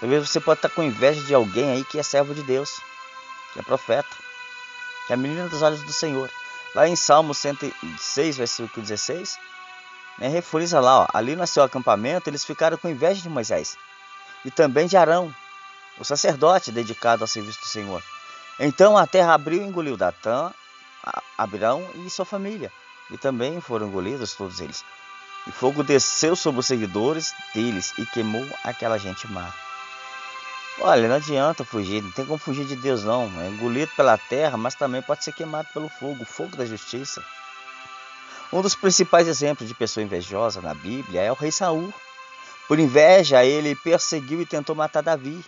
Talvez 0.00 0.28
você 0.28 0.40
pode 0.40 0.58
estar 0.58 0.68
com 0.68 0.82
inveja 0.82 1.22
de 1.22 1.34
alguém 1.34 1.70
aí 1.70 1.84
que 1.84 1.98
é 1.98 2.02
servo 2.02 2.34
de 2.34 2.42
Deus, 2.42 2.80
que 3.52 3.60
é 3.60 3.62
profeta, 3.62 4.08
que 5.06 5.12
é 5.12 5.16
menina 5.16 5.48
dos 5.48 5.62
olhos 5.62 5.82
do 5.82 5.92
Senhor. 5.92 6.30
Lá 6.74 6.86
em 6.86 6.96
Salmo 6.96 7.32
106, 7.32 8.36
versículo 8.36 8.84
16, 8.86 9.38
né, 10.18 10.28
lá, 10.80 11.00
ó, 11.00 11.06
ali 11.14 11.34
no 11.34 11.46
seu 11.46 11.62
acampamento 11.62 12.28
eles 12.28 12.44
ficaram 12.44 12.76
com 12.76 12.88
inveja 12.88 13.22
de 13.22 13.28
Moisés 13.28 13.78
e 14.44 14.50
também 14.50 14.86
de 14.86 14.96
Arão, 14.96 15.34
o 15.98 16.04
sacerdote 16.04 16.70
dedicado 16.70 17.24
ao 17.24 17.28
serviço 17.28 17.60
do 17.60 17.66
Senhor. 17.66 18.02
Então 18.60 18.96
a 18.96 19.06
terra 19.06 19.34
abriu 19.34 19.62
e 19.62 19.66
engoliu 19.66 19.96
Datã, 19.96 20.52
Abirão 21.38 21.88
e 22.04 22.10
sua 22.10 22.24
família, 22.24 22.72
e 23.10 23.16
também 23.16 23.60
foram 23.60 23.86
engolidos 23.86 24.34
todos 24.34 24.60
eles. 24.60 24.84
E 25.46 25.52
fogo 25.52 25.82
desceu 25.82 26.34
sobre 26.34 26.60
os 26.60 26.66
seguidores 26.66 27.32
deles 27.54 27.92
e 27.98 28.04
queimou 28.06 28.46
aquela 28.64 28.98
gente 28.98 29.30
má. 29.30 29.52
Olha, 30.78 31.08
não 31.08 31.16
adianta 31.16 31.64
fugir, 31.64 32.02
não 32.02 32.10
tem 32.10 32.26
como 32.26 32.38
fugir 32.38 32.66
de 32.66 32.76
Deus 32.76 33.02
não. 33.02 33.30
É 33.40 33.48
engolido 33.48 33.90
pela 33.96 34.18
terra, 34.18 34.56
mas 34.58 34.74
também 34.74 35.00
pode 35.00 35.24
ser 35.24 35.32
queimado 35.32 35.68
pelo 35.72 35.88
fogo, 35.88 36.22
o 36.22 36.26
fogo 36.26 36.56
da 36.56 36.66
justiça. 36.66 37.24
Um 38.52 38.60
dos 38.60 38.74
principais 38.74 39.26
exemplos 39.26 39.68
de 39.68 39.74
pessoa 39.74 40.04
invejosa 40.04 40.60
na 40.60 40.74
Bíblia 40.74 41.22
é 41.22 41.32
o 41.32 41.34
rei 41.34 41.50
Saul. 41.50 41.92
Por 42.68 42.78
inveja, 42.78 43.44
ele 43.44 43.74
perseguiu 43.74 44.42
e 44.42 44.46
tentou 44.46 44.76
matar 44.76 45.02
Davi. 45.02 45.42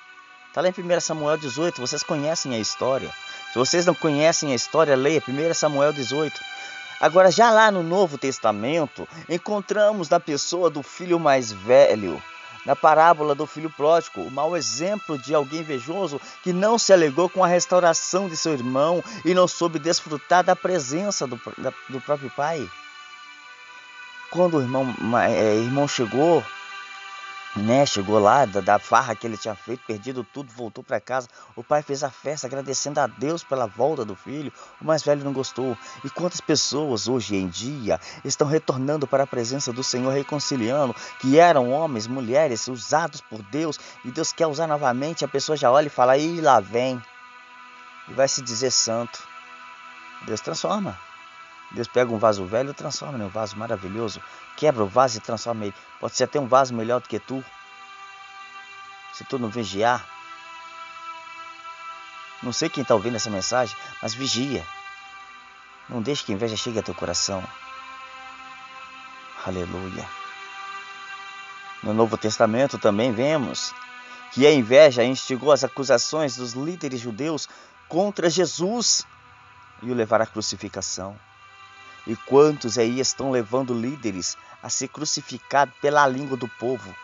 Está 0.49 0.63
lá 0.63 0.69
em 0.69 0.73
1 0.73 1.01
Samuel 1.01 1.37
18, 1.37 1.81
vocês 1.81 2.03
conhecem 2.03 2.55
a 2.55 2.59
história. 2.59 3.11
Se 3.53 3.59
vocês 3.59 3.85
não 3.85 3.95
conhecem 3.95 4.53
a 4.53 4.55
história, 4.55 4.97
leia 4.97 5.23
1 5.27 5.55
Samuel 5.55 5.93
18. 5.93 6.41
Agora, 7.01 7.31
já 7.31 7.51
lá 7.51 7.71
no 7.71 7.83
Novo 7.83 8.19
Testamento, 8.19 9.07
encontramos 9.29 10.09
na 10.09 10.19
pessoa 10.19 10.69
do 10.69 10.83
filho 10.83 11.21
mais 11.21 11.53
velho, 11.53 12.21
na 12.69 12.77
parábola 12.77 13.35
do 13.35 13.47
filho 13.47 13.71
pródigo, 13.71 14.21
o 14.21 14.31
mau 14.31 14.55
exemplo 14.55 15.17
de 15.17 15.35
alguém 15.35 15.61
invejoso 15.61 16.21
que 16.43 16.53
não 16.53 16.79
se 16.79 16.93
alegou 16.93 17.27
com 17.27 17.43
a 17.43 17.47
restauração 17.47 18.29
de 18.29 18.37
seu 18.37 18.53
irmão 18.53 19.03
e 19.25 19.33
não 19.33 19.49
soube 19.49 19.79
desfrutar 19.79 20.45
da 20.45 20.55
presença 20.55 21.27
do, 21.27 21.41
da, 21.57 21.73
do 21.89 21.99
próprio 22.03 22.29
pai. 22.37 22.69
Quando 24.31 24.59
o 24.59 24.61
irmão, 24.61 24.95
é, 25.19 25.55
irmão 25.55 25.89
chegou 25.89 26.45
né? 27.57 27.85
Chegou 27.87 28.19
lá 28.19 28.45
da, 28.45 28.61
da, 28.61 28.79
farra 28.79 29.15
que 29.15 29.27
ele 29.27 29.37
tinha 29.37 29.55
feito, 29.55 29.85
perdido 29.87 30.25
tudo, 30.25 30.53
voltou 30.53 30.85
para 30.85 31.01
casa. 31.01 31.29
O 31.57 31.65
pai 31.65 31.83
fez 31.83 32.03
a 32.05 32.11
festa 32.11 32.47
agradecendo 32.47 33.01
a 33.01 33.07
Deus 33.07 33.43
pela 33.43 33.67
volta 33.67 34.05
do 34.05 34.15
filho. 34.15 34.53
O 34.81 34.85
mais 34.85 35.03
velho 35.03 35.25
não 35.25 35.33
gostou. 35.33 35.77
E 36.05 36.11
quantas 36.11 36.41
pessoas 36.41 37.09
hoje 37.09 37.37
em 37.37 37.49
dia 37.49 38.01
estão 38.25 38.47
retornando 38.47 39.07
para 39.07 39.25
a 39.25 39.27
presença 39.27 39.73
do 39.73 39.83
Senhor, 39.83 40.13
reconciliando, 40.13 40.95
que 41.21 41.39
eram 41.39 41.71
homens, 41.71 42.07
mulheres 42.07 42.69
usados 42.69 43.21
por 43.21 43.43
Deus 43.45 43.79
e 44.05 44.11
Deus 44.11 44.33
quer 44.33 44.47
usar 44.47 44.67
novamente. 44.67 45.25
A 45.25 45.29
pessoa 45.29 45.57
já 45.57 45.71
olha 45.71 45.87
e 45.87 45.91
fala: 45.91 46.17
"E 46.17 46.41
lá 46.41 46.61
vem". 46.61 47.03
E 48.09 48.13
vai 48.13 48.29
se 48.29 48.43
dizer 48.43 48.71
santo. 48.71 49.23
Deus 50.27 50.41
transforma. 50.41 51.08
Deus 51.71 51.87
pega 51.87 52.11
um 52.11 52.19
vaso 52.19 52.45
velho 52.47 52.71
e 52.71 52.75
transforma 52.75 53.19
em 53.19 53.23
um 53.23 53.29
vaso 53.29 53.57
maravilhoso. 53.57 54.23
Quebra 54.57 54.85
o 54.85 54.89
vaso 54.89 55.19
e 55.19 55.21
transforma 55.21 55.67
ele. 55.67 55.75
Pode 56.01 56.17
ser 56.17 56.25
até 56.25 56.41
um 56.41 56.49
vaso 56.49 56.75
melhor 56.75 57.01
do 57.01 57.09
que 57.09 57.19
tu. 57.19 57.45
Se 59.13 59.25
tu 59.25 59.39
não 59.39 59.49
vigiar. 59.49 60.07
Não 62.43 62.53
sei 62.53 62.69
quem 62.69 62.83
está 62.83 62.95
ouvindo 62.95 63.17
essa 63.17 63.31
mensagem, 63.31 63.77
mas 64.01 64.15
vigia. 64.15 64.65
Não 65.89 66.01
deixe 66.01 66.25
que 66.25 66.33
a 66.33 66.35
inveja 66.35 66.57
chegue 66.57 66.79
a 66.79 66.83
teu 66.83 66.95
coração. 66.95 67.43
Aleluia. 69.45 70.09
No 71.83 71.93
Novo 71.93 72.17
Testamento 72.17 72.79
também 72.79 73.13
vemos 73.13 73.75
que 74.33 74.47
a 74.47 74.53
inveja 74.53 75.05
instigou 75.05 75.53
as 75.53 75.65
acusações 75.65 76.37
dos 76.37 76.53
líderes 76.53 77.01
judeus 77.01 77.49
contra 77.89 78.29
Jesus 78.29 79.07
e 79.83 79.91
o 79.91 79.95
levar 79.95 80.21
à 80.21 80.27
crucificação. 80.27 81.19
E 82.09 82.17
quantos 82.17 82.79
aí 82.79 83.01
estão 83.01 83.31
levando 83.31 83.79
líderes 83.79 84.39
a 84.63 84.71
ser 84.71 84.89
crucificados 84.89 85.75
pela 85.79 86.09
língua 86.09 86.39
do 86.39 86.49
povo, 86.49 86.97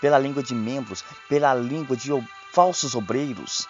pela 0.00 0.18
língua 0.18 0.42
de 0.42 0.52
membros, 0.52 1.04
pela 1.28 1.54
língua 1.54 1.96
de 1.96 2.10
falsos 2.52 2.96
obreiros? 2.96 3.68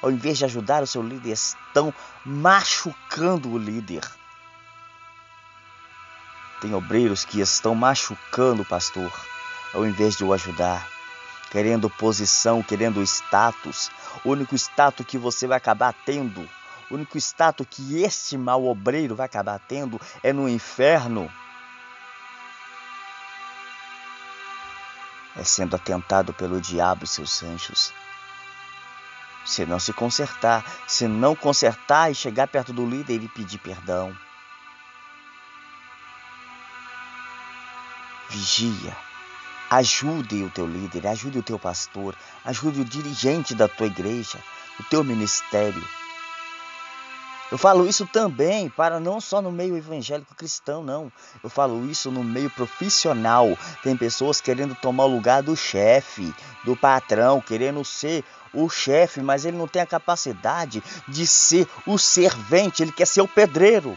Ao 0.00 0.08
invés 0.08 0.38
de 0.38 0.44
ajudar 0.44 0.80
o 0.84 0.86
seu 0.86 1.02
líder, 1.02 1.32
estão 1.32 1.92
machucando 2.24 3.50
o 3.50 3.58
líder. 3.58 4.08
Tem 6.60 6.72
obreiros 6.72 7.24
que 7.24 7.40
estão 7.40 7.74
machucando 7.74 8.62
o 8.62 8.66
pastor, 8.66 9.12
ao 9.74 9.84
invés 9.84 10.16
de 10.16 10.22
o 10.24 10.32
ajudar, 10.32 10.88
querendo 11.50 11.90
posição, 11.90 12.62
querendo 12.62 13.02
status. 13.02 13.90
O 14.24 14.30
único 14.30 14.54
status 14.54 15.04
que 15.04 15.18
você 15.18 15.48
vai 15.48 15.56
acabar 15.56 15.92
tendo 16.04 16.48
o 16.90 16.94
único 16.94 17.18
status 17.18 17.66
que 17.68 18.02
este 18.02 18.36
mau 18.36 18.66
obreiro 18.66 19.16
vai 19.16 19.26
acabar 19.26 19.58
tendo 19.58 20.00
é 20.22 20.32
no 20.32 20.48
inferno. 20.48 21.30
É 25.34 25.44
sendo 25.44 25.76
atentado 25.76 26.32
pelo 26.32 26.60
diabo 26.60 27.04
e 27.04 27.06
seus 27.08 27.42
anjos. 27.42 27.92
Se 29.44 29.64
não 29.66 29.78
se 29.78 29.92
consertar, 29.92 30.64
se 30.86 31.06
não 31.06 31.36
consertar 31.36 32.10
e 32.10 32.14
chegar 32.14 32.48
perto 32.48 32.72
do 32.72 32.88
líder 32.88 33.22
e 33.22 33.28
pedir 33.28 33.58
perdão. 33.58 34.16
Vigia. 38.30 38.96
Ajude 39.70 40.42
o 40.44 40.50
teu 40.50 40.66
líder, 40.66 41.06
ajude 41.06 41.38
o 41.38 41.42
teu 41.42 41.58
pastor, 41.58 42.16
ajude 42.44 42.80
o 42.80 42.84
dirigente 42.84 43.54
da 43.54 43.68
tua 43.68 43.86
igreja, 43.86 44.42
o 44.80 44.84
teu 44.84 45.02
ministério. 45.02 45.84
Eu 47.50 47.56
falo 47.56 47.86
isso 47.86 48.04
também 48.06 48.68
para 48.68 48.98
não 48.98 49.20
só 49.20 49.40
no 49.40 49.52
meio 49.52 49.76
evangélico 49.76 50.34
cristão, 50.34 50.82
não. 50.82 51.12
Eu 51.44 51.48
falo 51.48 51.88
isso 51.88 52.10
no 52.10 52.24
meio 52.24 52.50
profissional. 52.50 53.56
Tem 53.84 53.96
pessoas 53.96 54.40
querendo 54.40 54.74
tomar 54.74 55.04
o 55.04 55.14
lugar 55.14 55.44
do 55.44 55.54
chefe, 55.56 56.34
do 56.64 56.76
patrão, 56.76 57.40
querendo 57.40 57.84
ser 57.84 58.24
o 58.52 58.68
chefe, 58.68 59.20
mas 59.20 59.44
ele 59.44 59.56
não 59.56 59.68
tem 59.68 59.80
a 59.80 59.86
capacidade 59.86 60.82
de 61.06 61.26
ser 61.26 61.68
o 61.86 61.96
servente, 61.98 62.82
ele 62.82 62.92
quer 62.92 63.06
ser 63.06 63.20
o 63.20 63.28
pedreiro. 63.28 63.96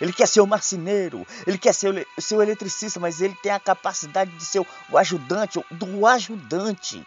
Ele 0.00 0.14
quer 0.14 0.26
ser 0.26 0.40
o 0.40 0.46
marceneiro, 0.46 1.26
ele 1.46 1.58
quer 1.58 1.74
ser 1.74 2.06
o, 2.16 2.22
ser 2.22 2.36
o 2.36 2.42
eletricista, 2.42 2.98
mas 2.98 3.20
ele 3.20 3.36
tem 3.42 3.52
a 3.52 3.60
capacidade 3.60 4.30
de 4.30 4.44
ser 4.46 4.64
o 4.88 4.96
ajudante, 4.96 5.62
do 5.70 6.06
ajudante. 6.06 7.06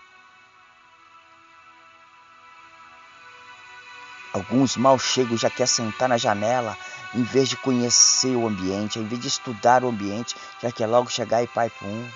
Alguns 4.34 4.76
mal 4.76 4.98
chegos 4.98 5.40
já 5.40 5.50
quer 5.50 5.68
sentar 5.68 6.10
na 6.10 6.18
janela, 6.18 6.76
em 7.14 7.22
vez 7.22 7.48
de 7.48 7.56
conhecer 7.56 8.36
o 8.36 8.48
ambiente, 8.48 8.98
em 8.98 9.08
vez 9.08 9.22
de 9.22 9.28
estudar 9.28 9.84
o 9.84 9.90
ambiente, 9.90 10.36
já 10.60 10.72
quer 10.72 10.88
logo 10.88 11.08
chegar 11.08 11.44
e 11.44 11.48
pai 11.48 11.70
pum. 11.70 12.10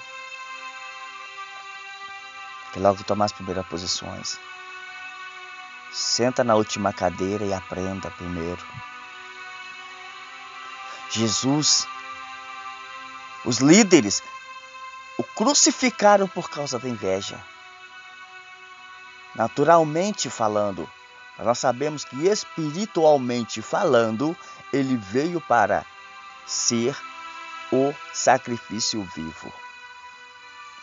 Quer 2.74 2.80
logo 2.80 3.04
tomar 3.04 3.26
as 3.26 3.32
primeiras 3.32 3.68
posições. 3.68 4.40
Senta 5.92 6.44
na 6.44 6.56
última 6.56 6.92
cadeira 6.92 7.46
e 7.46 7.54
aprenda 7.54 8.10
primeiro. 8.10 8.66
Jesus, 11.12 11.88
os 13.46 13.60
líderes, 13.60 14.24
o 15.20 15.24
crucificaram 15.24 16.28
por 16.28 16.50
causa 16.50 16.80
da 16.80 16.90
inveja. 16.90 17.40
Naturalmente 19.36 20.32
falando, 20.32 20.90
nós 21.46 21.60
sabemos 21.60 22.04
que 22.04 22.28
espiritualmente 22.28 23.62
falando, 23.62 24.36
ele 24.74 24.98
veio 24.98 25.40
para 25.40 25.86
ser 26.46 26.98
o 27.72 27.94
sacrifício 28.14 29.04
vivo 29.16 29.54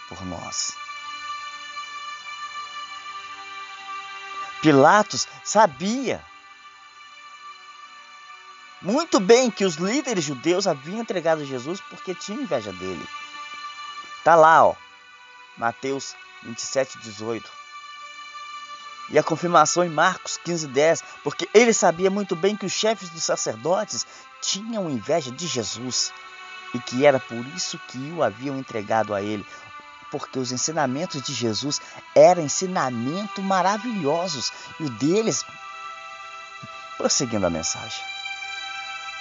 por 0.08 0.24
nós. 0.26 0.72
Pilatos 4.62 5.26
sabia 5.42 6.24
muito 8.80 9.18
bem 9.18 9.50
que 9.50 9.64
os 9.64 9.76
líderes 9.76 10.24
judeus 10.24 10.66
haviam 10.66 11.00
entregado 11.00 11.44
Jesus 11.44 11.80
porque 11.80 12.14
tinham 12.14 12.42
inveja 12.42 12.72
dele. 12.72 13.06
Tá 14.22 14.34
lá, 14.34 14.64
ó, 14.64 14.74
Mateus 15.56 16.14
27, 16.42 16.98
18. 16.98 17.63
E 19.10 19.18
a 19.18 19.22
confirmação 19.22 19.84
em 19.84 19.90
Marcos 19.90 20.38
15, 20.44 20.68
10, 20.68 21.04
porque 21.22 21.48
ele 21.52 21.72
sabia 21.72 22.10
muito 22.10 22.34
bem 22.34 22.56
que 22.56 22.66
os 22.66 22.72
chefes 22.72 23.10
dos 23.10 23.22
sacerdotes 23.22 24.06
tinham 24.40 24.88
inveja 24.88 25.30
de 25.30 25.46
Jesus 25.46 26.12
e 26.74 26.78
que 26.78 27.04
era 27.04 27.20
por 27.20 27.44
isso 27.54 27.78
que 27.88 27.98
o 28.12 28.22
haviam 28.22 28.58
entregado 28.58 29.14
a 29.14 29.22
ele, 29.22 29.46
porque 30.10 30.38
os 30.38 30.52
ensinamentos 30.52 31.22
de 31.22 31.32
Jesus 31.32 31.80
eram 32.14 32.42
ensinamentos 32.42 33.44
maravilhosos 33.44 34.52
e 34.80 34.84
o 34.84 34.90
deles, 34.90 35.44
prosseguindo 36.96 37.46
a 37.46 37.50
mensagem. 37.50 38.02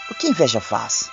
O 0.10 0.16
que 0.16 0.28
inveja 0.28 0.60
faz? 0.60 1.12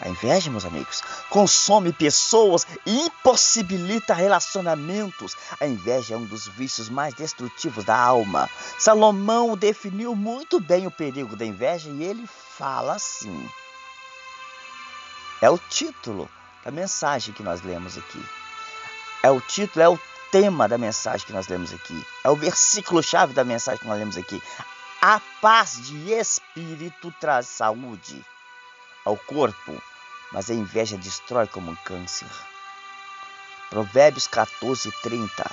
A 0.00 0.08
inveja, 0.08 0.50
meus 0.50 0.66
amigos, 0.66 1.02
consome 1.30 1.90
pessoas 1.90 2.66
e 2.84 3.06
impossibilita 3.06 4.12
relacionamentos. 4.12 5.34
A 5.58 5.66
inveja 5.66 6.14
é 6.14 6.18
um 6.18 6.26
dos 6.26 6.46
vícios 6.46 6.90
mais 6.90 7.14
destrutivos 7.14 7.82
da 7.82 7.96
alma. 7.96 8.50
Salomão 8.78 9.56
definiu 9.56 10.14
muito 10.14 10.60
bem 10.60 10.86
o 10.86 10.90
perigo 10.90 11.34
da 11.34 11.46
inveja 11.46 11.88
e 11.88 12.04
ele 12.04 12.26
fala 12.26 12.96
assim: 12.96 13.48
é 15.40 15.48
o 15.48 15.56
título 15.56 16.28
da 16.62 16.70
mensagem 16.70 17.32
que 17.32 17.42
nós 17.42 17.62
lemos 17.62 17.96
aqui. 17.96 18.22
É 19.22 19.30
o 19.30 19.40
título, 19.40 19.82
é 19.82 19.88
o 19.88 19.98
tema 20.30 20.68
da 20.68 20.76
mensagem 20.76 21.26
que 21.26 21.32
nós 21.32 21.48
lemos 21.48 21.72
aqui. 21.72 22.06
É 22.22 22.28
o 22.28 22.36
versículo-chave 22.36 23.32
da 23.32 23.44
mensagem 23.44 23.80
que 23.80 23.88
nós 23.88 23.98
lemos 23.98 24.18
aqui. 24.18 24.42
A 25.00 25.20
paz 25.40 25.80
de 25.82 26.12
espírito 26.12 27.14
traz 27.18 27.46
saúde 27.46 28.22
ao 29.06 29.16
corpo, 29.16 29.80
mas 30.32 30.50
a 30.50 30.54
inveja 30.54 30.98
destrói 30.98 31.46
como 31.46 31.70
um 31.70 31.76
câncer. 31.76 32.26
Provérbios 33.70 34.26
14, 34.26 34.90
30. 35.00 35.50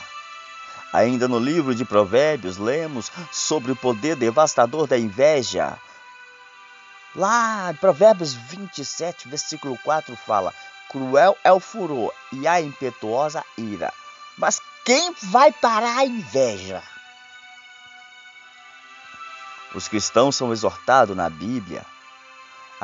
Ainda 0.91 1.27
no 1.27 1.39
livro 1.39 1.73
de 1.73 1.85
Provérbios, 1.85 2.57
lemos 2.57 3.11
sobre 3.31 3.71
o 3.71 3.75
poder 3.75 4.15
devastador 4.15 4.87
da 4.87 4.97
inveja. 4.97 5.77
Lá 7.15 7.73
Provérbios 7.79 8.33
27, 8.33 9.27
versículo 9.27 9.77
4 9.83 10.15
fala: 10.15 10.51
Cruel 10.89 11.37
é 11.43 11.51
o 11.51 11.59
furor 11.59 12.11
e 12.31 12.47
a 12.47 12.59
impetuosa 12.59 13.43
ira, 13.55 13.93
mas 14.35 14.59
quem 14.83 15.13
vai 15.21 15.51
parar 15.51 15.99
a 15.99 16.05
inveja? 16.05 16.81
Os 19.75 19.87
cristãos 19.87 20.35
são 20.35 20.51
exortados 20.51 21.15
na 21.15 21.29
Bíblia 21.29 21.85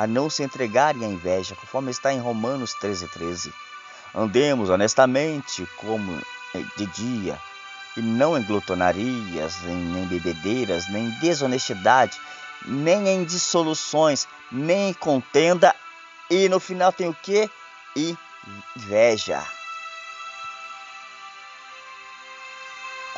a 0.00 0.06
não 0.06 0.30
se 0.30 0.42
entregarem 0.42 1.04
à 1.04 1.08
inveja, 1.08 1.54
conforme 1.54 1.90
está 1.90 2.10
em 2.10 2.18
Romanos 2.18 2.72
13, 2.72 3.06
13. 3.08 3.52
Andemos 4.14 4.70
honestamente 4.70 5.68
como 5.76 6.18
de 6.74 6.86
dia, 6.86 7.38
e 7.98 8.00
não 8.00 8.38
em 8.38 8.42
glutonarias, 8.42 9.60
nem 9.60 10.06
bebedeiras, 10.06 10.88
nem 10.88 11.10
desonestidade, 11.20 12.18
nem 12.64 13.08
em 13.08 13.24
dissoluções, 13.24 14.26
nem 14.50 14.88
em 14.88 14.94
contenda, 14.94 15.76
e 16.30 16.48
no 16.48 16.58
final 16.58 16.94
tem 16.94 17.06
o 17.06 17.14
que? 17.14 17.50
Inveja. 17.94 19.44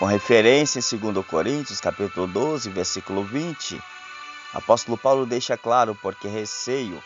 Com 0.01 0.07
referência 0.07 0.81
em 0.81 0.99
2 0.99 1.25
Coríntios, 1.25 1.81
capítulo 1.81 2.27
12, 2.27 2.71
versículo 2.71 3.23
20, 3.23 3.81
apóstolo 4.53 4.99
Paulo 4.99 5.27
deixa 5.27 5.57
claro, 5.57 5.95
porque 5.95 6.29
receio 6.29 7.03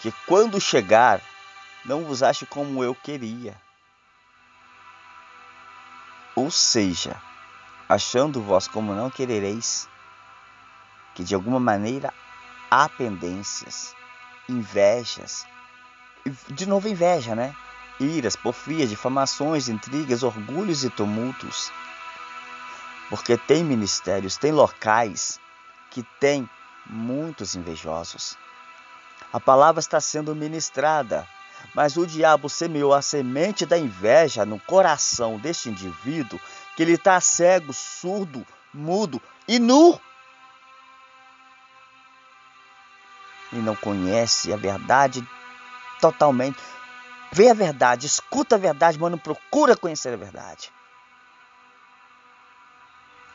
que 0.00 0.12
quando 0.26 0.60
chegar, 0.60 1.22
não 1.84 2.04
vos 2.04 2.22
ache 2.22 2.44
como 2.44 2.82
eu 2.82 2.94
queria. 2.94 3.60
Ou 6.34 6.50
seja, 6.50 7.20
achando 7.88 8.42
vós 8.42 8.66
como 8.66 8.94
não 8.94 9.10
querereis, 9.10 9.88
que 11.14 11.22
de 11.22 11.34
alguma 11.34 11.60
maneira 11.60 12.12
há 12.70 12.88
pendências, 12.88 13.94
invejas, 14.48 15.46
de 16.48 16.66
novo 16.66 16.88
inveja, 16.88 17.34
né? 17.34 17.54
Iras, 18.00 18.34
porfias, 18.34 18.88
difamações, 18.90 19.68
intrigas, 19.68 20.22
orgulhos 20.22 20.82
e 20.82 20.90
tumultos. 20.90 21.70
Porque 23.08 23.36
tem 23.36 23.62
ministérios, 23.62 24.36
tem 24.36 24.50
locais 24.50 25.41
que 25.92 26.02
tem 26.18 26.48
muitos 26.86 27.54
invejosos. 27.54 28.36
A 29.32 29.38
palavra 29.38 29.78
está 29.78 30.00
sendo 30.00 30.34
ministrada, 30.34 31.28
mas 31.74 31.96
o 31.96 32.06
diabo 32.06 32.48
semeou 32.48 32.92
a 32.92 33.02
semente 33.02 33.64
da 33.66 33.78
inveja 33.78 34.44
no 34.44 34.58
coração 34.58 35.38
deste 35.38 35.68
indivíduo, 35.68 36.40
que 36.74 36.82
ele 36.82 36.94
está 36.94 37.20
cego, 37.20 37.72
surdo, 37.72 38.44
mudo 38.72 39.20
e 39.46 39.58
nu. 39.58 40.00
E 43.52 43.56
não 43.56 43.76
conhece 43.76 44.50
a 44.52 44.56
verdade 44.56 45.26
totalmente. 46.00 46.58
Vê 47.30 47.50
a 47.50 47.54
verdade, 47.54 48.06
escuta 48.06 48.56
a 48.56 48.58
verdade, 48.58 48.98
mas 48.98 49.10
não 49.10 49.18
procura 49.18 49.76
conhecer 49.76 50.12
a 50.12 50.16
verdade 50.16 50.72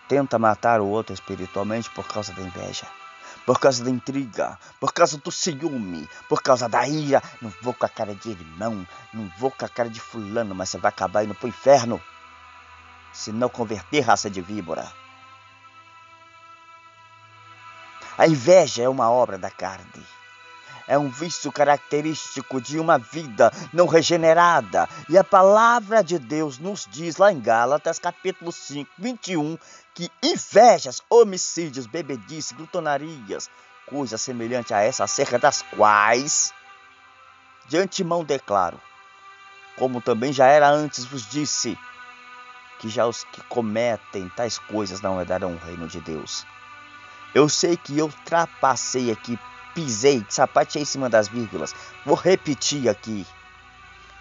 tenta 0.08 0.40
matar 0.40 0.82
o 0.82 0.88
outro 0.88 1.14
espiritualmente 1.14 1.90
por 1.90 2.08
causa 2.08 2.34
da 2.34 2.42
inveja, 2.42 2.88
por 3.46 3.60
causa 3.60 3.84
da 3.84 3.90
intriga, 3.90 4.58
por 4.80 4.94
causa 4.94 5.18
do 5.18 5.32
ciúme, 5.32 6.10
por 6.28 6.42
causa 6.42 6.68
da 6.68 6.88
ira. 6.88 7.22
Não 7.42 7.52
vou 7.62 7.74
com 7.74 7.86
a 7.86 7.90
cara 7.90 8.16
de 8.16 8.30
irmão, 8.30 8.88
não 9.14 9.32
vou 9.38 9.52
com 9.52 9.66
a 9.66 9.70
cara 9.70 9.90
de 9.90 10.00
fulano, 10.00 10.56
mas 10.56 10.70
você 10.70 10.78
vai 10.78 10.90
acabar 10.90 11.24
indo 11.24 11.36
para 11.36 11.46
o 11.46 11.50
inferno 11.50 12.02
se 13.14 13.32
não 13.32 13.50
converter 13.50 14.02
raça 14.02 14.30
de 14.30 14.42
víbora. 14.42 14.88
A 18.18 18.28
inveja 18.28 18.84
é 18.84 18.90
uma 18.90 19.12
obra 19.12 19.38
da 19.38 19.52
carne 19.52 20.17
é 20.88 20.98
um 20.98 21.10
vício 21.10 21.52
característico 21.52 22.62
de 22.62 22.80
uma 22.80 22.98
vida 22.98 23.52
não 23.74 23.86
regenerada. 23.88 24.88
E 25.10 25.18
a 25.18 25.24
palavra 25.24 26.04
de 26.04 26.18
Deus 26.18 26.58
nos 26.58 26.88
diz 26.90 27.18
lá 27.18 27.32
em 27.32 27.40
Gálatas, 27.40 28.00
capítulo 28.00 28.52
5, 28.52 28.90
21, 28.98 29.58
que 29.94 30.10
invejas, 30.24 31.02
homicídios, 31.10 31.86
bebedice, 31.86 32.54
glutonarias, 32.54 33.50
coisas 33.88 34.22
semelhantes 34.22 34.72
a 34.72 34.82
essa, 34.82 35.04
acerca 35.04 35.38
das 35.38 35.62
quais 35.62 36.54
de 37.68 37.78
antemão 37.78 38.24
declaro, 38.24 38.80
como 39.78 40.02
também 40.02 40.32
já 40.32 40.48
era 40.48 40.70
antes 40.70 41.04
vos 41.04 41.30
disse, 41.30 41.78
que 42.80 42.88
já 42.88 43.06
os 43.06 43.24
que 43.26 43.42
cometem 43.46 44.30
tais 44.30 44.58
coisas 44.58 45.02
não 45.02 45.20
herdarão 45.20 45.54
o 45.54 45.58
reino 45.58 45.88
de 45.88 46.00
Deus. 46.00 46.46
Eu 47.34 47.50
sei 47.50 47.76
que 47.76 47.98
eu 47.98 48.06
ultrapassei 48.06 49.12
aqui 49.12 49.38
pisei, 49.78 50.26
sapateei 50.28 50.82
em 50.82 50.86
cima 50.86 51.08
das 51.08 51.28
vírgulas. 51.28 51.76
Vou 52.04 52.16
repetir 52.16 52.90
aqui: 52.90 53.28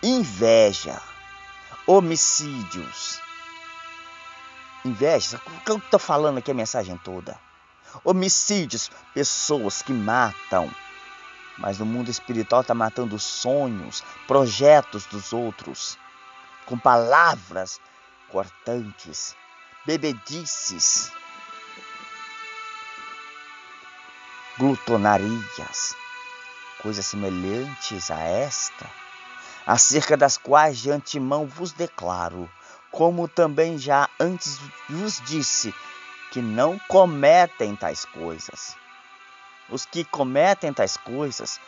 inveja, 0.02 1.00
homicídios. 1.86 3.18
Inveja, 4.84 5.40
o 5.46 5.60
que 5.62 5.70
eu 5.70 5.78
estou 5.78 5.98
falando 5.98 6.38
aqui 6.38 6.50
a 6.50 6.54
mensagem 6.54 6.98
toda? 6.98 7.40
Homicídios, 8.04 8.90
pessoas 9.14 9.80
que 9.80 9.94
matam. 9.94 10.70
Mas 11.56 11.78
no 11.78 11.86
mundo 11.86 12.10
espiritual 12.10 12.60
está 12.60 12.74
matando 12.74 13.18
sonhos, 13.18 14.04
projetos 14.28 15.06
dos 15.06 15.32
outros, 15.32 15.96
com 16.66 16.78
palavras 16.78 17.80
cortantes, 18.28 19.34
bebedices. 19.86 21.10
Glutonarias, 24.58 25.94
coisas 26.82 27.04
semelhantes 27.04 28.10
a 28.10 28.20
esta, 28.20 28.90
acerca 29.66 30.16
das 30.16 30.38
quais 30.38 30.78
de 30.78 30.90
antemão 30.90 31.46
vos 31.46 31.72
declaro, 31.72 32.50
como 32.90 33.28
também 33.28 33.76
já 33.78 34.08
antes 34.18 34.58
vos 34.88 35.20
disse, 35.26 35.74
que 36.30 36.40
não 36.40 36.78
cometem 36.88 37.76
tais 37.76 38.04
coisas. 38.04 38.76
Os 39.68 39.84
que 39.84 40.04
cometem 40.04 40.72
tais 40.72 40.96
coisas 40.96 41.60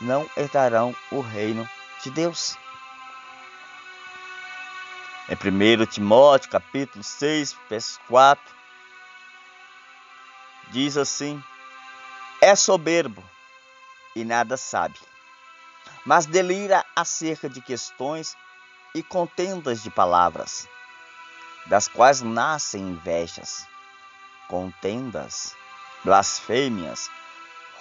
não 0.00 0.28
herdarão 0.36 0.94
o 1.10 1.20
reino 1.20 1.68
de 2.02 2.10
Deus. 2.10 2.56
Em 5.28 5.34
1 5.34 5.86
Timóteo 5.86 6.50
capítulo 6.50 7.02
6, 7.02 7.56
verso 7.68 7.98
4, 8.08 8.44
diz 10.70 10.96
assim: 10.96 11.42
é 12.40 12.54
soberbo 12.54 13.22
e 14.14 14.24
nada 14.24 14.56
sabe, 14.56 14.98
mas 16.04 16.26
delira 16.26 16.84
acerca 16.94 17.48
de 17.48 17.60
questões 17.60 18.36
e 18.94 19.02
contendas 19.02 19.82
de 19.82 19.90
palavras, 19.90 20.68
das 21.66 21.88
quais 21.88 22.22
nascem 22.22 22.82
invejas, 22.82 23.66
contendas 24.48 25.54
blasfêmias, 26.06 27.10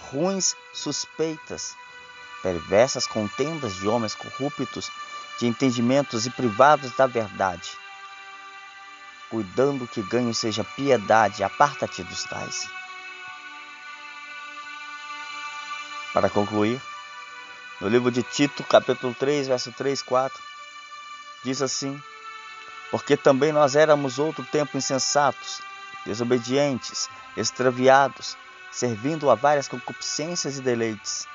ruins 0.09 0.55
suspeitas, 0.73 1.75
perversas 2.41 3.05
contendas 3.05 3.75
de 3.75 3.87
homens 3.87 4.15
corruptos 4.15 4.89
de 5.39 5.45
entendimentos 5.45 6.25
e 6.25 6.31
privados 6.31 6.91
da 6.95 7.05
verdade. 7.05 7.69
Cuidando 9.29 9.87
que 9.87 10.01
ganho 10.01 10.33
seja 10.33 10.63
piedade, 10.63 11.43
aparta-te 11.43 12.03
dos 12.03 12.23
tais. 12.23 12.67
Para 16.15 16.29
concluir, 16.29 16.81
no 17.81 17.89
livro 17.89 18.09
de 18.09 18.23
Tito, 18.23 18.63
capítulo 18.63 19.13
3, 19.13 19.49
verso 19.49 19.69
3, 19.73 20.01
4, 20.01 20.41
diz 21.43 21.61
assim: 21.61 22.01
Porque 22.89 23.17
também 23.17 23.51
nós 23.51 23.75
éramos 23.75 24.17
outro 24.17 24.41
tempo 24.45 24.77
insensatos, 24.77 25.59
desobedientes, 26.05 27.09
extraviados, 27.35 28.37
servindo 28.71 29.29
a 29.29 29.35
várias 29.35 29.67
concupiscências 29.67 30.57
e 30.57 30.61
deleites, 30.61 31.27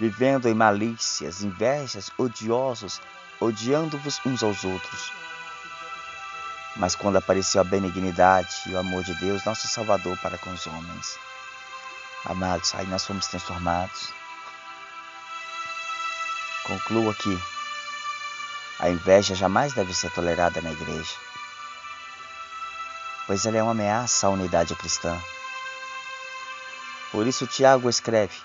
vivendo 0.00 0.48
em 0.48 0.54
malícias, 0.54 1.44
invejas, 1.44 2.10
odiosos, 2.18 3.00
odiando-vos 3.38 4.20
uns 4.26 4.42
aos 4.42 4.64
outros. 4.64 5.12
Mas 6.74 6.96
quando 6.96 7.18
apareceu 7.18 7.60
a 7.60 7.64
benignidade 7.64 8.62
e 8.66 8.72
o 8.72 8.78
amor 8.80 9.04
de 9.04 9.14
Deus, 9.20 9.44
nosso 9.44 9.68
Salvador, 9.68 10.18
para 10.18 10.36
com 10.38 10.50
os 10.50 10.66
homens, 10.66 11.16
amados, 12.24 12.74
aí 12.74 12.86
nós 12.86 13.04
fomos 13.04 13.26
transformados. 13.26 14.12
Concluo 16.64 17.10
aqui: 17.10 17.40
a 18.78 18.90
inveja 18.90 19.34
jamais 19.34 19.72
deve 19.72 19.94
ser 19.94 20.10
tolerada 20.10 20.60
na 20.60 20.70
igreja, 20.70 21.14
pois 23.26 23.46
ela 23.46 23.56
é 23.56 23.62
uma 23.62 23.72
ameaça 23.72 24.26
à 24.26 24.30
unidade 24.30 24.74
cristã. 24.74 25.18
Por 27.10 27.26
isso, 27.26 27.46
Tiago 27.46 27.88
escreve: 27.88 28.36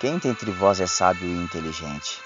Quem 0.00 0.18
dentre 0.18 0.50
vós 0.50 0.80
é 0.80 0.86
sábio 0.86 1.28
e 1.28 1.42
inteligente? 1.42 2.20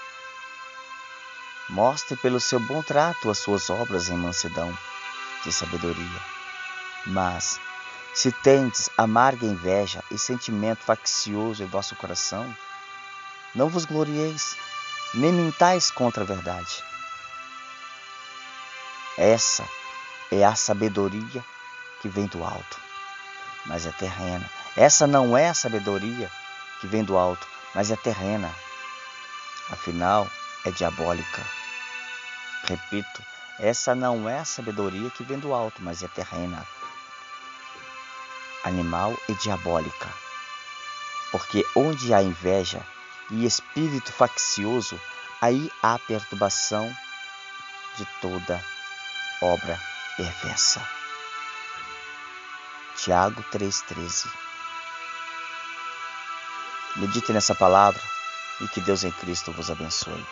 Mostre 1.69 2.15
pelo 2.17 2.39
seu 2.39 2.59
bom 2.59 2.81
trato 2.81 3.29
as 3.29 3.39
suas 3.39 3.69
obras 3.69 4.09
em 4.09 4.17
mansidão 4.17 4.75
de 5.43 5.51
sabedoria. 5.51 6.21
Mas, 7.07 7.59
se 8.15 8.31
tendes 8.31 8.89
amarga 8.97 9.45
inveja 9.45 10.01
e 10.09 10.17
sentimento 10.17 10.81
faccioso 10.85 11.61
em 11.61 11.67
vosso 11.67 11.97
coração, 11.97 12.55
não 13.53 13.67
vos 13.67 13.83
glorieis, 13.83 14.55
nem 15.13 15.33
mintais 15.33 15.91
contra 15.91 16.23
a 16.23 16.25
verdade. 16.25 16.81
Essa 19.17 19.67
é 20.31 20.45
a 20.45 20.55
sabedoria 20.55 21.43
que 22.01 22.07
vem 22.07 22.25
do 22.27 22.41
alto, 22.41 22.79
mas 23.65 23.85
é 23.85 23.91
terrena. 23.91 24.49
Essa 24.77 25.05
não 25.05 25.37
é 25.37 25.49
a 25.49 25.53
sabedoria 25.53 26.31
que 26.79 26.87
vem 26.87 27.03
do 27.03 27.17
alto, 27.17 27.45
mas 27.73 27.91
é 27.91 27.97
terrena. 27.97 28.49
Afinal, 29.69 30.29
é 30.63 30.71
diabólica. 30.71 31.45
Repito, 32.63 33.21
essa 33.59 33.93
não 33.93 34.27
é 34.29 34.39
a 34.39 34.45
sabedoria 34.45 35.09
que 35.09 35.23
vem 35.23 35.39
do 35.39 35.53
alto, 35.53 35.81
mas 35.81 36.01
é 36.01 36.07
terrena, 36.07 36.65
animal 38.65 39.15
e 39.29 39.33
diabólica. 39.35 40.11
Porque 41.31 41.65
onde 41.75 42.13
há 42.13 42.21
inveja 42.21 42.85
e 43.31 43.45
espírito 43.45 44.11
faccioso, 44.11 44.99
aí 45.41 45.71
há 45.81 45.97
perturbação 45.99 46.91
de 47.97 48.05
toda 48.21 48.63
obra 49.41 49.79
perversa. 50.17 50.85
Tiago 52.95 53.43
3,13 53.51 54.27
Medite 56.95 57.33
nessa 57.33 57.53
palavra 57.53 58.01
e 58.61 58.67
que 58.69 58.79
Deus 58.79 59.03
em 59.03 59.11
Cristo 59.11 59.51
vos 59.51 59.69
abençoe. 59.69 60.25